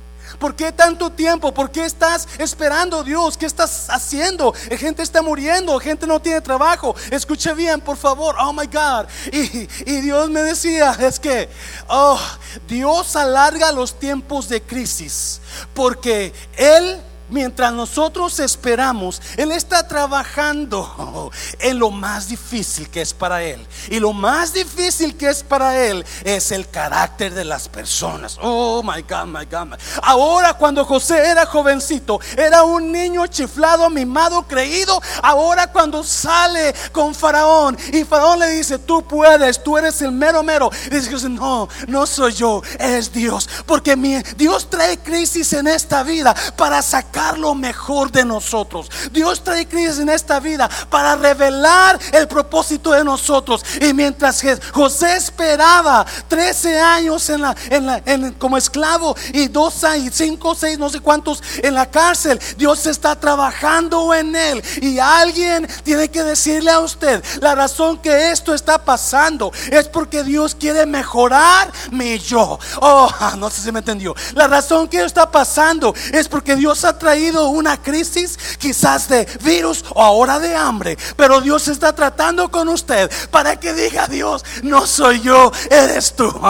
¿Por 0.41 0.55
qué 0.55 0.71
tanto 0.71 1.11
tiempo? 1.11 1.53
¿Por 1.53 1.69
qué 1.69 1.85
estás 1.85 2.27
esperando 2.39 3.03
Dios? 3.03 3.37
¿Qué 3.37 3.45
estás 3.45 3.91
haciendo? 3.91 4.51
Gente 4.53 5.03
está 5.03 5.21
muriendo, 5.21 5.79
gente 5.79 6.07
no 6.07 6.19
tiene 6.19 6.41
trabajo. 6.41 6.95
Escuche 7.11 7.53
bien, 7.53 7.79
por 7.79 7.95
favor. 7.95 8.35
Oh 8.39 8.51
my 8.51 8.65
God. 8.65 9.05
Y, 9.31 9.69
y 9.85 10.01
Dios 10.01 10.31
me 10.31 10.41
decía, 10.41 10.97
es 10.99 11.19
que, 11.19 11.47
oh, 11.87 12.19
Dios 12.67 13.15
alarga 13.15 13.71
los 13.71 13.99
tiempos 13.99 14.49
de 14.49 14.63
crisis 14.63 15.39
porque 15.75 16.33
Él 16.57 16.99
mientras 17.31 17.73
nosotros 17.73 18.39
esperamos, 18.39 19.21
Él 19.37 19.51
está 19.51 19.87
trabajando 19.87 21.31
en 21.59 21.79
lo 21.79 21.89
más 21.89 22.27
difícil 22.27 22.89
que 22.89 23.01
es 23.01 23.13
para 23.13 23.43
Él. 23.43 23.65
Y 23.89 23.99
lo 23.99 24.13
más 24.13 24.53
difícil 24.53 25.17
que 25.17 25.29
es 25.29 25.43
para 25.43 25.83
Él 25.85 26.05
es 26.23 26.51
el 26.51 26.69
carácter 26.69 27.33
de 27.33 27.45
las 27.45 27.67
personas. 27.67 28.37
Oh, 28.41 28.83
my 28.83 29.01
God, 29.01 29.25
my 29.25 29.45
God. 29.45 29.79
Ahora 30.03 30.53
cuando 30.53 30.85
José 30.85 31.17
era 31.25 31.45
jovencito, 31.45 32.19
era 32.37 32.63
un 32.63 32.91
niño 32.91 33.25
chiflado, 33.27 33.89
mimado, 33.89 34.43
creído. 34.43 35.01
Ahora 35.23 35.71
cuando 35.71 36.03
sale 36.03 36.73
con 36.91 37.15
Faraón 37.15 37.77
y 37.93 38.03
Faraón 38.03 38.39
le 38.39 38.49
dice, 38.49 38.77
tú 38.79 39.03
puedes, 39.03 39.63
tú 39.63 39.77
eres 39.77 40.01
el 40.01 40.11
mero 40.11 40.43
mero. 40.43 40.69
Y 40.87 40.89
dice, 40.89 41.29
no, 41.29 41.69
no 41.87 42.05
soy 42.05 42.33
yo, 42.33 42.61
es 42.79 43.11
Dios. 43.11 43.47
Porque 43.65 43.95
Dios 44.35 44.69
trae 44.69 44.97
crisis 44.97 45.53
en 45.53 45.67
esta 45.67 46.03
vida 46.03 46.35
para 46.57 46.81
sacar 46.81 47.20
lo 47.37 47.55
mejor 47.55 48.11
de 48.11 48.25
nosotros. 48.25 48.89
Dios 49.11 49.43
trae 49.43 49.67
crisis 49.67 49.99
en 49.99 50.09
esta 50.09 50.39
vida 50.39 50.69
para 50.89 51.15
revelar 51.15 51.99
el 52.11 52.27
propósito 52.27 52.91
de 52.91 53.03
nosotros. 53.03 53.63
Y 53.79 53.93
mientras 53.93 54.41
José 54.73 55.15
esperaba 55.15 56.05
13 56.27 56.79
años 56.79 57.31
como 58.37 58.57
esclavo 58.57 59.15
y 59.33 59.47
dos 59.47 59.83
años, 59.83 60.13
cinco, 60.15 60.55
seis, 60.55 60.77
no 60.77 60.89
sé 60.89 60.99
cuántos 60.99 61.41
en 61.61 61.73
la 61.73 61.89
cárcel, 61.89 62.39
Dios 62.57 62.85
está 62.85 63.15
trabajando 63.15 64.13
en 64.13 64.35
él. 64.35 64.63
Y 64.81 64.99
alguien 64.99 65.67
tiene 65.83 66.09
que 66.09 66.23
decirle 66.23 66.71
a 66.71 66.79
usted, 66.79 67.23
la 67.39 67.55
razón 67.55 67.97
que 67.99 68.31
esto 68.31 68.53
está 68.53 68.83
pasando 68.83 69.51
es 69.71 69.87
porque 69.87 70.23
Dios 70.23 70.55
quiere 70.55 70.85
mejorar 70.85 71.71
mi 71.91 72.17
yo. 72.17 72.59
Oh, 72.81 73.09
no 73.37 73.49
sé 73.49 73.61
si 73.61 73.71
me 73.71 73.79
entendió. 73.79 74.15
La 74.33 74.47
razón 74.47 74.87
que 74.87 75.03
está 75.03 75.29
pasando 75.29 75.93
es 76.11 76.27
porque 76.27 76.55
Dios 76.55 76.83
ha 76.85 76.97
traído 76.97 77.10
traído 77.11 77.49
una 77.49 77.75
crisis, 77.75 78.39
quizás 78.57 79.09
de 79.09 79.25
virus 79.43 79.83
o 79.93 80.01
ahora 80.01 80.39
de 80.39 80.55
hambre, 80.55 80.97
pero 81.17 81.41
Dios 81.41 81.67
está 81.67 81.93
tratando 81.93 82.49
con 82.49 82.69
usted 82.69 83.11
para 83.29 83.59
que 83.59 83.73
diga 83.73 84.07
Dios, 84.07 84.45
no 84.63 84.87
soy 84.87 85.19
yo, 85.19 85.51
eres 85.69 86.15
tú. 86.15 86.31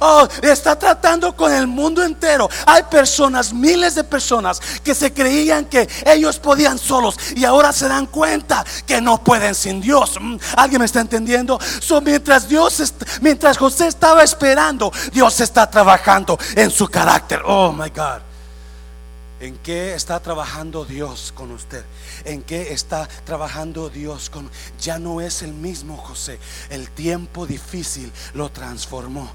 Oh, 0.00 0.28
está 0.42 0.78
tratando 0.78 1.34
con 1.34 1.52
el 1.52 1.66
mundo 1.66 2.02
entero. 2.02 2.48
Hay 2.66 2.82
personas, 2.84 3.52
miles 3.52 3.94
de 3.94 4.04
personas 4.04 4.60
que 4.82 4.94
se 4.94 5.12
creían 5.12 5.64
que 5.64 5.88
ellos 6.04 6.38
podían 6.38 6.78
solos 6.78 7.16
y 7.34 7.44
ahora 7.44 7.72
se 7.72 7.88
dan 7.88 8.06
cuenta 8.06 8.64
que 8.86 9.00
no 9.00 9.22
pueden 9.22 9.54
sin 9.54 9.80
Dios. 9.80 10.18
Mm, 10.20 10.36
¿Alguien 10.56 10.80
me 10.80 10.86
está 10.86 11.00
entendiendo? 11.00 11.58
So, 11.80 12.00
mientras 12.00 12.48
Dios, 12.48 12.82
mientras 13.20 13.56
José 13.56 13.88
estaba 13.88 14.22
esperando, 14.22 14.92
Dios 15.12 15.40
está 15.40 15.68
trabajando 15.70 16.38
en 16.54 16.70
su 16.70 16.86
carácter. 16.88 17.42
Oh 17.44 17.72
my 17.72 17.88
God. 17.88 18.33
¿En 19.44 19.58
qué 19.58 19.94
está 19.94 20.20
trabajando 20.20 20.86
Dios 20.86 21.30
con 21.36 21.50
usted? 21.50 21.84
¿En 22.24 22.40
qué 22.40 22.72
está 22.72 23.06
trabajando 23.26 23.90
Dios 23.90 24.30
con... 24.30 24.50
Ya 24.80 24.98
no 24.98 25.20
es 25.20 25.42
el 25.42 25.52
mismo 25.52 25.98
José. 25.98 26.38
El 26.70 26.88
tiempo 26.88 27.46
difícil 27.46 28.10
lo 28.32 28.50
transformó. 28.50 29.30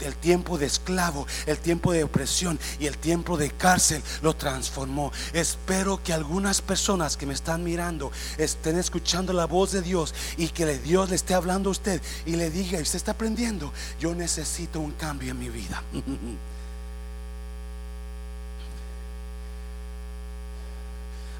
el 0.00 0.14
tiempo 0.16 0.58
de 0.58 0.66
esclavo, 0.66 1.26
el 1.46 1.56
tiempo 1.58 1.92
de 1.92 2.04
opresión 2.04 2.60
y 2.78 2.84
el 2.86 2.98
tiempo 2.98 3.38
de 3.38 3.50
cárcel 3.50 4.02
lo 4.20 4.36
transformó. 4.36 5.10
Espero 5.32 6.02
que 6.02 6.12
algunas 6.12 6.60
personas 6.60 7.16
que 7.16 7.24
me 7.24 7.32
están 7.32 7.64
mirando 7.64 8.12
estén 8.36 8.78
escuchando 8.78 9.32
la 9.32 9.46
voz 9.46 9.72
de 9.72 9.80
Dios 9.80 10.14
y 10.36 10.48
que 10.48 10.66
Dios 10.80 11.08
le 11.08 11.16
esté 11.16 11.32
hablando 11.32 11.70
a 11.70 11.72
usted 11.72 12.02
y 12.26 12.36
le 12.36 12.50
diga, 12.50 12.78
usted 12.78 12.96
está 12.96 13.12
aprendiendo, 13.12 13.72
yo 13.98 14.14
necesito 14.14 14.80
un 14.80 14.92
cambio 14.92 15.30
en 15.30 15.38
mi 15.38 15.48
vida. 15.48 15.82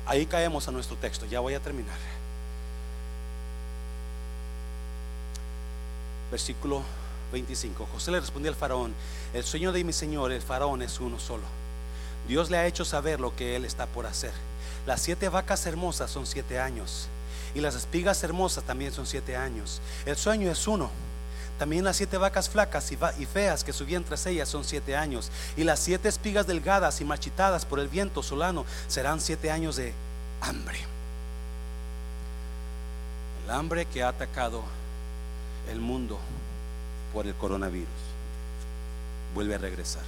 Ahí 0.07 0.27
caemos 0.27 0.69
a 0.69 0.73
nuestro 0.73 0.97
texto, 0.97 1.27
ya 1.27 1.41
voy 1.41 1.55
a 1.55 1.61
terminar. 1.61 1.97
Versículo 6.31 6.83
25. 7.33 7.89
José 7.93 8.13
le 8.13 8.21
respondió 8.21 8.51
al 8.51 8.57
faraón, 8.57 8.95
el 9.35 9.45
sueño 9.45 9.73
de 9.73 9.85
mi 9.85 9.93
señor, 9.93 10.33
el 10.33 10.43
faraón, 10.43 10.83
es 10.83 11.01
uno 11.01 11.19
solo. 11.19 11.45
Dios 12.29 12.51
le 12.51 12.59
ha 12.59 12.67
hecho 12.67 12.85
saber 12.85 13.21
lo 13.21 13.35
que 13.35 13.57
él 13.57 13.65
está 13.65 13.87
por 13.87 14.07
hacer. 14.07 14.33
Las 14.87 15.03
siete 15.03 15.29
vacas 15.29 15.67
hermosas 15.67 16.11
son 16.11 16.27
siete 16.27 16.61
años 16.61 17.09
y 17.55 17.61
las 17.61 17.75
espigas 17.75 18.23
hermosas 18.23 18.65
también 18.65 18.93
son 18.93 19.07
siete 19.07 19.37
años. 19.37 19.81
El 20.05 20.17
sueño 20.17 20.51
es 20.51 20.67
uno. 20.69 20.91
También 21.59 21.85
las 21.85 21.97
siete 21.97 22.19
vacas 22.19 22.51
flacas 22.51 22.93
y 22.93 23.27
feas 23.27 23.65
que 23.65 23.73
subían 23.73 24.05
tras 24.05 24.27
ellas 24.27 24.49
son 24.49 24.65
siete 24.65 24.95
años. 24.95 25.31
Y 25.57 25.65
las 25.65 25.81
siete 25.81 26.09
espigas 26.09 26.47
delgadas 26.47 27.01
y 27.01 27.05
marchitadas 27.05 27.65
por 27.65 27.81
el 27.81 27.89
viento 27.89 28.23
solano 28.23 28.67
serán 28.89 29.21
siete 29.21 29.51
años 29.51 29.77
de 29.77 29.95
hambre. 30.43 30.79
El 33.45 33.51
hambre 33.51 33.87
que 33.87 34.03
ha 34.03 34.09
atacado 34.09 34.63
el 35.71 35.81
mundo 35.81 36.19
por 37.13 37.27
el 37.27 37.35
coronavirus 37.35 37.89
vuelve 39.35 39.55
a 39.55 39.59
regresar. 39.59 40.03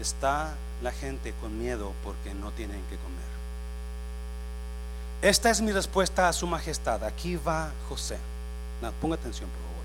Está 0.00 0.54
la 0.82 0.92
gente 0.92 1.32
con 1.40 1.58
miedo 1.58 1.92
porque 2.04 2.34
no 2.34 2.50
tienen 2.52 2.82
que 2.90 2.96
comer. 2.96 3.37
Esta 5.20 5.50
es 5.50 5.60
mi 5.60 5.72
respuesta 5.72 6.28
a 6.28 6.32
su 6.32 6.46
majestad. 6.46 7.02
Aquí 7.02 7.36
va 7.36 7.72
José. 7.88 8.18
ponga 9.00 9.16
atención, 9.16 9.50
por 9.50 9.60
favor. 9.60 9.84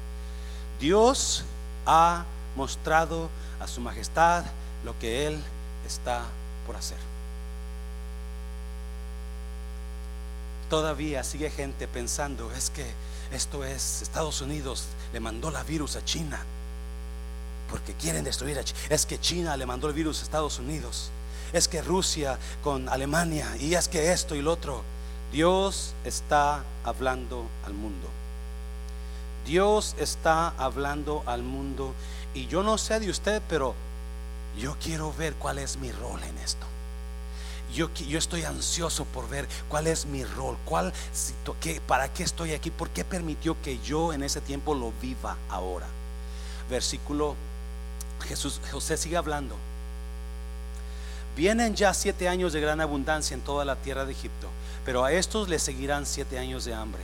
Dios 0.80 1.44
ha 1.86 2.26
mostrado 2.56 3.30
a 3.60 3.68
su 3.68 3.82
majestad 3.82 4.46
lo 4.86 4.98
que 5.00 5.26
Él 5.26 5.42
está 5.88 6.22
por 6.68 6.76
hacer. 6.76 6.98
Todavía 10.70 11.24
sigue 11.24 11.50
gente 11.50 11.88
pensando, 11.88 12.52
es 12.52 12.70
que 12.70 12.86
esto 13.32 13.64
es, 13.64 14.02
Estados 14.02 14.42
Unidos 14.42 14.86
le 15.14 15.20
mandó 15.20 15.50
la 15.50 15.64
virus 15.64 15.96
a 15.96 16.06
China, 16.06 16.40
porque 17.70 17.94
quieren 17.94 18.24
destruir 18.24 18.60
a 18.60 18.64
China. 18.64 18.80
Es 18.90 19.06
que 19.06 19.20
China 19.20 19.58
le 19.58 19.66
mandó 19.66 19.88
el 19.88 19.94
virus 19.94 20.20
a 20.20 20.24
Estados 20.24 20.60
Unidos. 20.60 21.10
Es 21.54 21.68
que 21.68 21.82
Rusia 21.82 22.38
con 22.64 22.90
Alemania, 22.90 23.56
y 23.60 23.74
es 23.74 23.88
que 23.88 24.12
esto 24.12 24.36
y 24.36 24.42
lo 24.42 24.52
otro. 24.52 24.84
Dios 25.34 25.96
está 26.06 26.64
hablando 26.84 27.48
al 27.66 27.74
mundo. 27.74 28.08
Dios 29.48 29.96
está 29.98 30.50
hablando 30.60 31.24
al 31.26 31.42
mundo. 31.42 31.96
Y 32.36 32.46
yo 32.46 32.62
no 32.62 32.78
sé 32.78 33.00
de 33.00 33.10
usted, 33.10 33.42
pero 33.50 33.74
yo 34.60 34.78
quiero 34.80 35.12
ver 35.12 35.34
cuál 35.34 35.58
es 35.58 35.78
mi 35.78 35.92
rol 35.92 36.22
en 36.22 36.38
esto. 36.38 36.68
Yo, 37.74 37.90
estoy 38.16 38.44
ansioso 38.44 39.06
por 39.06 39.28
ver 39.28 39.48
cuál 39.68 39.88
es 39.88 40.06
mi 40.06 40.24
rol, 40.24 40.56
cuál, 40.66 40.94
qué, 41.60 41.82
para 41.82 42.14
qué 42.14 42.22
estoy 42.22 42.54
aquí, 42.54 42.70
por 42.70 42.92
qué 42.92 43.04
permitió 43.04 43.60
que 43.64 43.80
yo 43.80 44.14
en 44.14 44.22
ese 44.22 44.40
tiempo 44.40 44.76
lo 44.76 44.94
viva 45.02 45.38
ahora. 45.50 45.88
Versículo, 46.70 47.36
Jesús, 48.28 48.62
José 48.72 48.98
sigue 48.98 49.18
hablando. 49.18 49.58
Vienen 51.36 51.76
ya 51.76 51.96
siete 51.96 52.30
años 52.30 52.54
de 52.54 52.62
gran 52.62 52.80
abundancia 52.80 53.34
en 53.34 53.42
toda 53.42 53.66
la 53.66 53.76
tierra 53.78 54.06
de 54.06 54.12
Egipto, 54.12 54.48
pero 54.86 55.04
a 55.04 55.12
estos 55.12 55.50
les 55.50 55.64
seguirán 55.64 56.06
siete 56.06 56.40
años 56.40 56.66
de 56.66 56.74
hambre. 56.74 57.02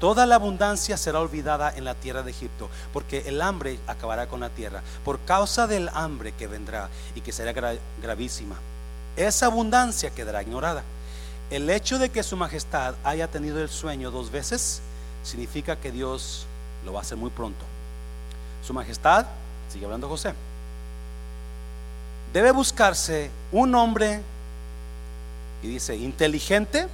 Toda 0.00 0.26
la 0.26 0.36
abundancia 0.36 0.96
será 0.96 1.20
olvidada 1.20 1.72
en 1.74 1.84
la 1.84 1.94
tierra 1.94 2.22
de 2.22 2.30
Egipto, 2.30 2.68
porque 2.92 3.24
el 3.26 3.42
hambre 3.42 3.80
acabará 3.86 4.28
con 4.28 4.40
la 4.40 4.50
tierra, 4.50 4.82
por 5.04 5.18
causa 5.20 5.66
del 5.66 5.90
hambre 5.92 6.32
que 6.32 6.46
vendrá 6.46 6.88
y 7.16 7.20
que 7.20 7.32
será 7.32 7.52
gravísima. 8.00 8.56
Esa 9.16 9.46
abundancia 9.46 10.10
quedará 10.10 10.42
ignorada. 10.42 10.84
El 11.50 11.68
hecho 11.70 11.98
de 11.98 12.10
que 12.10 12.22
su 12.22 12.36
majestad 12.36 12.94
haya 13.02 13.26
tenido 13.26 13.60
el 13.60 13.68
sueño 13.68 14.10
dos 14.10 14.30
veces 14.30 14.80
significa 15.24 15.76
que 15.76 15.90
Dios 15.90 16.46
lo 16.84 16.92
va 16.92 17.00
a 17.00 17.02
hacer 17.02 17.18
muy 17.18 17.30
pronto. 17.30 17.64
Su 18.64 18.72
majestad, 18.74 19.26
sigue 19.72 19.84
hablando 19.84 20.08
José, 20.08 20.32
debe 22.32 22.52
buscarse 22.52 23.30
un 23.50 23.74
hombre, 23.74 24.20
y 25.62 25.68
dice, 25.68 25.96
inteligente 25.96 26.86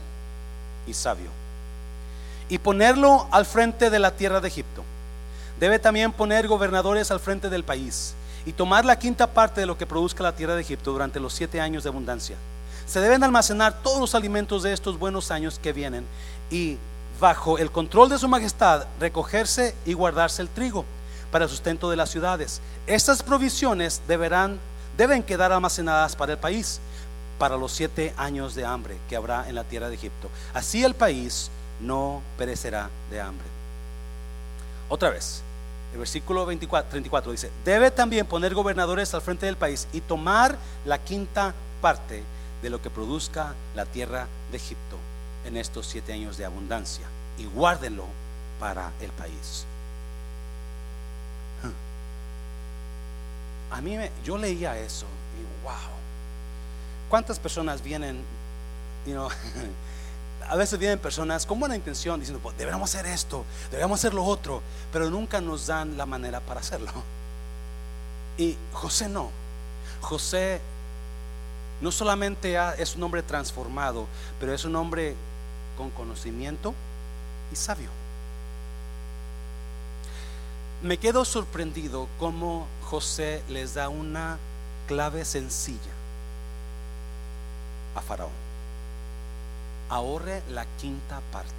y 0.87 0.95
sabio, 0.95 1.31
y 2.49 2.59
ponerlo 2.59 3.27
al 3.31 3.47
frente 3.47 3.91
de 3.91 3.99
la 3.99 4.13
tierra 4.13 4.41
de 4.41 4.49
Egipto. 4.49 4.85
Debe 5.59 5.79
también 5.79 6.13
poner 6.13 6.49
gobernadores 6.49 7.11
al 7.11 7.21
frente 7.21 7.49
del 7.49 7.65
país 7.65 8.15
y 8.45 8.53
tomar 8.53 8.85
la 8.85 8.99
quinta 8.99 9.27
parte 9.27 9.61
de 9.61 9.67
lo 9.67 9.79
que 9.79 9.87
produzca 9.87 10.23
la 10.23 10.35
tierra 10.35 10.55
de 10.55 10.63
Egipto 10.63 10.93
durante 10.93 11.21
los 11.21 11.33
siete 11.33 11.61
años 11.61 11.85
de 11.85 11.91
abundancia. 11.91 12.37
Se 12.87 13.01
deben 13.01 13.23
almacenar 13.23 13.83
todos 13.83 14.01
los 14.01 14.15
alimentos 14.15 14.63
de 14.63 14.73
estos 14.73 14.99
buenos 14.99 15.31
años 15.31 15.59
que 15.59 15.73
vienen 15.73 16.05
y 16.51 16.77
bajo 17.21 17.59
el 17.59 17.71
control 17.71 18.11
de 18.11 18.19
su 18.19 18.29
majestad 18.29 18.87
recogerse 19.01 19.75
y 19.87 19.95
guardarse 19.95 20.43
el 20.43 20.49
trigo 20.49 20.85
para 21.31 21.45
el 21.45 21.51
sustento 21.51 21.89
de 21.89 21.97
las 21.97 22.11
ciudades. 22.11 22.61
Estas 22.87 23.23
provisiones 23.23 24.03
deberán 24.07 24.59
deben 24.97 25.23
quedar 25.23 25.53
almacenadas 25.53 26.15
para 26.17 26.33
el 26.33 26.39
país, 26.39 26.81
para 27.45 27.59
los 27.59 27.73
siete 27.73 28.15
años 28.17 28.55
de 28.55 28.65
hambre 28.65 28.97
que 29.07 29.17
habrá 29.17 29.47
en 29.47 29.55
la 29.55 29.65
tierra 29.65 29.91
de 29.91 29.97
Egipto. 29.97 30.31
Así 30.55 30.83
el 30.83 30.95
país 30.95 31.51
no 31.79 32.23
perecerá 32.39 32.89
de 33.11 33.21
hambre. 33.21 33.47
Otra 34.89 35.11
vez, 35.11 35.43
el 35.93 35.99
versículo 35.99 36.47
24, 36.47 36.91
34 36.91 37.33
dice, 37.33 37.51
debe 37.63 37.91
también 37.91 38.25
poner 38.25 38.55
gobernadores 38.55 39.13
al 39.13 39.21
frente 39.21 39.45
del 39.45 39.59
país 39.59 39.87
y 39.93 40.01
tomar 40.01 40.57
la 40.87 40.97
quinta 40.97 41.53
parte 41.83 42.23
de 42.63 42.71
lo 42.71 42.81
que 42.81 42.89
produzca 42.89 43.53
la 43.75 43.85
tierra 43.85 44.27
de 44.51 44.57
Egipto 44.57 44.97
en 45.45 45.59
estos 45.59 45.87
siete 45.87 46.15
años 46.15 46.39
de 46.39 46.47
abundancia 46.47 47.05
y 47.37 47.45
guárdenlo 47.45 48.07
para 48.59 48.91
el 49.03 49.11
país. 49.11 49.67
A 53.71 53.83
mí, 53.83 53.99
me, 53.99 54.11
yo 54.25 54.39
leía 54.39 54.79
eso 54.79 55.05
y 55.39 55.63
wow, 55.63 56.04
¿cuántas 57.09 57.39
personas 57.39 57.83
vienen, 57.83 58.23
a 60.49 60.57
veces 60.57 60.79
vienen 60.79 60.99
personas 60.99 61.47
con 61.47 61.61
buena 61.61 61.77
intención 61.77 62.21
diciendo, 62.21 62.43
pues, 62.43 62.57
debemos 62.57 62.95
hacer 62.95 63.07
esto, 63.07 63.45
debemos 63.71 64.01
hacer 64.01 64.15
lo 64.15 64.25
otro, 64.25 64.63
pero 64.93 65.11
nunca 65.11 65.41
nos 65.41 65.67
dan 65.67 65.97
la 65.97 66.07
manera 66.07 66.41
para 66.41 66.61
hacerlo. 66.61 66.91
Y 68.37 68.57
José 68.73 69.09
no. 69.09 69.31
José 70.01 70.61
no 71.81 71.93
solamente 71.93 72.57
es 72.79 72.97
un 72.97 73.03
hombre 73.03 73.23
transformado, 73.23 74.07
pero 74.41 74.53
es 74.53 74.65
un 74.65 74.77
hombre 74.77 75.15
con 75.77 75.91
conocimiento 75.91 76.75
y 77.53 77.57
sabio 77.57 77.91
me 80.85 80.99
quedo 80.99 81.25
sorprendido 81.25 82.09
cómo 82.19 82.67
José 82.83 83.43
les 83.49 83.73
da 83.73 83.89
una 83.89 84.39
clave 84.87 85.25
sencilla 85.25 85.94
a 87.95 88.01
Faraón. 88.01 88.33
Ahorre 89.89 90.43
la 90.51 90.67
quinta 90.81 91.21
parte. 91.33 91.53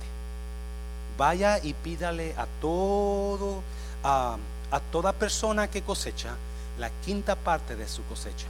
Vaya 1.18 1.60
y 1.64 1.74
pídale 1.74 2.34
a 2.38 2.46
todo, 2.60 3.62
a, 4.04 4.38
a 4.72 4.80
toda 4.80 5.14
persona 5.14 5.70
que 5.70 5.82
cosecha, 5.82 6.36
la 6.78 6.90
quinta 7.06 7.36
parte 7.36 7.76
de 7.76 7.88
su 7.88 8.04
cosecha. 8.06 8.48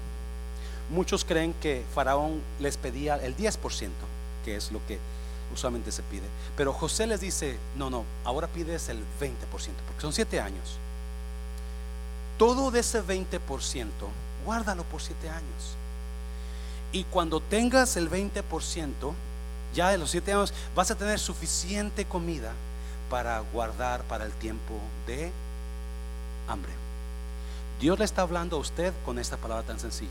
Muchos 0.89 1.25
creen 1.25 1.53
que 1.53 1.83
Faraón 1.93 2.41
les 2.59 2.77
pedía 2.77 3.15
el 3.17 3.35
10%, 3.35 3.89
que 4.43 4.55
es 4.55 4.71
lo 4.71 4.85
que 4.87 4.99
usualmente 5.53 5.91
se 5.91 6.03
pide. 6.03 6.25
Pero 6.55 6.73
José 6.73 7.07
les 7.07 7.21
dice, 7.21 7.57
no, 7.75 7.89
no, 7.89 8.03
ahora 8.23 8.47
pides 8.47 8.89
el 8.89 8.99
20%, 9.19 9.35
porque 9.49 10.01
son 10.01 10.13
siete 10.13 10.39
años. 10.39 10.77
Todo 12.37 12.71
de 12.71 12.81
ese 12.81 13.03
20%, 13.03 13.39
guárdalo 14.45 14.83
por 14.83 15.01
siete 15.01 15.29
años. 15.29 15.75
Y 16.95 17.03
cuando 17.03 17.41
tengas 17.41 17.97
el 17.97 18.09
20%, 18.09 19.13
ya 19.73 19.89
de 19.89 19.97
los 19.97 20.11
siete 20.11 20.31
años, 20.31 20.53
vas 20.73 20.91
a 20.91 20.95
tener 20.95 21.19
suficiente 21.19 22.05
comida 22.05 22.53
para 23.09 23.41
guardar 23.51 24.01
para 24.05 24.23
el 24.23 24.31
tiempo 24.31 24.75
de 25.05 25.29
hambre. 26.47 26.71
Dios 27.81 27.99
le 27.99 28.05
está 28.05 28.21
hablando 28.21 28.55
a 28.55 28.59
usted 28.61 28.93
con 29.03 29.19
esta 29.19 29.35
palabra 29.35 29.65
tan 29.65 29.77
sencilla. 29.77 30.09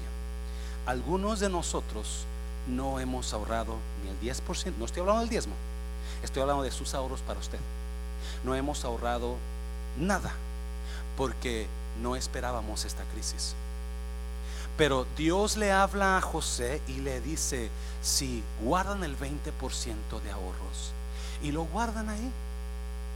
Algunos 0.84 1.40
de 1.40 1.48
nosotros 1.48 2.26
no 2.68 3.00
hemos 3.00 3.32
ahorrado 3.32 3.78
ni 4.02 4.28
el 4.28 4.36
10%, 4.36 4.74
no 4.78 4.84
estoy 4.84 5.00
hablando 5.00 5.22
del 5.22 5.30
diezmo, 5.30 5.54
estoy 6.22 6.42
hablando 6.42 6.64
de 6.64 6.70
sus 6.70 6.92
ahorros 6.92 7.22
para 7.22 7.40
usted. 7.40 7.60
No 8.44 8.54
hemos 8.54 8.84
ahorrado 8.84 9.36
nada 9.98 10.34
porque 11.16 11.66
no 12.02 12.14
esperábamos 12.14 12.84
esta 12.84 13.04
crisis. 13.04 13.54
Pero 14.76 15.06
Dios 15.16 15.56
le 15.56 15.70
habla 15.70 16.16
a 16.16 16.20
José 16.20 16.82
y 16.88 16.94
le 16.94 17.20
dice, 17.20 17.70
si 18.02 18.42
guardan 18.60 19.04
el 19.04 19.16
20% 19.16 20.20
de 20.22 20.30
ahorros 20.30 20.92
y 21.42 21.52
lo 21.52 21.64
guardan 21.64 22.08
ahí 22.08 22.30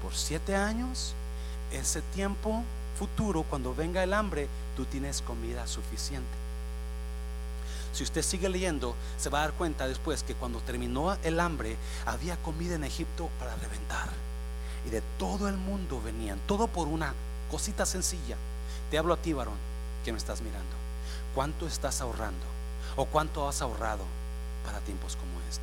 por 0.02 0.14
siete 0.14 0.54
años, 0.54 1.14
ese 1.72 2.00
tiempo 2.14 2.62
futuro, 2.98 3.44
cuando 3.44 3.74
venga 3.74 4.02
el 4.02 4.12
hambre, 4.12 4.48
tú 4.76 4.84
tienes 4.84 5.22
comida 5.22 5.66
suficiente. 5.66 6.28
Si 7.92 8.04
usted 8.04 8.22
sigue 8.22 8.48
leyendo, 8.48 8.94
se 9.18 9.30
va 9.30 9.38
a 9.38 9.42
dar 9.42 9.52
cuenta 9.54 9.88
después 9.88 10.22
que 10.22 10.34
cuando 10.34 10.60
terminó 10.60 11.16
el 11.22 11.40
hambre, 11.40 11.76
había 12.06 12.36
comida 12.36 12.74
en 12.74 12.84
Egipto 12.84 13.30
para 13.38 13.56
reventar. 13.56 14.08
Y 14.86 14.90
de 14.90 15.02
todo 15.18 15.48
el 15.48 15.56
mundo 15.56 16.00
venían, 16.00 16.38
todo 16.46 16.68
por 16.68 16.86
una 16.86 17.14
cosita 17.50 17.86
sencilla. 17.86 18.36
Te 18.90 18.98
hablo 18.98 19.14
a 19.14 19.16
ti, 19.16 19.32
varón, 19.32 19.56
que 20.04 20.12
me 20.12 20.18
estás 20.18 20.40
mirando. 20.40 20.87
¿Cuánto 21.38 21.68
estás 21.68 22.00
ahorrando? 22.00 22.44
¿O 22.96 23.04
cuánto 23.04 23.48
has 23.48 23.62
ahorrado 23.62 24.02
para 24.64 24.80
tiempos 24.80 25.14
como 25.14 25.38
este? 25.48 25.62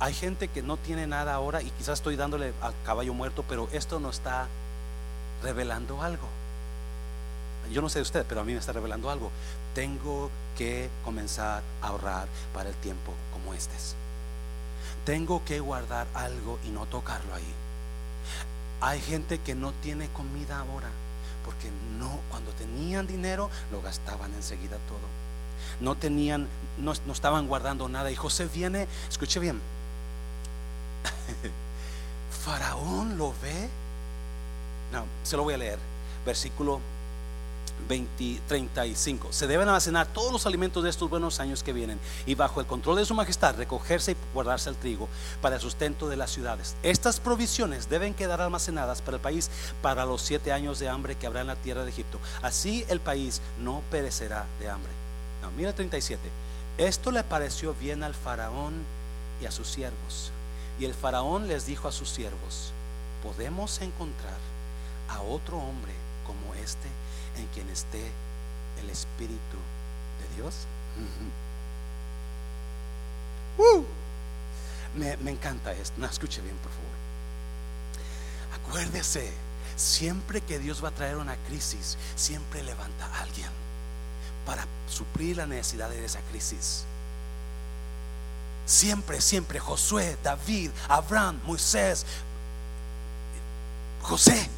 hay 0.00 0.14
gente 0.14 0.48
que 0.48 0.62
no 0.62 0.78
tiene 0.78 1.06
nada 1.06 1.34
ahora 1.34 1.60
y 1.60 1.70
quizás 1.72 1.98
estoy 1.98 2.16
dándole 2.16 2.54
al 2.62 2.72
caballo 2.86 3.12
muerto, 3.12 3.44
pero 3.46 3.68
esto 3.72 4.00
no 4.00 4.08
está 4.08 4.46
revelando 5.42 6.00
algo. 6.00 6.26
Yo 7.70 7.82
no 7.82 7.90
sé 7.90 7.98
de 7.98 8.04
usted, 8.04 8.24
pero 8.26 8.40
a 8.40 8.44
mí 8.44 8.54
me 8.54 8.58
está 8.58 8.72
revelando 8.72 9.10
algo. 9.10 9.30
Tengo 9.74 10.30
que 10.56 10.88
comenzar 11.04 11.62
a 11.82 11.88
ahorrar 11.88 12.26
para 12.54 12.70
el 12.70 12.74
tiempo 12.76 13.12
como 13.34 13.52
este. 13.52 13.74
Tengo 15.04 15.44
que 15.44 15.60
guardar 15.60 16.06
algo 16.14 16.58
y 16.64 16.70
no 16.70 16.86
tocarlo 16.86 17.34
ahí. 17.34 17.54
Hay 18.80 19.02
gente 19.02 19.40
que 19.40 19.54
no 19.54 19.72
tiene 19.82 20.08
comida 20.08 20.60
ahora 20.60 20.88
porque 21.46 21.70
no 21.98 22.20
cuando 22.30 22.50
tenían 22.52 23.06
dinero 23.06 23.48
lo 23.72 23.80
gastaban 23.80 24.34
enseguida 24.34 24.76
todo. 24.88 24.98
No 25.80 25.94
tenían 25.94 26.48
no, 26.76 26.92
no 27.06 27.12
estaban 27.12 27.46
guardando 27.46 27.88
nada 27.88 28.10
y 28.10 28.16
José 28.16 28.46
viene, 28.52 28.86
escuche 29.08 29.40
bien. 29.40 29.60
Faraón 32.44 33.16
lo 33.16 33.32
ve. 33.40 33.70
No, 34.92 35.04
se 35.22 35.36
lo 35.36 35.44
voy 35.44 35.54
a 35.54 35.58
leer. 35.58 35.78
Versículo 36.26 36.80
20, 37.88 38.40
35. 38.48 39.32
Se 39.32 39.46
deben 39.46 39.68
almacenar 39.68 40.06
todos 40.06 40.32
los 40.32 40.46
alimentos 40.46 40.82
de 40.82 40.90
estos 40.90 41.08
buenos 41.08 41.40
años 41.40 41.62
que 41.62 41.72
vienen 41.72 42.00
y 42.26 42.34
bajo 42.34 42.60
el 42.60 42.66
control 42.66 42.96
de 42.96 43.04
su 43.04 43.14
majestad 43.14 43.56
recogerse 43.56 44.12
y 44.12 44.16
guardarse 44.34 44.70
el 44.70 44.76
trigo 44.76 45.08
para 45.40 45.56
el 45.56 45.60
sustento 45.60 46.08
de 46.08 46.16
las 46.16 46.30
ciudades. 46.30 46.76
Estas 46.82 47.20
provisiones 47.20 47.88
deben 47.88 48.14
quedar 48.14 48.40
almacenadas 48.40 49.02
para 49.02 49.16
el 49.16 49.22
país 49.22 49.50
para 49.82 50.04
los 50.04 50.22
siete 50.22 50.52
años 50.52 50.78
de 50.78 50.88
hambre 50.88 51.14
que 51.16 51.26
habrá 51.26 51.42
en 51.42 51.46
la 51.48 51.56
tierra 51.56 51.84
de 51.84 51.90
Egipto. 51.90 52.18
Así 52.42 52.84
el 52.88 53.00
país 53.00 53.40
no 53.60 53.82
perecerá 53.90 54.46
de 54.60 54.70
hambre. 54.70 54.92
mira 55.56 55.74
37. 55.74 56.20
Esto 56.78 57.10
le 57.10 57.22
pareció 57.24 57.74
bien 57.74 58.02
al 58.02 58.14
faraón 58.14 58.74
y 59.40 59.46
a 59.46 59.50
sus 59.50 59.68
siervos. 59.68 60.30
Y 60.78 60.84
el 60.84 60.94
faraón 60.94 61.48
les 61.48 61.66
dijo 61.66 61.88
a 61.88 61.92
sus 61.92 62.10
siervos, 62.10 62.72
podemos 63.22 63.80
encontrar 63.80 64.36
a 65.08 65.22
otro 65.22 65.56
hombre 65.56 65.92
como 66.26 66.54
este 66.54 66.88
en 67.36 67.46
quien 67.48 67.68
esté 67.70 68.10
el 68.80 68.90
Espíritu 68.90 69.56
de 70.20 70.36
Dios. 70.36 70.54
Uh. 73.58 73.84
me, 74.96 75.16
me 75.18 75.30
encanta 75.30 75.72
esto. 75.72 75.94
No, 75.98 76.06
escuche 76.06 76.40
bien, 76.42 76.56
por 76.56 76.70
favor. 76.72 76.96
Acuérdese, 78.54 79.32
siempre 79.76 80.40
que 80.40 80.58
Dios 80.58 80.82
va 80.82 80.88
a 80.88 80.92
traer 80.92 81.16
una 81.16 81.36
crisis, 81.48 81.96
siempre 82.16 82.62
levanta 82.62 83.06
a 83.06 83.22
alguien 83.22 83.50
para 84.44 84.66
suplir 84.88 85.36
la 85.36 85.46
necesidad 85.46 85.90
de 85.90 86.04
esa 86.04 86.20
crisis. 86.30 86.84
Siempre, 88.64 89.20
siempre 89.20 89.60
Josué, 89.60 90.16
David, 90.22 90.70
Abraham, 90.88 91.40
Moisés, 91.44 92.04
José. 94.02 94.48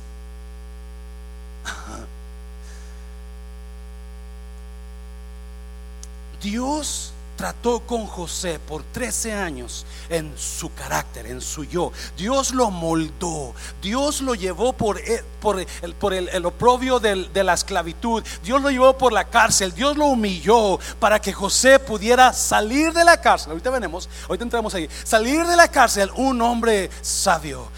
Dios 6.42 7.12
trató 7.38 7.80
con 7.80 8.04
José 8.06 8.58
por 8.58 8.82
13 8.82 9.32
años 9.32 9.86
en 10.08 10.36
su 10.36 10.74
carácter, 10.74 11.26
en 11.26 11.40
su 11.40 11.62
yo. 11.62 11.92
Dios 12.16 12.52
lo 12.52 12.72
moldó, 12.72 13.54
Dios 13.80 14.20
lo 14.20 14.34
llevó 14.34 14.72
por, 14.72 15.00
por 15.40 16.12
el, 16.12 16.46
oprobio 16.46 16.98
de 16.98 17.44
la 17.44 17.54
esclavitud, 17.54 18.24
Dios 18.42 18.60
lo 18.60 18.70
llevó 18.72 18.98
por 18.98 19.12
la 19.12 19.24
cárcel, 19.24 19.72
Dios 19.72 19.96
lo 19.96 20.06
humilló 20.06 20.80
para 20.98 21.20
que 21.20 21.32
José 21.32 21.78
pudiera 21.78 22.32
salir 22.32 22.92
de 22.92 23.04
la 23.04 23.20
cárcel. 23.20 23.52
Ahorita 23.52 23.70
venimos, 23.70 24.08
ahorita 24.28 24.42
entramos 24.44 24.74
ahí, 24.74 24.88
salir 25.04 25.46
de 25.46 25.56
la 25.56 25.68
cárcel 25.68 26.10
un 26.16 26.42
hombre 26.42 26.90
sabio. 27.00 27.68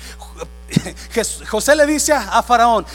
José 1.51 1.77
le 1.77 1.85
dice 1.85 2.15
a 2.15 2.43
Faraón, 2.43 2.87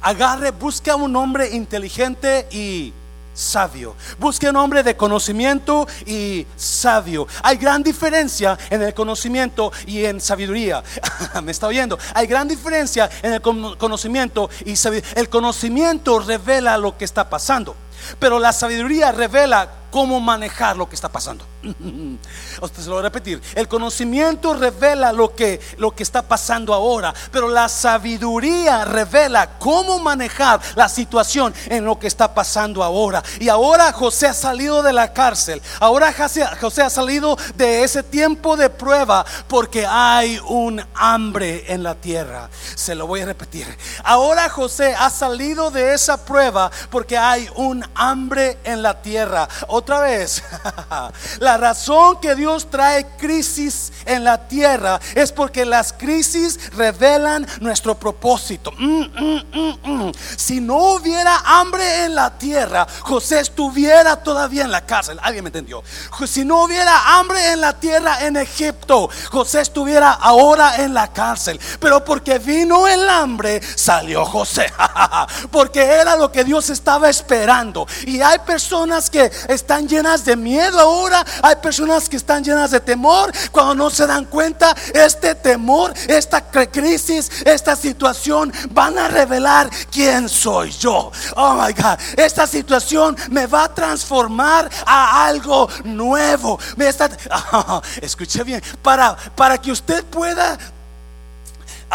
agarre, 0.00 0.52
busca 0.52 0.94
un 0.94 1.16
hombre 1.16 1.56
inteligente 1.56 2.46
y 2.52 2.92
sabio. 3.34 3.96
Busque 4.18 4.48
un 4.48 4.56
hombre 4.56 4.82
de 4.82 4.96
conocimiento 4.96 5.86
y 6.06 6.46
sabio. 6.56 7.26
Hay 7.42 7.56
gran 7.56 7.82
diferencia 7.82 8.56
en 8.70 8.82
el 8.82 8.94
conocimiento 8.94 9.72
y 9.86 10.04
en 10.04 10.20
sabiduría. 10.20 10.82
Me 11.42 11.52
está 11.52 11.66
oyendo. 11.66 11.98
Hay 12.14 12.26
gran 12.26 12.48
diferencia 12.48 13.10
en 13.22 13.34
el 13.34 13.42
conocimiento 13.42 14.48
y 14.64 14.76
sabiduría. 14.76 15.10
El 15.16 15.28
conocimiento 15.28 16.18
revela 16.20 16.78
lo 16.78 16.96
que 16.96 17.04
está 17.04 17.28
pasando, 17.28 17.76
pero 18.18 18.38
la 18.38 18.52
sabiduría 18.52 19.12
revela 19.12 19.83
cómo 19.94 20.18
manejar 20.18 20.76
lo 20.76 20.88
que 20.88 20.96
está 20.96 21.08
pasando. 21.08 21.46
Usted 22.60 22.82
se 22.82 22.88
lo 22.88 22.96
voy 22.96 22.98
a 22.98 23.02
repetir. 23.04 23.40
El 23.54 23.68
conocimiento 23.68 24.52
revela 24.52 25.12
lo 25.12 25.36
que, 25.36 25.60
lo 25.76 25.94
que 25.94 26.02
está 26.02 26.22
pasando 26.22 26.74
ahora, 26.74 27.14
pero 27.30 27.48
la 27.48 27.68
sabiduría 27.68 28.84
revela 28.84 29.56
cómo 29.60 30.00
manejar 30.00 30.60
la 30.74 30.88
situación 30.88 31.54
en 31.66 31.84
lo 31.84 31.96
que 32.00 32.08
está 32.08 32.34
pasando 32.34 32.82
ahora. 32.82 33.22
Y 33.38 33.48
ahora 33.48 33.92
José 33.92 34.26
ha 34.26 34.34
salido 34.34 34.82
de 34.82 34.92
la 34.92 35.12
cárcel. 35.12 35.62
Ahora 35.78 36.12
José, 36.12 36.44
José 36.60 36.82
ha 36.82 36.90
salido 36.90 37.38
de 37.54 37.84
ese 37.84 38.02
tiempo 38.02 38.56
de 38.56 38.70
prueba 38.70 39.24
porque 39.46 39.86
hay 39.86 40.40
un 40.48 40.84
hambre 40.96 41.72
en 41.72 41.84
la 41.84 41.94
tierra. 41.94 42.50
Se 42.74 42.96
lo 42.96 43.06
voy 43.06 43.20
a 43.20 43.26
repetir. 43.26 43.64
Ahora 44.02 44.48
José 44.48 44.92
ha 44.98 45.08
salido 45.08 45.70
de 45.70 45.94
esa 45.94 46.24
prueba 46.24 46.72
porque 46.90 47.16
hay 47.16 47.48
un 47.54 47.86
hambre 47.94 48.58
en 48.64 48.82
la 48.82 49.00
tierra 49.00 49.48
vez, 49.84 50.42
la 51.38 51.56
razón 51.56 52.20
que 52.20 52.34
Dios 52.34 52.70
trae 52.70 53.06
crisis 53.16 53.92
en 54.06 54.24
la 54.24 54.48
tierra 54.48 55.00
es 55.14 55.32
porque 55.32 55.64
las 55.64 55.92
crisis 55.92 56.72
revelan 56.72 57.46
nuestro 57.60 57.94
propósito. 57.94 58.72
Mm, 58.78 59.02
mm, 59.02 59.78
mm, 59.82 60.12
si 60.36 60.60
no 60.60 60.94
hubiera 60.94 61.38
hambre 61.44 62.04
en 62.04 62.14
la 62.14 62.36
tierra, 62.38 62.86
José 63.00 63.40
estuviera 63.40 64.16
todavía 64.16 64.64
en 64.64 64.70
la 64.70 64.84
cárcel. 64.86 65.18
¿Alguien 65.22 65.44
me 65.44 65.48
entendió? 65.48 65.82
Si 66.26 66.44
no 66.44 66.64
hubiera 66.64 67.18
hambre 67.18 67.52
en 67.52 67.60
la 67.60 67.78
tierra 67.78 68.18
en 68.20 68.36
Egipto, 68.36 69.10
José 69.30 69.60
estuviera 69.60 70.12
ahora 70.12 70.76
en 70.76 70.94
la 70.94 71.12
cárcel. 71.12 71.60
Pero 71.80 72.04
porque 72.04 72.38
vino 72.38 72.86
el 72.86 73.08
hambre, 73.08 73.60
salió 73.76 74.24
José. 74.24 74.72
porque 75.50 75.82
era 75.82 76.16
lo 76.16 76.30
que 76.30 76.44
Dios 76.44 76.70
estaba 76.70 77.08
esperando. 77.08 77.86
Y 78.06 78.20
hay 78.20 78.38
personas 78.40 79.10
que 79.10 79.30
están 79.48 79.73
están 79.74 79.88
llenas 79.88 80.24
de 80.24 80.36
miedo 80.36 80.78
ahora. 80.78 81.26
Hay 81.42 81.56
personas 81.56 82.08
que 82.08 82.16
están 82.16 82.44
llenas 82.44 82.70
de 82.70 82.78
temor. 82.78 83.32
Cuando 83.50 83.74
no 83.74 83.90
se 83.90 84.06
dan 84.06 84.24
cuenta, 84.26 84.72
este 84.92 85.34
temor, 85.34 85.92
esta 86.06 86.48
crisis, 86.70 87.28
esta 87.44 87.74
situación 87.74 88.52
van 88.70 88.96
a 88.96 89.08
revelar 89.08 89.68
quién 89.90 90.28
soy 90.28 90.70
yo. 90.70 91.10
Oh 91.34 91.54
my 91.54 91.72
God, 91.72 91.98
esta 92.16 92.46
situación 92.46 93.16
me 93.30 93.48
va 93.48 93.64
a 93.64 93.74
transformar 93.74 94.70
a 94.86 95.26
algo 95.26 95.68
nuevo. 95.82 96.56
Escuche 98.00 98.44
bien, 98.44 98.62
para, 98.80 99.16
para 99.34 99.58
que 99.58 99.72
usted 99.72 100.04
pueda 100.04 100.56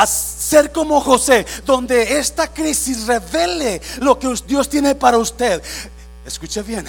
ser 0.05 0.73
como 0.73 0.99
José, 0.99 1.45
donde 1.65 2.19
esta 2.19 2.49
crisis 2.49 3.07
revele 3.07 3.81
lo 4.01 4.19
que 4.19 4.33
Dios 4.45 4.67
tiene 4.67 4.95
para 4.95 5.17
usted. 5.17 5.63
Escuche 6.25 6.61
bien, 6.61 6.85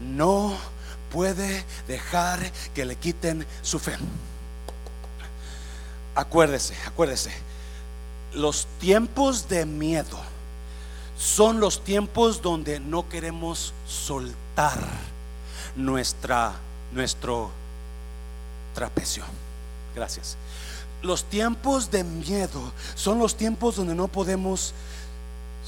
no 0.00 0.56
puede 1.10 1.64
dejar 1.86 2.40
que 2.74 2.84
le 2.84 2.96
quiten 2.96 3.46
su 3.62 3.78
fe. 3.78 3.96
Acuérdese, 6.14 6.74
acuérdese. 6.86 7.32
Los 8.34 8.66
tiempos 8.78 9.48
de 9.48 9.64
miedo 9.64 10.18
son 11.16 11.60
los 11.60 11.82
tiempos 11.82 12.42
donde 12.42 12.78
no 12.80 13.08
queremos 13.08 13.72
soltar 13.86 14.78
nuestra 15.76 16.54
nuestro 16.92 17.50
trapecio. 18.74 19.24
Gracias. 19.94 20.36
Los 21.02 21.24
tiempos 21.24 21.90
de 21.90 22.04
miedo 22.04 22.72
son 22.94 23.18
los 23.18 23.36
tiempos 23.36 23.76
donde 23.76 23.94
no 23.94 24.08
podemos 24.08 24.74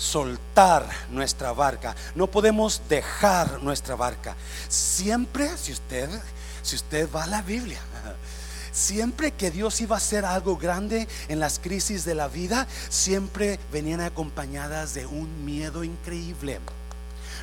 soltar 0.01 0.89
nuestra 1.11 1.53
barca, 1.53 1.95
no 2.15 2.27
podemos 2.27 2.81
dejar 2.89 3.63
nuestra 3.63 3.97
barca. 3.97 4.35
Siempre, 4.69 5.57
si 5.59 5.73
usted, 5.73 6.09
si 6.63 6.77
usted 6.77 7.07
va 7.15 7.25
a 7.25 7.27
la 7.27 7.43
Biblia, 7.43 7.81
siempre 8.73 9.33
que 9.33 9.51
Dios 9.51 9.79
iba 9.83 9.97
a 9.97 9.99
hacer 9.99 10.25
algo 10.25 10.57
grande 10.57 11.07
en 11.29 11.39
las 11.39 11.59
crisis 11.59 12.07
de 12.07 12.15
la 12.15 12.29
vida, 12.29 12.67
siempre 12.89 13.61
venían 13.71 14.01
acompañadas 14.01 14.95
de 14.95 15.05
un 15.05 15.45
miedo 15.45 15.85
increíble. 15.85 16.61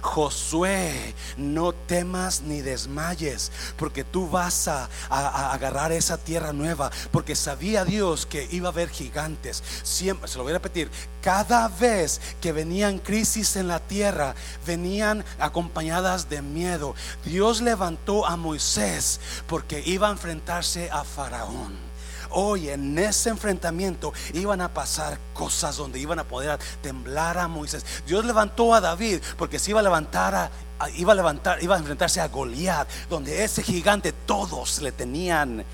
Josué, 0.02 1.16
no 1.38 1.74
temas 1.74 2.42
ni 2.42 2.62
desmayes, 2.62 3.52
porque 3.78 4.04
tú 4.04 4.30
vas 4.30 4.68
a, 4.68 4.90
agarrar 5.10 5.92
esa 5.92 6.18
tierra 6.18 6.54
nueva, 6.54 6.92
porque 7.12 7.36
sabía 7.36 7.86
Dios 7.86 8.26
que 8.26 8.48
iba 8.52 8.70
a 8.70 8.72
haber 8.72 8.90
gigantes. 8.90 9.64
Siempre, 9.84 10.28
se 10.28 10.38
lo 10.38 10.44
voy 10.44 10.52
a 10.52 10.56
repetir, 10.56 10.90
cada 11.22 11.68
vez 11.68 12.22
que 12.42 12.52
venían 12.52 13.00
crisis 13.00 13.56
en 13.56 13.68
la 13.68 13.80
tierra, 13.80 14.36
venían 14.66 15.26
acompañadas 15.40 16.30
de 16.30 16.42
miedo. 16.42 16.96
Dios 17.26 17.62
levantó 17.62 18.26
a 18.26 18.38
Moisés 18.38 19.20
porque 19.48 19.82
iba 19.86 20.08
a 20.08 20.12
enfrentarse 20.12 20.90
a 20.92 21.04
Faraón. 21.04 21.87
Hoy 22.32 22.70
en 22.70 22.98
ese 22.98 23.30
enfrentamiento 23.30 24.14
iban 24.34 24.62
a 24.62 24.74
pasar 24.74 25.18
cosas 25.34 25.78
donde 25.78 26.00
iban 26.00 26.20
a 26.20 26.24
poder 26.24 26.60
temblar 26.82 27.38
a 27.38 27.48
Moisés. 27.48 27.86
Dios 28.06 28.26
levantó 28.26 28.74
a 28.74 28.82
David 28.82 29.22
porque 29.38 29.60
se 29.60 29.72
iba 29.72 29.80
a 29.80 29.84
levantar 29.84 30.36
a, 30.36 30.52
iba 30.96 31.14
a 31.14 31.16
levantar, 31.16 31.64
iba 31.64 31.76
a 31.76 31.80
enfrentarse 31.80 32.22
a 32.22 32.28
Goliat, 32.28 32.88
donde 33.10 33.44
ese 33.44 33.64
gigante 33.64 34.12
todos 34.12 34.82
le 34.82 34.92
tenían 34.92 35.66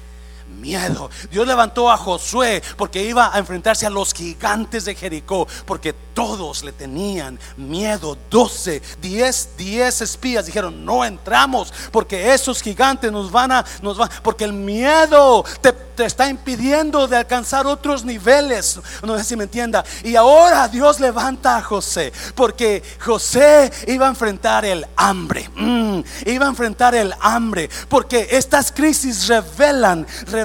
miedo. 0.54 1.10
Dios 1.32 1.48
levantó 1.48 1.92
a 1.92 1.98
Josué 1.98 2.62
porque 2.78 3.04
iba 3.04 3.34
a 3.34 3.40
enfrentarse 3.40 3.86
a 3.86 3.90
los 3.90 4.14
gigantes 4.14 4.86
de 4.86 4.96
Jericó, 4.96 5.48
porque 5.66 5.94
todos 6.14 6.64
le 6.64 6.72
tenían 6.72 7.40
miedo. 7.58 8.18
12, 8.30 8.82
10, 9.02 9.50
10 9.58 10.02
espías 10.02 10.46
dijeron, 10.46 10.86
no 10.86 11.04
entramos 11.04 11.74
porque 11.92 12.34
esos 12.34 12.62
gigantes 12.62 13.12
nos 13.12 13.32
van 13.32 13.52
a, 13.52 13.66
nos 13.82 13.98
van, 13.98 14.10
porque 14.22 14.44
el 14.44 14.54
miedo 14.54 15.44
te, 15.62 15.74
te 15.74 16.06
está 16.06 16.30
impidiendo 16.30 17.08
de 17.08 17.18
alcanzar 17.18 17.68
otros 17.68 18.04
niveles. 18.04 18.80
No 19.04 19.18
sé 19.18 19.24
si 19.24 19.36
me 19.36 19.46
entienda. 19.46 19.84
Y 20.04 20.16
ahora 20.16 20.68
Dios 20.68 21.00
levanta 21.00 21.58
a 21.58 21.62
José, 21.62 22.12
porque 22.36 22.84
José 23.00 23.72
iba 23.88 24.06
a 24.06 24.10
enfrentar 24.10 24.66
el 24.66 24.86
hambre. 24.96 25.50
Mm, 25.56 26.02
iba 26.26 26.46
a 26.46 26.50
enfrentar 26.50 26.96
el 26.96 27.14
hambre, 27.20 27.70
porque 27.90 28.28
estas 28.32 28.72
crisis 28.72 29.28
revelan, 29.28 30.06
revelan 30.28 30.43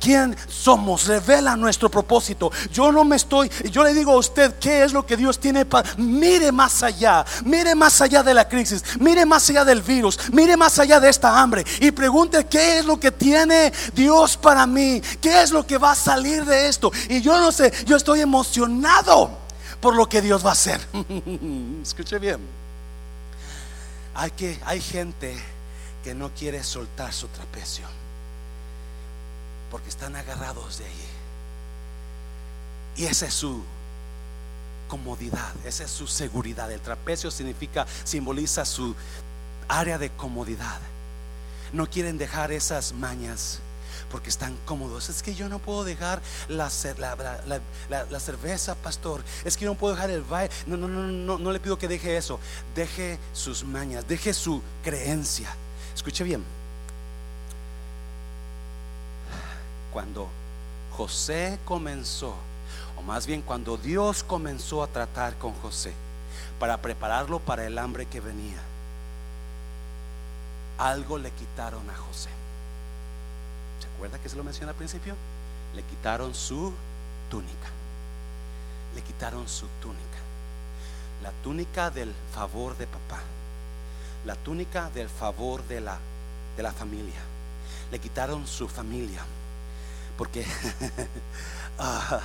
quién 0.00 0.36
somos, 0.48 1.06
revelan 1.06 1.60
nuestro 1.60 1.90
propósito. 1.90 2.50
Yo 2.72 2.92
no 2.92 3.04
me 3.04 3.16
estoy, 3.16 3.50
yo 3.70 3.84
le 3.84 3.94
digo 3.94 4.12
a 4.12 4.16
usted 4.16 4.54
qué 4.58 4.84
es 4.84 4.92
lo 4.92 5.04
que 5.04 5.16
Dios 5.16 5.38
tiene 5.38 5.64
para, 5.64 5.88
mire 5.96 6.52
más 6.52 6.82
allá, 6.82 7.24
mire 7.44 7.74
más 7.74 8.00
allá 8.00 8.22
de 8.22 8.34
la 8.34 8.48
crisis, 8.48 8.82
mire 9.00 9.26
más 9.26 9.48
allá 9.50 9.64
del 9.64 9.82
virus, 9.82 10.18
mire 10.32 10.56
más 10.56 10.78
allá 10.78 11.00
de 11.00 11.08
esta 11.08 11.40
hambre 11.40 11.64
y 11.80 11.90
pregunte 11.90 12.46
qué 12.46 12.78
es 12.78 12.84
lo 12.84 12.98
que 12.98 13.10
tiene 13.10 13.72
Dios 13.94 14.36
para 14.36 14.66
mí, 14.66 15.00
qué 15.20 15.42
es 15.42 15.50
lo 15.50 15.66
que 15.66 15.78
va 15.78 15.92
a 15.92 15.96
salir 15.96 16.44
de 16.44 16.68
esto. 16.68 16.92
Y 17.08 17.20
yo 17.20 17.38
no 17.38 17.52
sé, 17.52 17.72
yo 17.86 17.96
estoy 17.96 18.20
emocionado 18.20 19.30
por 19.80 19.94
lo 19.94 20.08
que 20.08 20.22
Dios 20.22 20.44
va 20.44 20.50
a 20.50 20.52
hacer. 20.52 20.80
Escuche 21.82 22.18
bien. 22.18 22.38
Hay 24.14 24.30
que 24.32 24.60
hay 24.66 24.80
gente 24.80 25.42
que 26.04 26.14
no 26.14 26.30
quiere 26.34 26.62
soltar 26.62 27.12
su 27.12 27.28
trapecio 27.28 27.86
porque 29.72 29.88
están 29.88 30.14
agarrados 30.14 30.78
de 30.78 30.84
ahí. 30.84 31.08
Y 32.98 33.06
esa 33.06 33.26
es 33.26 33.32
su 33.32 33.64
comodidad, 34.86 35.54
esa 35.64 35.84
es 35.84 35.90
su 35.90 36.06
seguridad. 36.06 36.70
El 36.70 36.80
trapecio 36.80 37.30
significa, 37.30 37.86
simboliza 38.04 38.66
su 38.66 38.94
área 39.68 39.96
de 39.96 40.10
comodidad. 40.10 40.78
No 41.72 41.88
quieren 41.88 42.18
dejar 42.18 42.52
esas 42.52 42.92
mañas 42.92 43.60
porque 44.10 44.28
están 44.28 44.54
cómodos. 44.66 45.08
Es 45.08 45.22
que 45.22 45.34
yo 45.34 45.48
no 45.48 45.58
puedo 45.58 45.84
dejar 45.84 46.20
la, 46.48 46.70
la, 47.88 48.20
cerveza, 48.20 48.74
pastor. 48.74 49.24
Es 49.42 49.56
que 49.56 49.64
yo 49.64 49.70
no 49.70 49.78
puedo 49.78 49.94
dejar 49.94 50.10
el 50.10 50.20
baile. 50.20 50.54
No, 50.66 50.76
no, 50.76 50.86
no, 50.86 51.02
no, 51.04 51.38
no 51.38 51.50
le 51.50 51.60
pido 51.60 51.78
que 51.78 51.88
deje 51.88 52.18
eso. 52.18 52.38
Deje 52.74 53.18
sus 53.32 53.64
mañas, 53.64 54.06
deje 54.06 54.34
su 54.34 54.60
creencia. 54.84 55.48
Escuche 55.94 56.24
bien. 56.24 56.61
Cuando 59.92 60.28
José 60.96 61.58
comenzó, 61.64 62.34
o 62.96 63.02
más 63.02 63.26
bien 63.26 63.42
cuando 63.42 63.76
Dios 63.76 64.22
comenzó 64.22 64.82
a 64.82 64.86
tratar 64.86 65.36
con 65.36 65.52
José 65.54 65.92
para 66.58 66.80
prepararlo 66.80 67.38
para 67.40 67.66
el 67.66 67.78
hambre 67.78 68.06
que 68.06 68.20
venía, 68.20 68.60
algo 70.78 71.18
le 71.18 71.30
quitaron 71.30 71.88
a 71.90 71.96
José. 71.96 72.30
¿Se 73.80 73.88
acuerda 73.88 74.18
que 74.18 74.28
se 74.28 74.36
lo 74.36 74.44
menciona 74.44 74.70
al 74.70 74.76
principio? 74.76 75.14
Le 75.74 75.82
quitaron 75.82 76.34
su 76.34 76.72
túnica. 77.30 77.68
Le 78.94 79.02
quitaron 79.02 79.48
su 79.48 79.66
túnica. 79.80 80.18
La 81.22 81.30
túnica 81.42 81.90
del 81.90 82.12
favor 82.34 82.76
de 82.76 82.86
papá. 82.86 83.20
La 84.24 84.36
túnica 84.36 84.90
del 84.90 85.08
favor 85.08 85.62
de 85.66 85.80
la, 85.80 85.98
de 86.56 86.62
la 86.62 86.72
familia. 86.72 87.20
Le 87.90 87.98
quitaron 87.98 88.46
su 88.46 88.68
familia 88.68 89.22
porque, 90.22 90.44
ah, 91.80 92.20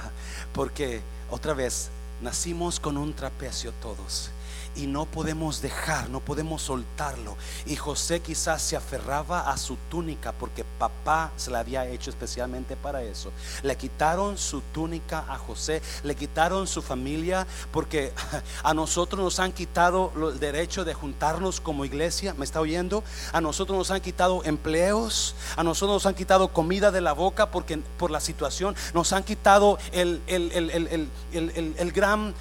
porque 0.53 1.01
otra 1.31 1.55
vez 1.55 1.89
nacimos 2.21 2.79
con 2.79 2.95
un 2.95 3.11
trapecio 3.15 3.73
todos 3.81 4.29
y 4.78 4.88
no 4.88 5.05
podemos 5.05 5.61
dejar, 5.61 6.09
no 6.09 6.19
podemos 6.19 6.61
soltarlo. 6.61 7.36
Y 7.65 7.75
José 7.75 8.21
quizás 8.21 8.61
se 8.61 8.75
aferraba 8.75 9.51
a 9.51 9.57
su 9.57 9.75
túnica 9.89 10.32
porque 10.32 10.63
papá 10.78 11.32
se 11.36 11.51
la 11.51 11.59
había 11.59 11.88
hecho 11.88 12.09
especialmente 12.09 12.75
para 12.75 13.03
eso. 13.03 13.32
Le 13.63 13.75
quitaron 13.75 14.38
su 14.38 14.61
túnica 14.61 15.25
a 15.28 15.38
José, 15.38 15.82
le 16.03 16.15
quitaron 16.15 16.67
su 16.67 16.82
familia 16.82 17.47
porque 17.71 18.13
a 18.63 18.73
nosotros 18.73 19.21
nos 19.21 19.39
han 19.39 19.51
quitado 19.51 20.11
el 20.15 20.39
derecho 20.39 20.86
de 20.86 20.93
juntarnos 20.93 21.59
como 21.59 21.86
iglesia, 21.86 22.34
¿me 22.36 22.45
está 22.45 22.61
oyendo? 22.61 23.03
A 23.34 23.41
nosotros 23.41 23.78
nos 23.78 23.91
han 23.91 24.01
quitado 24.01 24.43
empleos, 24.43 25.36
a 25.55 25.63
nosotros 25.63 25.95
nos 25.95 26.05
han 26.05 26.15
quitado 26.15 26.49
comida 26.49 26.91
de 26.91 27.01
la 27.01 27.13
boca 27.13 27.51
porque 27.51 27.78
por 27.97 28.11
la 28.11 28.19
situación, 28.19 28.75
nos 28.93 29.11
han 29.13 29.23
quitado 29.23 29.80
el, 29.91 30.21
el, 30.28 31.91
gran 31.91 32.34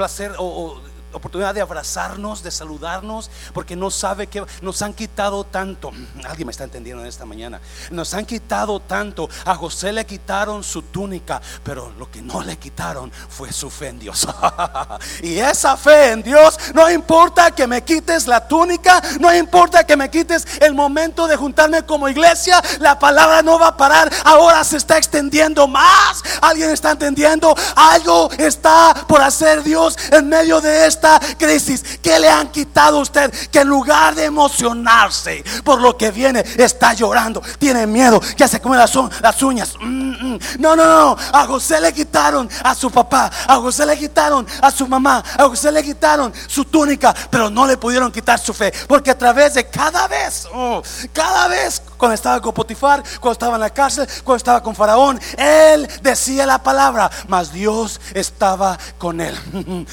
placer 0.00 0.32
o 0.38 0.80
oportunidad 1.12 1.54
de 1.54 1.60
abrazarnos, 1.60 2.42
de 2.42 2.50
saludarnos, 2.50 3.30
porque 3.52 3.76
no 3.76 3.90
sabe 3.90 4.26
que 4.26 4.44
nos 4.62 4.82
han 4.82 4.94
quitado 4.94 5.44
tanto. 5.44 5.90
Alguien 6.24 6.46
me 6.46 6.52
está 6.52 6.64
entendiendo 6.64 7.02
en 7.02 7.08
esta 7.08 7.24
mañana. 7.24 7.60
Nos 7.90 8.14
han 8.14 8.26
quitado 8.26 8.80
tanto. 8.80 9.28
A 9.44 9.54
José 9.54 9.92
le 9.92 10.06
quitaron 10.06 10.62
su 10.62 10.82
túnica, 10.82 11.40
pero 11.64 11.92
lo 11.98 12.10
que 12.10 12.22
no 12.22 12.42
le 12.42 12.56
quitaron 12.58 13.10
fue 13.28 13.52
su 13.52 13.70
fe 13.70 13.88
en 13.88 13.98
Dios. 13.98 14.26
y 15.22 15.38
esa 15.38 15.76
fe 15.76 16.12
en 16.12 16.22
Dios, 16.22 16.58
no 16.74 16.90
importa 16.90 17.50
que 17.50 17.66
me 17.66 17.82
quites 17.82 18.26
la 18.26 18.46
túnica, 18.46 19.02
no 19.18 19.34
importa 19.34 19.84
que 19.84 19.96
me 19.96 20.10
quites 20.10 20.46
el 20.60 20.74
momento 20.74 21.26
de 21.26 21.36
juntarme 21.36 21.84
como 21.84 22.08
iglesia, 22.08 22.62
la 22.78 22.98
palabra 22.98 23.42
no 23.42 23.58
va 23.58 23.68
a 23.68 23.76
parar. 23.76 24.10
Ahora 24.24 24.62
se 24.64 24.76
está 24.76 24.98
extendiendo 24.98 25.66
más. 25.66 26.22
Alguien 26.40 26.70
está 26.70 26.92
entendiendo. 26.92 27.54
Algo 27.74 28.30
está 28.38 28.94
por 29.08 29.20
hacer 29.20 29.62
Dios 29.62 29.96
en 30.12 30.28
medio 30.28 30.60
de 30.60 30.86
esto 30.86 30.99
crisis 31.38 31.82
que 32.02 32.18
le 32.18 32.28
han 32.28 32.50
quitado 32.50 32.98
a 32.98 33.02
usted, 33.02 33.32
que 33.50 33.60
en 33.60 33.68
lugar 33.68 34.14
de 34.14 34.24
emocionarse 34.24 35.42
por 35.64 35.80
lo 35.80 35.96
que 35.96 36.10
viene, 36.10 36.44
está 36.56 36.94
llorando, 36.94 37.42
tiene 37.58 37.86
miedo, 37.86 38.20
ya 38.36 38.48
se 38.48 38.60
come 38.60 38.76
las, 38.76 38.92
las 39.20 39.42
uñas. 39.42 39.74
No, 39.80 40.76
no, 40.76 40.76
no, 40.76 41.16
a 41.32 41.46
José 41.46 41.80
le 41.80 41.92
quitaron 41.92 42.48
a 42.62 42.74
su 42.74 42.90
papá, 42.90 43.30
a 43.46 43.56
José 43.56 43.86
le 43.86 43.98
quitaron 43.98 44.46
a 44.62 44.70
su 44.70 44.86
mamá, 44.86 45.22
a 45.36 45.44
José 45.44 45.72
le 45.72 45.82
quitaron 45.82 46.32
su 46.46 46.64
túnica, 46.64 47.14
pero 47.30 47.50
no 47.50 47.66
le 47.66 47.76
pudieron 47.76 48.12
quitar 48.12 48.38
su 48.38 48.52
fe, 48.52 48.72
porque 48.86 49.10
a 49.10 49.18
través 49.18 49.54
de 49.54 49.68
cada 49.68 50.06
vez, 50.08 50.46
oh, 50.52 50.82
cada 51.12 51.48
vez 51.48 51.82
cuando 52.00 52.14
estaba 52.14 52.40
con 52.40 52.54
Potifar, 52.54 53.04
cuando 53.20 53.32
estaba 53.32 53.54
en 53.56 53.60
la 53.60 53.70
cárcel, 53.70 54.08
cuando 54.24 54.38
estaba 54.38 54.62
con 54.62 54.74
Faraón, 54.74 55.20
él 55.36 55.86
decía 56.02 56.46
la 56.46 56.62
palabra, 56.62 57.10
mas 57.28 57.52
Dios 57.52 58.00
estaba 58.14 58.78
con 58.96 59.20
él. 59.20 59.36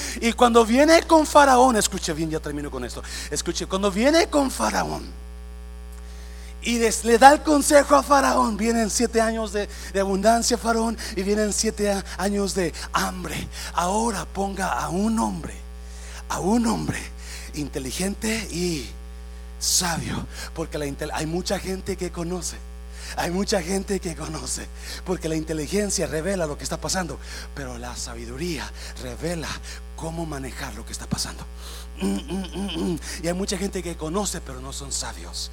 y 0.22 0.32
cuando 0.32 0.66
viene 0.66 1.04
con 1.04 1.28
Faraón, 1.28 1.76
escuche 1.76 2.14
bien, 2.14 2.30
ya 2.30 2.40
termino 2.40 2.72
con 2.72 2.86
esto. 2.86 3.04
Escuche, 3.30 3.66
cuando 3.66 3.92
viene 3.92 4.28
con 4.28 4.50
Faraón 4.50 5.04
y 6.62 6.80
le 6.80 7.18
da 7.18 7.34
el 7.34 7.44
consejo 7.44 7.96
a 7.96 8.04
Faraón, 8.04 8.56
vienen 8.56 8.90
siete 8.90 9.20
años 9.20 9.52
de, 9.52 9.68
de 9.92 10.00
abundancia, 10.00 10.58
Faraón, 10.58 10.98
y 11.14 11.24
vienen 11.24 11.52
siete 11.52 12.02
años 12.18 12.56
de 12.56 12.74
hambre. 12.94 13.48
Ahora 13.74 14.26
ponga 14.26 14.80
a 14.80 14.88
un 14.88 15.20
hombre, 15.20 15.56
a 16.30 16.40
un 16.40 16.68
hombre 16.68 17.00
inteligente 17.54 18.48
y 18.50 18.88
sabio, 19.60 20.26
porque 20.54 20.78
hay 21.14 21.26
mucha 21.26 21.60
gente 21.60 21.96
que 21.98 22.12
conoce. 22.12 22.58
Hay 23.16 23.32
mucha 23.32 23.62
gente 23.62 24.00
que 24.00 24.16
conoce, 24.16 24.68
porque 25.06 25.30
la 25.30 25.36
inteligencia 25.36 26.08
revela 26.08 26.46
lo 26.46 26.58
que 26.58 26.64
está 26.64 26.82
pasando, 26.82 27.18
pero 27.56 27.78
la 27.78 27.96
sabiduría 27.96 28.70
revela 29.02 29.48
cómo 29.96 30.26
manejar 30.26 30.76
lo 30.76 30.86
que 30.86 30.92
está 30.92 31.08
pasando. 31.08 31.46
Mm, 32.00 32.06
mm, 32.06 32.94
mm, 32.94 33.00
y 33.24 33.28
hay 33.28 33.34
mucha 33.34 33.58
gente 33.58 33.82
que 33.82 33.96
conoce, 33.96 34.42
pero 34.42 34.60
no 34.60 34.74
son 34.74 34.92
sabios. 34.92 35.50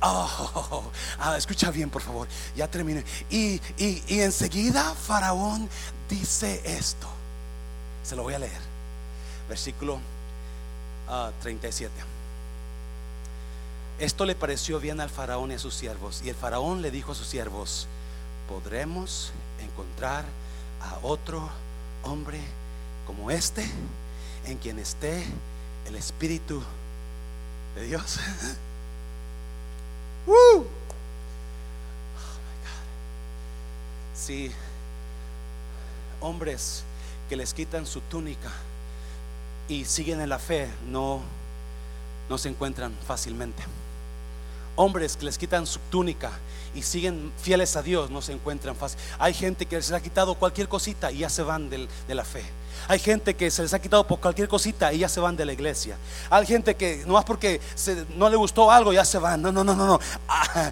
Oh, 0.00 0.90
ah, 1.18 1.36
escucha 1.36 1.70
bien, 1.70 1.90
por 1.90 2.02
favor. 2.02 2.26
Ya 2.56 2.68
terminé. 2.68 3.04
Y, 3.30 3.60
enseguida 4.08 4.94
Faraón 4.94 5.68
dice 6.08 6.62
esto. 6.64 7.08
Se 8.02 8.16
lo 8.16 8.22
voy 8.22 8.34
a 8.34 8.38
leer. 8.38 8.60
Versículo 9.48 10.00
37. 11.42 12.13
Esto 13.98 14.24
le 14.24 14.34
pareció 14.34 14.80
bien 14.80 15.00
al 15.00 15.08
faraón 15.08 15.52
y 15.52 15.54
a 15.54 15.58
sus 15.58 15.74
siervos. 15.74 16.20
Y 16.24 16.28
el 16.28 16.34
faraón 16.34 16.82
le 16.82 16.90
dijo 16.90 17.12
a 17.12 17.14
sus 17.14 17.28
siervos, 17.28 17.86
¿podremos 18.48 19.30
encontrar 19.62 20.24
a 20.82 20.98
otro 21.02 21.48
hombre 22.02 22.40
como 23.06 23.30
este 23.30 23.64
en 24.46 24.58
quien 24.58 24.80
esté 24.80 25.24
el 25.86 25.94
Espíritu 25.94 26.62
de 27.76 27.84
Dios? 27.84 28.18
Oh 30.26 30.60
my 30.60 30.66
Si 34.14 34.50
hombres 36.20 36.82
que 37.28 37.36
les 37.36 37.52
quitan 37.52 37.84
su 37.84 38.00
túnica 38.00 38.50
y 39.68 39.84
siguen 39.84 40.22
en 40.22 40.30
la 40.30 40.38
fe 40.38 40.70
no, 40.86 41.20
no 42.30 42.38
se 42.38 42.48
encuentran 42.48 42.96
fácilmente 43.06 43.62
hombres 44.76 45.16
que 45.16 45.24
les 45.24 45.38
quitan 45.38 45.66
su 45.66 45.78
túnica 45.90 46.32
y 46.74 46.82
siguen 46.82 47.32
fieles 47.40 47.76
a 47.76 47.82
Dios 47.82 48.10
no 48.10 48.20
se 48.20 48.32
encuentran 48.32 48.76
fácil. 48.76 48.98
Hay 49.18 49.32
gente 49.32 49.66
que 49.66 49.80
se 49.80 49.92
les 49.92 50.00
ha 50.00 50.02
quitado 50.02 50.34
cualquier 50.34 50.68
cosita 50.68 51.12
y 51.12 51.18
ya 51.18 51.28
se 51.28 51.42
van 51.42 51.70
de 51.70 51.88
la 52.08 52.24
fe. 52.24 52.44
Hay 52.88 52.98
gente 52.98 53.34
que 53.34 53.50
se 53.50 53.62
les 53.62 53.72
ha 53.72 53.78
quitado 53.78 54.06
por 54.06 54.20
cualquier 54.20 54.48
cosita 54.48 54.92
y 54.92 54.98
ya 54.98 55.08
se 55.08 55.20
van 55.20 55.36
de 55.36 55.44
la 55.44 55.52
iglesia. 55.52 55.96
Hay 56.28 56.46
gente 56.46 56.74
que 56.74 57.04
no 57.06 57.14
más 57.14 57.24
porque 57.24 57.60
no 58.16 58.28
le 58.28 58.36
gustó 58.36 58.70
algo 58.70 58.92
ya 58.92 59.04
se 59.04 59.18
van. 59.18 59.40
No, 59.40 59.52
no, 59.52 59.64
no, 59.64 59.74
no, 59.74 59.86
no. 59.86 60.00
Ah, 60.28 60.70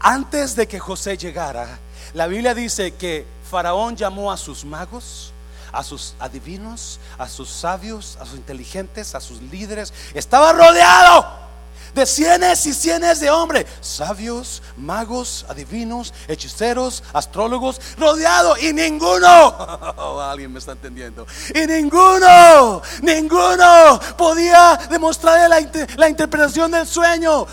antes 0.00 0.56
de 0.56 0.66
que 0.66 0.78
José 0.78 1.18
llegara, 1.18 1.78
la 2.14 2.26
Biblia 2.26 2.54
dice 2.54 2.92
que 2.94 3.26
Faraón 3.50 3.96
llamó 3.96 4.32
a 4.32 4.36
sus 4.36 4.64
magos, 4.64 5.32
a 5.72 5.82
sus 5.82 6.14
adivinos, 6.18 6.98
a 7.18 7.28
sus 7.28 7.50
sabios, 7.50 8.16
a 8.20 8.24
sus 8.24 8.36
inteligentes, 8.36 9.14
a 9.14 9.20
sus 9.20 9.42
líderes. 9.42 9.92
Estaba 10.14 10.52
rodeado 10.52 11.49
de 11.94 12.06
cientos 12.06 12.66
y 12.66 12.74
cientos 12.74 13.20
de 13.20 13.30
hombres, 13.30 13.66
sabios, 13.80 14.62
magos, 14.76 15.44
adivinos, 15.48 16.12
hechiceros, 16.28 17.02
astrólogos, 17.12 17.80
rodeado 17.98 18.56
y 18.58 18.72
ninguno, 18.72 19.48
oh, 19.96 20.20
alguien 20.20 20.52
me 20.52 20.58
está 20.58 20.72
entendiendo, 20.72 21.26
y 21.54 21.66
ninguno, 21.66 22.82
ninguno 23.02 24.00
podía 24.16 24.78
demostrar 24.90 25.48
la, 25.48 25.60
la 25.96 26.08
interpretación 26.08 26.70
del 26.70 26.86
sueño. 26.86 27.46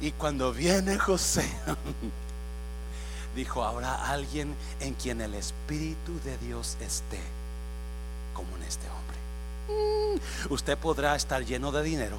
Y 0.00 0.12
cuando 0.12 0.52
viene 0.52 0.98
José, 0.98 1.46
dijo, 3.36 3.64
habrá 3.64 4.10
alguien 4.10 4.54
en 4.80 4.94
quien 4.94 5.20
el 5.20 5.34
Espíritu 5.34 6.18
de 6.24 6.38
Dios 6.38 6.76
esté, 6.80 7.20
como 8.32 8.56
en 8.56 8.62
este 8.62 8.86
hombre. 8.88 9.18
Mm, 9.68 10.52
usted 10.52 10.78
podrá 10.78 11.14
estar 11.16 11.44
lleno 11.44 11.70
de 11.70 11.82
dinero 11.82 12.16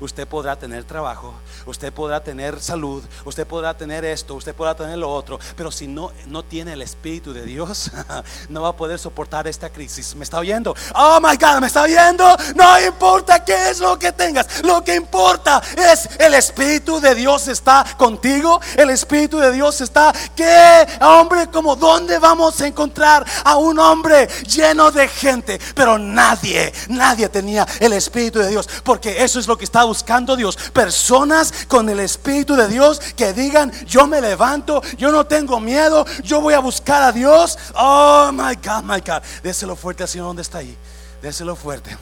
usted 0.00 0.26
podrá 0.26 0.56
tener 0.56 0.84
trabajo, 0.84 1.34
usted 1.66 1.92
podrá 1.92 2.22
tener 2.22 2.60
salud, 2.60 3.02
usted 3.24 3.46
podrá 3.46 3.76
tener 3.76 4.04
esto, 4.04 4.34
usted 4.34 4.54
podrá 4.54 4.74
tener 4.74 4.98
lo 4.98 5.10
otro, 5.10 5.38
pero 5.56 5.70
si 5.70 5.86
no, 5.86 6.12
no 6.26 6.44
tiene 6.44 6.72
el 6.72 6.82
Espíritu 6.82 7.32
de 7.32 7.42
Dios, 7.42 7.90
no 8.48 8.62
va 8.62 8.70
a 8.70 8.76
poder 8.76 8.98
soportar 8.98 9.46
esta 9.46 9.70
crisis. 9.70 10.14
¿Me 10.14 10.24
está 10.24 10.38
oyendo? 10.38 10.74
Oh 10.94 11.18
my 11.20 11.36
God, 11.36 11.60
¿me 11.60 11.66
está 11.66 11.82
oyendo? 11.82 12.36
No 12.54 12.80
importa 12.80 13.44
qué 13.44 13.70
es 13.70 13.80
lo 13.80 13.98
que 13.98 14.12
tengas, 14.12 14.62
lo 14.64 14.82
que 14.82 14.94
importa 14.94 15.62
es 15.76 16.08
el 16.18 16.34
Espíritu 16.34 17.00
de 17.00 17.14
Dios 17.14 17.48
está 17.48 17.84
contigo, 17.96 18.60
el 18.76 18.90
Espíritu 18.90 19.38
de 19.38 19.52
Dios 19.52 19.80
está, 19.80 20.12
¿qué 20.34 20.86
hombre 21.00 21.48
como 21.48 21.76
dónde 21.76 22.18
vamos 22.18 22.60
a 22.60 22.66
encontrar 22.66 23.24
a 23.44 23.56
un 23.56 23.78
hombre 23.78 24.26
lleno 24.46 24.90
de 24.90 25.08
gente? 25.08 25.60
Pero 25.74 25.98
nadie, 25.98 26.72
nadie 26.88 27.28
tenía 27.28 27.66
el 27.80 27.92
Espíritu 27.92 28.38
de 28.38 28.48
Dios, 28.48 28.68
porque 28.84 29.22
eso 29.22 29.38
es 29.38 29.46
lo 29.46 29.56
que 29.56 29.64
está 29.64 29.77
buscando 29.84 30.36
Dios. 30.36 30.56
Personas 30.72 31.66
con 31.66 31.88
el 31.88 32.00
Espíritu 32.00 32.54
de 32.54 32.68
Dios 32.68 33.00
que 33.16 33.32
digan, 33.32 33.72
yo 33.86 34.06
me 34.06 34.20
levanto, 34.20 34.82
yo 34.96 35.10
no 35.10 35.24
tengo 35.26 35.60
miedo, 35.60 36.04
yo 36.22 36.40
voy 36.40 36.54
a 36.54 36.60
buscar 36.60 37.02
a 37.02 37.12
Dios. 37.12 37.58
Oh, 37.74 38.30
my 38.32 38.54
God, 38.56 38.84
my 38.84 39.00
God. 39.00 39.22
Déselo 39.42 39.76
fuerte 39.76 40.02
al 40.02 40.08
Señor 40.08 40.28
donde 40.28 40.42
está 40.42 40.58
ahí. 40.58 40.76
Déselo 41.22 41.56
fuerte. 41.56 41.96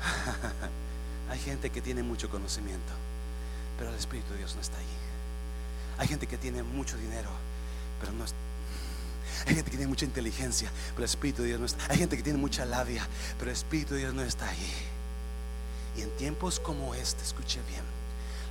Hay 1.30 1.38
gente 1.38 1.70
que 1.70 1.80
tiene 1.80 2.02
mucho 2.02 2.28
conocimiento, 2.28 2.92
pero 3.78 3.90
el 3.90 3.96
Espíritu 3.96 4.32
de 4.32 4.38
Dios 4.38 4.54
no 4.54 4.60
está 4.60 4.76
ahí. 4.76 4.84
Hay 5.98 6.08
gente 6.08 6.26
que 6.26 6.38
tiene 6.38 6.62
mucho 6.62 6.96
dinero, 6.96 7.30
pero 8.00 8.12
no 8.12 8.24
está. 8.24 8.36
Hay 9.46 9.54
gente 9.54 9.70
que 9.70 9.76
tiene 9.76 9.88
mucha 9.88 10.04
inteligencia, 10.04 10.70
pero 10.90 10.98
el 10.98 11.10
Espíritu 11.10 11.42
de 11.42 11.48
Dios 11.48 11.60
no 11.60 11.66
está. 11.66 11.84
Hay 11.88 11.98
gente 11.98 12.16
que 12.16 12.22
tiene 12.22 12.38
mucha 12.38 12.64
labia, 12.64 13.06
pero 13.38 13.50
el 13.50 13.56
Espíritu 13.56 13.94
de 13.94 14.00
Dios 14.00 14.14
no 14.14 14.22
está 14.22 14.48
ahí. 14.48 14.72
Y 15.98 16.02
en 16.02 16.10
tiempos 16.10 16.60
como 16.60 16.94
este, 16.94 17.24
escuche 17.24 17.60
bien, 17.68 17.82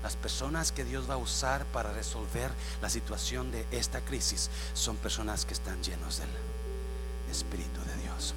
las 0.04 0.18
personas 0.18 0.74
que 0.74 0.84
Dios 0.84 1.10
va 1.10 1.14
a 1.14 1.18
usar 1.18 1.64
para 1.68 1.94
resolver 1.94 2.52
la 2.82 2.90
situación 2.90 3.52
de 3.52 3.66
esta 3.72 4.02
crisis 4.02 4.50
son 4.74 4.98
personas 4.98 5.46
que 5.46 5.54
están 5.54 5.82
llenos 5.82 6.18
del 6.20 6.28
Espíritu 7.32 7.80
de 7.86 8.04
Dios. 8.04 8.34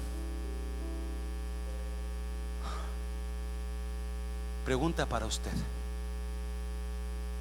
Pregunta 4.63 5.05
para 5.05 5.25
usted. 5.25 5.51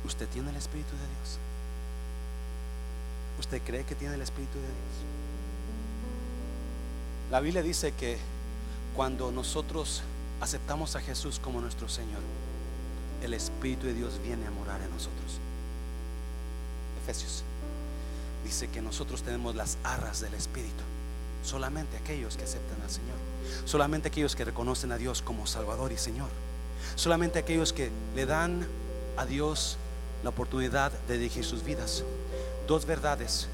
¿Usted 0.04 0.26
tiene 0.28 0.50
el 0.50 0.56
Espíritu 0.56 0.90
de 0.90 1.06
Dios? 1.06 1.38
¿Usted 3.38 3.62
cree 3.62 3.84
que 3.84 3.94
tiene 3.94 4.16
el 4.16 4.22
Espíritu 4.22 4.58
de 4.58 4.66
Dios? 4.66 5.04
La 7.30 7.38
Biblia 7.38 7.62
dice 7.62 7.92
que 7.92 8.18
cuando 8.96 9.30
nosotros 9.30 10.02
aceptamos 10.40 10.96
a 10.96 11.00
Jesús 11.00 11.38
como 11.42 11.60
nuestro 11.60 11.88
Señor, 11.88 12.20
el 13.22 13.34
Espíritu 13.34 13.86
de 13.86 13.94
Dios 13.94 14.20
viene 14.22 14.46
a 14.46 14.50
morar 14.50 14.80
en 14.80 14.90
nosotros. 14.90 15.38
Efesios 17.02 17.44
dice 18.44 18.68
que 18.68 18.80
nosotros 18.80 19.22
tenemos 19.22 19.54
las 19.54 19.76
arras 19.84 20.20
del 20.20 20.34
Espíritu. 20.34 20.82
Solamente 21.44 21.96
aquellos 21.96 22.36
que 22.36 22.44
aceptan 22.44 22.80
al 22.82 22.90
Señor. 22.90 23.16
Solamente 23.64 24.08
aquellos 24.08 24.36
que 24.36 24.44
reconocen 24.44 24.92
a 24.92 24.98
Dios 24.98 25.22
como 25.22 25.46
Salvador 25.46 25.92
y 25.92 25.98
Señor. 25.98 26.28
Solamente 26.96 27.38
aquellos 27.38 27.72
que 27.72 27.90
le 28.14 28.26
dan 28.26 28.66
a 29.16 29.26
Dios 29.26 29.76
la 30.22 30.30
oportunidad 30.30 30.92
de 31.08 31.18
dirigir 31.18 31.44
sus 31.44 31.64
vidas. 31.64 32.04
Dos 32.66 32.86
verdades 32.86 33.48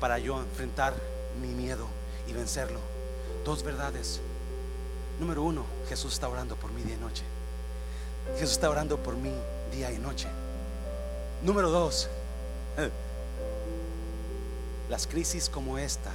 para 0.00 0.18
yo 0.18 0.40
enfrentar 0.40 0.94
mi 1.40 1.48
miedo 1.48 1.86
y 2.28 2.32
vencerlo. 2.32 2.80
Dos 3.44 3.62
verdades 3.62 4.20
Número 5.18 5.42
uno, 5.42 5.64
Jesús 5.88 6.12
está 6.12 6.28
orando 6.28 6.56
por 6.56 6.70
mí 6.72 6.82
día 6.82 6.94
y 6.94 6.98
noche. 6.98 7.22
Jesús 8.34 8.52
está 8.52 8.68
orando 8.68 8.98
por 8.98 9.16
mí 9.16 9.32
día 9.72 9.90
y 9.92 9.98
noche. 9.98 10.28
Número 11.42 11.70
dos, 11.70 12.08
las 14.90 15.06
crisis 15.06 15.48
como 15.48 15.78
esta 15.78 16.10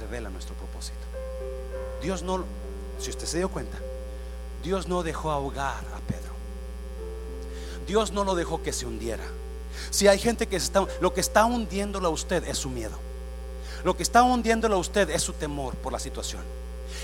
revelan 0.00 0.32
nuestro 0.32 0.54
propósito. 0.54 0.98
Dios 2.00 2.22
no, 2.22 2.44
si 2.98 3.10
usted 3.10 3.26
se 3.26 3.38
dio 3.38 3.48
cuenta, 3.48 3.78
Dios 4.62 4.88
no 4.88 5.02
dejó 5.02 5.30
ahogar 5.30 5.84
a 5.94 6.00
Pedro. 6.06 6.32
Dios 7.86 8.12
no 8.12 8.24
lo 8.24 8.34
dejó 8.34 8.62
que 8.62 8.72
se 8.72 8.86
hundiera. 8.86 9.24
Si 9.90 10.08
hay 10.08 10.18
gente 10.18 10.46
que 10.46 10.56
está, 10.56 10.86
lo 11.00 11.12
que 11.12 11.20
está 11.20 11.44
hundiéndolo 11.44 12.08
a 12.08 12.10
usted 12.10 12.44
es 12.44 12.58
su 12.58 12.70
miedo. 12.70 12.96
Lo 13.84 13.96
que 13.96 14.02
está 14.02 14.22
hundiéndolo 14.22 14.76
a 14.76 14.78
usted 14.78 15.10
es 15.10 15.22
su 15.22 15.32
temor 15.32 15.74
por 15.74 15.92
la 15.92 15.98
situación. 15.98 16.42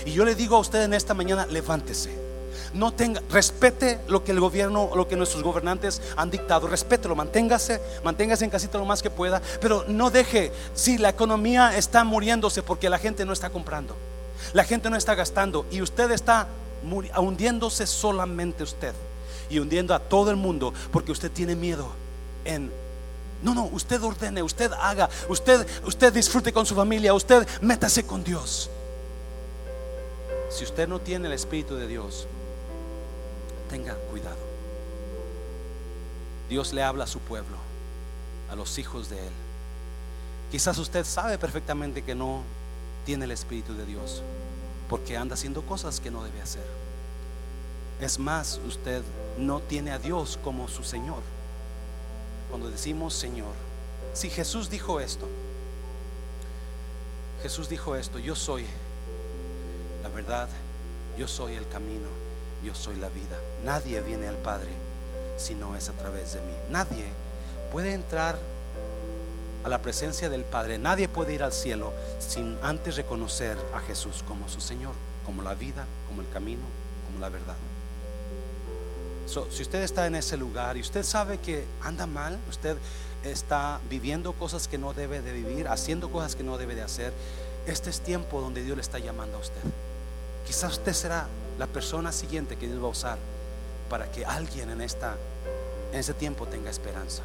Y 0.05 0.11
yo 0.11 0.25
le 0.25 0.35
digo 0.35 0.55
a 0.55 0.59
usted 0.59 0.83
en 0.83 0.93
esta 0.93 1.13
mañana, 1.13 1.45
levántese. 1.45 2.29
No 2.73 2.93
tenga, 2.93 3.21
respete 3.31 3.99
lo 4.07 4.23
que 4.23 4.31
el 4.31 4.39
gobierno, 4.39 4.91
lo 4.95 5.07
que 5.07 5.15
nuestros 5.15 5.43
gobernantes 5.43 6.01
han 6.15 6.29
dictado, 6.29 6.67
respételo, 6.67 7.15
manténgase, 7.15 7.81
manténgase 8.03 8.45
en 8.45 8.51
casita 8.51 8.77
lo 8.77 8.85
más 8.85 9.01
que 9.01 9.09
pueda, 9.09 9.41
pero 9.59 9.85
no 9.87 10.11
deje, 10.11 10.51
si 10.75 10.97
la 10.97 11.09
economía 11.09 11.75
está 11.75 12.03
muriéndose 12.03 12.61
porque 12.61 12.89
la 12.89 12.99
gente 12.99 13.25
no 13.25 13.33
está 13.33 13.49
comprando, 13.49 13.95
la 14.53 14.63
gente 14.63 14.89
no 14.89 14.97
está 14.97 15.15
gastando 15.15 15.65
y 15.71 15.81
usted 15.81 16.11
está 16.11 16.47
hundiéndose 17.17 17.87
solamente 17.87 18.63
usted 18.63 18.93
y 19.49 19.57
hundiendo 19.57 19.95
a 19.95 19.99
todo 19.99 20.29
el 20.29 20.37
mundo 20.37 20.73
porque 20.91 21.11
usted 21.11 21.31
tiene 21.31 21.55
miedo 21.55 21.87
en 22.45 22.71
no, 23.41 23.53
no, 23.53 23.65
usted 23.71 24.03
ordene, 24.03 24.43
usted 24.43 24.71
haga, 24.73 25.09
usted 25.29 25.65
usted 25.85 26.13
disfrute 26.13 26.51
con 26.51 26.65
su 26.65 26.75
familia, 26.75 27.13
usted 27.13 27.47
métase 27.61 28.05
con 28.05 28.21
Dios. 28.21 28.69
Si 30.49 30.63
usted 30.63 30.87
no 30.87 30.99
tiene 30.99 31.27
el 31.27 31.33
Espíritu 31.33 31.75
de 31.75 31.87
Dios, 31.87 32.27
tenga 33.69 33.93
cuidado. 33.93 34.37
Dios 36.49 36.73
le 36.73 36.81
habla 36.81 37.03
a 37.03 37.07
su 37.07 37.19
pueblo, 37.19 37.57
a 38.49 38.55
los 38.55 38.77
hijos 38.79 39.09
de 39.09 39.19
Él. 39.19 39.33
Quizás 40.51 40.79
usted 40.79 41.05
sabe 41.05 41.37
perfectamente 41.37 42.03
que 42.03 42.15
no 42.15 42.41
tiene 43.05 43.25
el 43.25 43.31
Espíritu 43.31 43.75
de 43.75 43.85
Dios, 43.85 44.23
porque 44.89 45.15
anda 45.15 45.35
haciendo 45.35 45.61
cosas 45.61 45.99
que 45.99 46.09
no 46.09 46.23
debe 46.23 46.41
hacer. 46.41 46.65
Es 48.01 48.17
más, 48.17 48.59
usted 48.67 49.03
no 49.37 49.59
tiene 49.59 49.91
a 49.91 49.99
Dios 49.99 50.39
como 50.43 50.67
su 50.67 50.83
Señor. 50.83 51.21
Cuando 52.49 52.71
decimos 52.71 53.13
Señor, 53.13 53.53
si 54.13 54.31
Jesús 54.31 54.71
dijo 54.71 54.99
esto, 54.99 55.27
Jesús 57.43 57.69
dijo 57.69 57.95
esto, 57.95 58.17
yo 58.17 58.35
soy 58.35 58.65
la 60.03 60.09
verdad, 60.09 60.47
yo 61.17 61.27
soy 61.27 61.55
el 61.55 61.67
camino, 61.67 62.07
yo 62.63 62.73
soy 62.73 62.95
la 62.97 63.09
vida. 63.09 63.37
Nadie 63.63 64.01
viene 64.01 64.27
al 64.27 64.37
Padre 64.37 64.69
si 65.37 65.55
no 65.55 65.75
es 65.75 65.89
a 65.89 65.93
través 65.93 66.33
de 66.33 66.41
mí. 66.41 66.53
Nadie 66.69 67.05
puede 67.71 67.93
entrar 67.93 68.37
a 69.63 69.69
la 69.69 69.81
presencia 69.81 70.29
del 70.29 70.43
Padre. 70.43 70.77
Nadie 70.77 71.07
puede 71.07 71.33
ir 71.33 71.43
al 71.43 71.53
cielo 71.53 71.93
sin 72.19 72.57
antes 72.61 72.95
reconocer 72.95 73.57
a 73.73 73.79
Jesús 73.79 74.23
como 74.27 74.47
su 74.49 74.61
Señor, 74.61 74.93
como 75.25 75.41
la 75.41 75.55
vida, 75.55 75.85
como 76.07 76.21
el 76.21 76.29
camino, 76.29 76.63
como 77.07 77.19
la 77.19 77.29
verdad. 77.29 77.55
si 79.27 79.61
usted 79.61 79.83
está 79.83 80.07
en 80.07 80.15
ese 80.15 80.37
lugar 80.37 80.77
y 80.77 80.81
usted 80.81 81.03
sabe 81.03 81.37
que 81.37 81.65
anda 81.81 82.07
mal, 82.07 82.39
usted 82.49 82.77
está 83.23 83.79
viviendo 83.89 84.33
cosas 84.33 84.67
que 84.67 84.77
no 84.77 84.93
debe 84.93 85.21
de 85.21 85.33
vivir, 85.33 85.67
haciendo 85.67 86.09
cosas 86.09 86.35
que 86.35 86.43
no 86.43 86.57
debe 86.57 86.75
de 86.75 86.81
hacer, 86.81 87.13
este 87.67 87.89
es 87.89 87.99
tiempo 87.99 88.41
donde 88.41 88.63
Dios 88.63 88.77
le 88.77 88.81
está 88.81 88.97
llamando 88.99 89.37
a 89.37 89.41
usted. 89.41 89.61
Quizás 90.49 90.71
usted 90.71 90.93
será 90.93 91.27
la 91.59 91.67
persona 91.67 92.11
siguiente 92.11 92.55
que 92.55 92.65
Dios 92.65 92.81
va 92.81 92.87
a 92.87 92.89
usar 92.89 93.19
para 93.87 94.09
que 94.09 94.25
alguien 94.25 94.71
en, 94.71 94.81
esta, 94.81 95.15
en 95.93 95.99
ese 95.99 96.15
tiempo 96.15 96.47
tenga 96.47 96.71
esperanza. 96.71 97.21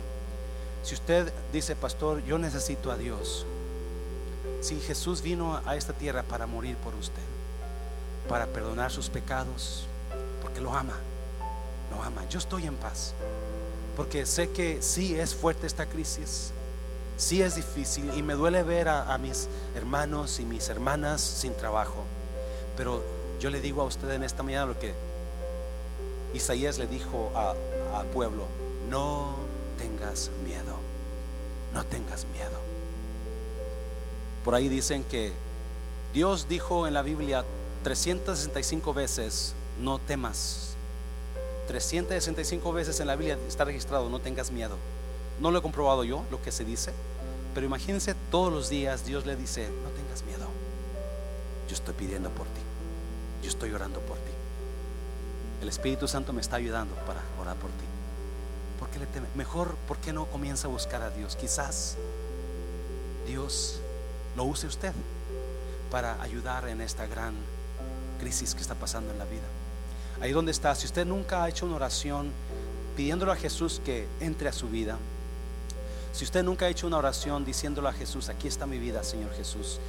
Si 0.82 0.92
usted 0.92 1.32
dice, 1.50 1.74
pastor, 1.74 2.22
yo 2.24 2.36
necesito 2.36 2.92
a 2.92 2.98
Dios. 2.98 3.46
Si 4.60 4.78
Jesús 4.78 5.22
vino 5.22 5.58
a 5.64 5.74
esta 5.74 5.94
tierra 5.94 6.22
para 6.22 6.46
morir 6.46 6.76
por 6.76 6.94
usted, 6.96 7.22
para 8.28 8.46
perdonar 8.46 8.90
sus 8.90 9.08
pecados, 9.08 9.86
porque 10.42 10.60
lo 10.60 10.74
ama, 10.74 10.98
lo 11.90 12.02
ama. 12.02 12.28
Yo 12.28 12.38
estoy 12.38 12.66
en 12.66 12.76
paz, 12.76 13.14
porque 13.96 14.26
sé 14.26 14.50
que 14.50 14.82
sí 14.82 15.18
es 15.18 15.34
fuerte 15.34 15.66
esta 15.66 15.86
crisis, 15.86 16.50
sí 17.16 17.40
es 17.40 17.54
difícil 17.54 18.12
y 18.18 18.22
me 18.22 18.34
duele 18.34 18.62
ver 18.62 18.90
a, 18.90 19.14
a 19.14 19.16
mis 19.16 19.48
hermanos 19.74 20.40
y 20.40 20.44
mis 20.44 20.68
hermanas 20.68 21.22
sin 21.22 21.54
trabajo. 21.54 22.04
Pero 22.76 23.13
yo 23.44 23.50
le 23.50 23.60
digo 23.60 23.82
a 23.82 23.84
usted 23.84 24.10
en 24.12 24.22
esta 24.22 24.42
mañana 24.42 24.64
lo 24.64 24.78
que 24.78 24.94
Isaías 26.32 26.78
le 26.78 26.86
dijo 26.86 27.30
al 27.94 28.06
pueblo, 28.06 28.46
no 28.88 29.34
tengas 29.76 30.30
miedo, 30.46 30.78
no 31.74 31.84
tengas 31.84 32.24
miedo. 32.32 32.58
Por 34.46 34.54
ahí 34.54 34.70
dicen 34.70 35.04
que 35.04 35.30
Dios 36.14 36.48
dijo 36.48 36.86
en 36.86 36.94
la 36.94 37.02
Biblia 37.02 37.44
365 37.82 38.94
veces, 38.94 39.52
no 39.78 39.98
temas. 39.98 40.74
365 41.68 42.72
veces 42.72 42.98
en 43.00 43.08
la 43.08 43.16
Biblia 43.16 43.36
está 43.46 43.66
registrado, 43.66 44.08
no 44.08 44.20
tengas 44.20 44.50
miedo. 44.50 44.78
No 45.38 45.50
lo 45.50 45.58
he 45.58 45.62
comprobado 45.62 46.02
yo, 46.02 46.24
lo 46.30 46.40
que 46.40 46.50
se 46.50 46.64
dice, 46.64 46.94
pero 47.52 47.66
imagínense 47.66 48.14
todos 48.30 48.50
los 48.50 48.70
días 48.70 49.04
Dios 49.04 49.26
le 49.26 49.36
dice, 49.36 49.68
no 49.68 49.90
tengas 49.90 50.24
miedo. 50.24 50.46
Yo 51.68 51.74
estoy 51.74 51.92
pidiendo 51.92 52.30
por 52.30 52.46
ti. 52.46 52.63
Yo 53.44 53.50
estoy 53.50 53.70
orando 53.72 54.00
por 54.00 54.16
ti. 54.16 54.30
El 55.60 55.68
Espíritu 55.68 56.08
Santo 56.08 56.32
me 56.32 56.40
está 56.40 56.56
ayudando 56.56 56.94
para 57.06 57.20
orar 57.40 57.56
por 57.56 57.70
ti. 57.70 57.84
porque 58.78 58.98
le 58.98 59.06
teme? 59.06 59.28
Mejor, 59.34 59.76
¿por 59.86 59.98
qué 59.98 60.12
no 60.12 60.24
comienza 60.26 60.66
a 60.66 60.70
buscar 60.70 61.02
a 61.02 61.10
Dios? 61.10 61.36
Quizás 61.36 61.96
Dios 63.26 63.80
lo 64.36 64.44
use 64.44 64.66
usted 64.66 64.92
para 65.90 66.20
ayudar 66.22 66.68
en 66.68 66.80
esta 66.80 67.06
gran 67.06 67.34
crisis 68.18 68.54
que 68.54 68.62
está 68.62 68.74
pasando 68.74 69.12
en 69.12 69.18
la 69.18 69.24
vida. 69.26 69.42
Ahí 70.20 70.32
donde 70.32 70.52
está, 70.52 70.74
si 70.74 70.86
usted 70.86 71.04
nunca 71.06 71.44
ha 71.44 71.48
hecho 71.48 71.66
una 71.66 71.76
oración 71.76 72.32
pidiéndole 72.96 73.32
a 73.32 73.36
Jesús 73.36 73.80
que 73.84 74.08
entre 74.20 74.48
a 74.48 74.52
su 74.52 74.68
vida, 74.68 74.98
si 76.12 76.24
usted 76.24 76.42
nunca 76.42 76.66
ha 76.66 76.68
hecho 76.68 76.86
una 76.86 76.98
oración 76.98 77.44
diciéndole 77.44 77.88
a 77.88 77.92
Jesús, 77.92 78.28
aquí 78.28 78.48
está 78.48 78.66
mi 78.66 78.78
vida, 78.78 79.02
Señor 79.04 79.34
Jesús, 79.34 79.80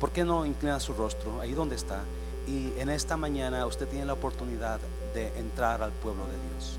¿por 0.00 0.10
qué 0.10 0.24
no 0.24 0.46
inclina 0.46 0.78
su 0.80 0.94
rostro 0.94 1.40
ahí 1.40 1.52
donde 1.52 1.76
está? 1.76 2.00
Y 2.46 2.72
en 2.78 2.90
esta 2.90 3.16
mañana 3.16 3.66
usted 3.66 3.86
tiene 3.86 4.04
la 4.04 4.14
oportunidad 4.14 4.80
de 5.14 5.28
entrar 5.38 5.82
al 5.82 5.92
pueblo 5.92 6.24
de 6.24 6.32
Dios. 6.32 6.76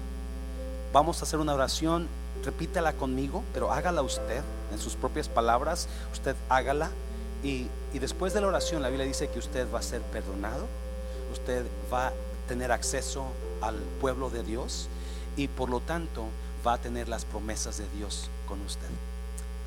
Vamos 0.91 1.21
a 1.21 1.25
hacer 1.25 1.39
una 1.39 1.53
oración, 1.53 2.07
repítela 2.43 2.93
conmigo, 2.93 3.43
pero 3.53 3.71
hágala 3.71 4.01
usted 4.01 4.41
en 4.71 4.79
sus 4.79 4.95
propias 4.95 5.29
palabras, 5.29 5.87
usted 6.11 6.35
hágala. 6.49 6.91
Y, 7.43 7.67
y 7.93 7.99
después 7.99 8.33
de 8.33 8.41
la 8.41 8.47
oración, 8.47 8.81
la 8.81 8.89
Biblia 8.89 9.05
dice 9.05 9.29
que 9.29 9.39
usted 9.39 9.67
va 9.73 9.79
a 9.79 9.83
ser 9.83 10.01
perdonado, 10.01 10.65
usted 11.31 11.65
va 11.91 12.07
a 12.07 12.13
tener 12.47 12.71
acceso 12.71 13.25
al 13.61 13.75
pueblo 14.01 14.29
de 14.29 14.43
Dios 14.43 14.87
y 15.35 15.47
por 15.47 15.69
lo 15.69 15.79
tanto 15.79 16.25
va 16.65 16.73
a 16.73 16.77
tener 16.77 17.09
las 17.09 17.25
promesas 17.25 17.77
de 17.77 17.87
Dios 17.89 18.29
con 18.47 18.61
usted. 18.61 18.87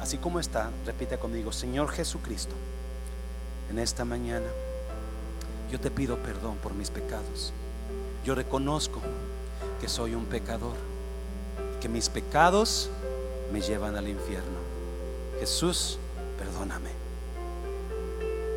Así 0.01 0.19
como 0.19 0.41
está, 0.41 0.71
repite 0.85 1.19
conmigo, 1.19 1.53
Señor 1.53 1.89
Jesucristo, 1.89 2.55
en 3.71 3.79
esta 3.79 4.05
mañana 4.05 4.47
yo 5.71 5.81
te 5.81 5.91
pido 5.91 6.17
perdón 6.19 6.57
por 6.63 6.75
mis 6.75 6.91
pecados. 6.91 7.53
Yo 8.25 8.35
reconozco 8.35 9.01
que 9.81 9.89
soy 9.89 10.15
un 10.15 10.27
pecador, 10.27 10.75
que 11.81 11.89
mis 11.89 12.09
pecados 12.09 12.91
me 13.53 13.61
llevan 13.61 13.97
al 13.97 14.09
infierno. 14.09 14.59
Jesús, 15.41 15.99
perdóname. 16.39 16.91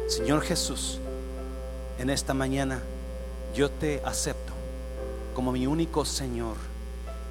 Señor 0.07 0.41
Jesús, 0.41 0.99
en 1.99 2.09
esta 2.09 2.33
mañana 2.33 2.81
yo 3.53 3.69
te 3.69 4.01
acepto 4.05 4.53
como 5.35 5.51
mi 5.51 5.67
único 5.67 6.05
Señor 6.05 6.55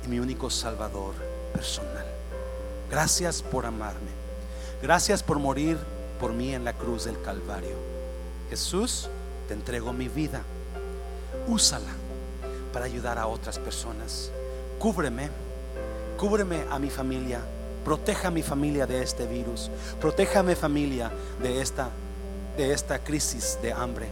y 0.04 0.08
mi 0.08 0.18
único 0.18 0.50
Salvador 0.50 1.14
personal. 1.52 2.06
Gracias 2.90 3.42
por 3.42 3.66
amarme. 3.66 4.10
Gracias 4.82 5.22
por 5.22 5.38
morir 5.38 5.76
por 6.20 6.32
mí 6.32 6.54
en 6.54 6.64
la 6.64 6.72
cruz 6.72 7.04
del 7.04 7.20
Calvario. 7.20 7.76
Jesús, 8.50 9.08
te 9.48 9.54
entrego 9.54 9.92
mi 9.92 10.08
vida. 10.08 10.42
Úsala 11.48 11.90
para 12.72 12.84
ayudar 12.84 13.18
a 13.18 13.26
otras 13.26 13.58
personas. 13.58 14.30
Cúbreme, 14.78 15.30
cúbreme 16.18 16.64
a 16.70 16.78
mi 16.78 16.90
familia. 16.90 17.40
Proteja 17.84 18.28
a 18.28 18.30
mi 18.30 18.42
familia 18.42 18.86
de 18.86 19.02
este 19.02 19.26
virus. 19.26 19.70
Proteja 20.00 20.40
a 20.40 20.42
mi 20.42 20.54
familia 20.54 21.10
de 21.42 21.62
esta, 21.62 21.88
de 22.56 22.72
esta 22.72 22.98
crisis 22.98 23.58
de 23.62 23.72
hambre. 23.72 24.08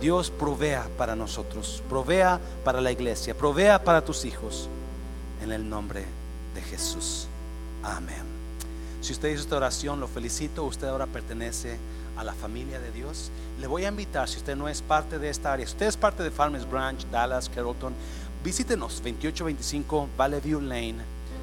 Dios 0.00 0.30
provea 0.30 0.88
para 0.96 1.14
nosotros, 1.14 1.82
provea 1.88 2.40
para 2.64 2.80
la 2.80 2.90
iglesia, 2.90 3.36
provea 3.36 3.82
para 3.82 4.04
tus 4.04 4.24
hijos. 4.24 4.68
En 5.42 5.52
el 5.52 5.68
nombre 5.68 6.04
de 6.54 6.62
Jesús. 6.62 7.28
Amén. 7.82 8.38
Si 9.00 9.12
usted 9.12 9.28
hizo 9.28 9.42
esta 9.42 9.56
oración, 9.56 10.00
lo 10.00 10.08
felicito. 10.08 10.64
Usted 10.64 10.88
ahora 10.88 11.06
pertenece 11.06 11.76
a 12.18 12.24
la 12.24 12.34
familia 12.34 12.80
de 12.80 12.90
Dios. 12.90 13.30
Le 13.60 13.66
voy 13.66 13.84
a 13.84 13.88
invitar, 13.88 14.28
si 14.28 14.36
usted 14.38 14.56
no 14.56 14.68
es 14.68 14.82
parte 14.82 15.18
de 15.18 15.30
esta 15.30 15.52
área, 15.52 15.64
si 15.66 15.72
usted 15.72 15.86
es 15.86 15.96
parte 15.96 16.22
de 16.22 16.30
Farmers 16.30 16.68
Branch, 16.68 17.00
Dallas, 17.10 17.48
Carrollton, 17.48 17.94
visítenos 18.44 18.94
2825 18.96 20.08
Valley 20.16 20.40
View 20.40 20.60
Lane, 20.60 20.96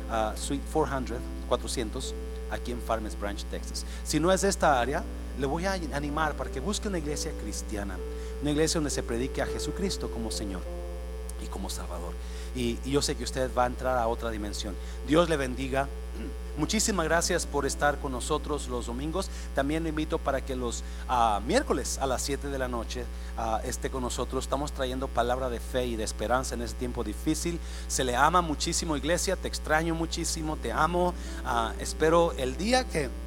uh, 0.09 0.37
Suite 0.37 0.63
400, 0.71 1.17
400, 1.47 2.13
aquí 2.51 2.71
en 2.71 2.81
Farmers 2.81 3.17
Branch, 3.19 3.41
Texas. 3.45 3.85
Si 4.03 4.19
no 4.19 4.31
es 4.31 4.41
de 4.41 4.49
esta 4.49 4.79
área, 4.79 5.03
le 5.39 5.45
voy 5.45 5.65
a 5.65 5.73
animar 5.93 6.35
para 6.35 6.51
que 6.51 6.59
busque 6.59 6.87
una 6.87 6.97
iglesia 6.97 7.31
cristiana, 7.41 7.97
una 8.41 8.51
iglesia 8.51 8.79
donde 8.79 8.89
se 8.91 9.03
predique 9.03 9.41
a 9.41 9.45
Jesucristo 9.45 10.09
como 10.11 10.31
Señor 10.31 10.61
y 11.43 11.47
como 11.47 11.69
Salvador. 11.69 12.13
Y 12.55 12.77
yo 12.89 13.01
sé 13.01 13.15
que 13.15 13.23
usted 13.23 13.49
va 13.55 13.65
a 13.65 13.67
entrar 13.67 13.97
a 13.97 14.07
otra 14.07 14.29
dimensión. 14.29 14.75
Dios 15.07 15.29
le 15.29 15.37
bendiga. 15.37 15.87
Muchísimas 16.57 17.05
gracias 17.05 17.45
por 17.45 17.65
estar 17.65 17.99
con 17.99 18.13
nosotros 18.13 18.69
los 18.69 18.85
domingos. 18.85 19.29
También 19.53 19.83
le 19.83 19.89
invito 19.89 20.19
para 20.19 20.39
que 20.39 20.55
los 20.55 20.83
ah, 21.09 21.41
miércoles 21.45 21.97
a 21.99 22.07
las 22.07 22.21
7 22.21 22.47
de 22.47 22.57
la 22.57 22.69
noche 22.69 23.03
ah, 23.37 23.59
esté 23.65 23.89
con 23.89 24.01
nosotros. 24.01 24.45
Estamos 24.45 24.71
trayendo 24.71 25.09
palabra 25.09 25.49
de 25.49 25.59
fe 25.59 25.85
y 25.85 25.95
de 25.97 26.05
esperanza 26.05 26.55
en 26.55 26.61
este 26.61 26.79
tiempo 26.79 27.03
difícil. 27.03 27.59
Se 27.89 28.05
le 28.05 28.15
ama 28.15 28.41
muchísimo, 28.41 28.95
iglesia. 28.95 29.35
Te 29.35 29.49
extraño 29.49 29.95
muchísimo, 29.95 30.55
te 30.55 30.71
amo. 30.71 31.13
Ah, 31.43 31.73
espero 31.79 32.31
el 32.37 32.55
día 32.55 32.85
que 32.85 33.09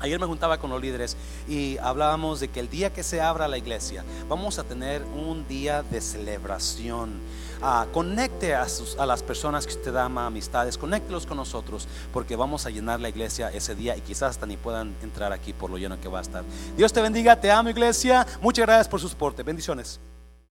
Ayer 0.00 0.18
me 0.18 0.24
juntaba 0.24 0.58
con 0.58 0.70
los 0.70 0.80
líderes 0.80 1.14
y 1.46 1.76
hablábamos 1.76 2.40
de 2.40 2.48
que 2.48 2.60
el 2.60 2.70
día 2.70 2.90
que 2.90 3.02
se 3.02 3.20
abra 3.20 3.48
la 3.48 3.58
iglesia, 3.58 4.02
vamos 4.30 4.58
a 4.58 4.64
tener 4.64 5.02
un 5.02 5.46
día 5.46 5.82
de 5.82 6.00
celebración. 6.00 7.20
Ah, 7.62 7.86
conecte 7.92 8.54
a, 8.54 8.66
las 9.06 9.22
personas 9.22 9.66
que 9.66 9.74
usted 9.74 9.94
ama, 9.96 10.26
amistades, 10.26 10.78
conéctelos 10.78 11.26
con 11.26 11.36
nosotros, 11.36 11.86
porque 12.12 12.36
vamos 12.36 12.64
a 12.64 12.70
llenar 12.70 13.00
la 13.00 13.08
iglesia 13.08 13.50
ese 13.50 13.74
día 13.74 13.96
y 13.96 14.00
quizás 14.00 14.30
hasta 14.30 14.46
ni 14.46 14.56
puedan 14.56 14.94
entrar 15.02 15.32
aquí 15.32 15.52
por 15.52 15.70
lo 15.70 15.76
lleno 15.76 16.00
que 16.00 16.08
va 16.08 16.20
a 16.20 16.22
estar. 16.22 16.44
Dios 16.76 16.92
te 16.92 17.02
bendiga, 17.02 17.38
te 17.38 17.50
amo 17.50 17.68
iglesia. 17.68 18.26
Muchas 18.40 18.64
gracias 18.64 18.88
por 18.88 19.00
su 19.00 19.08
soporte. 19.08 19.42
Bendiciones. 19.42 20.00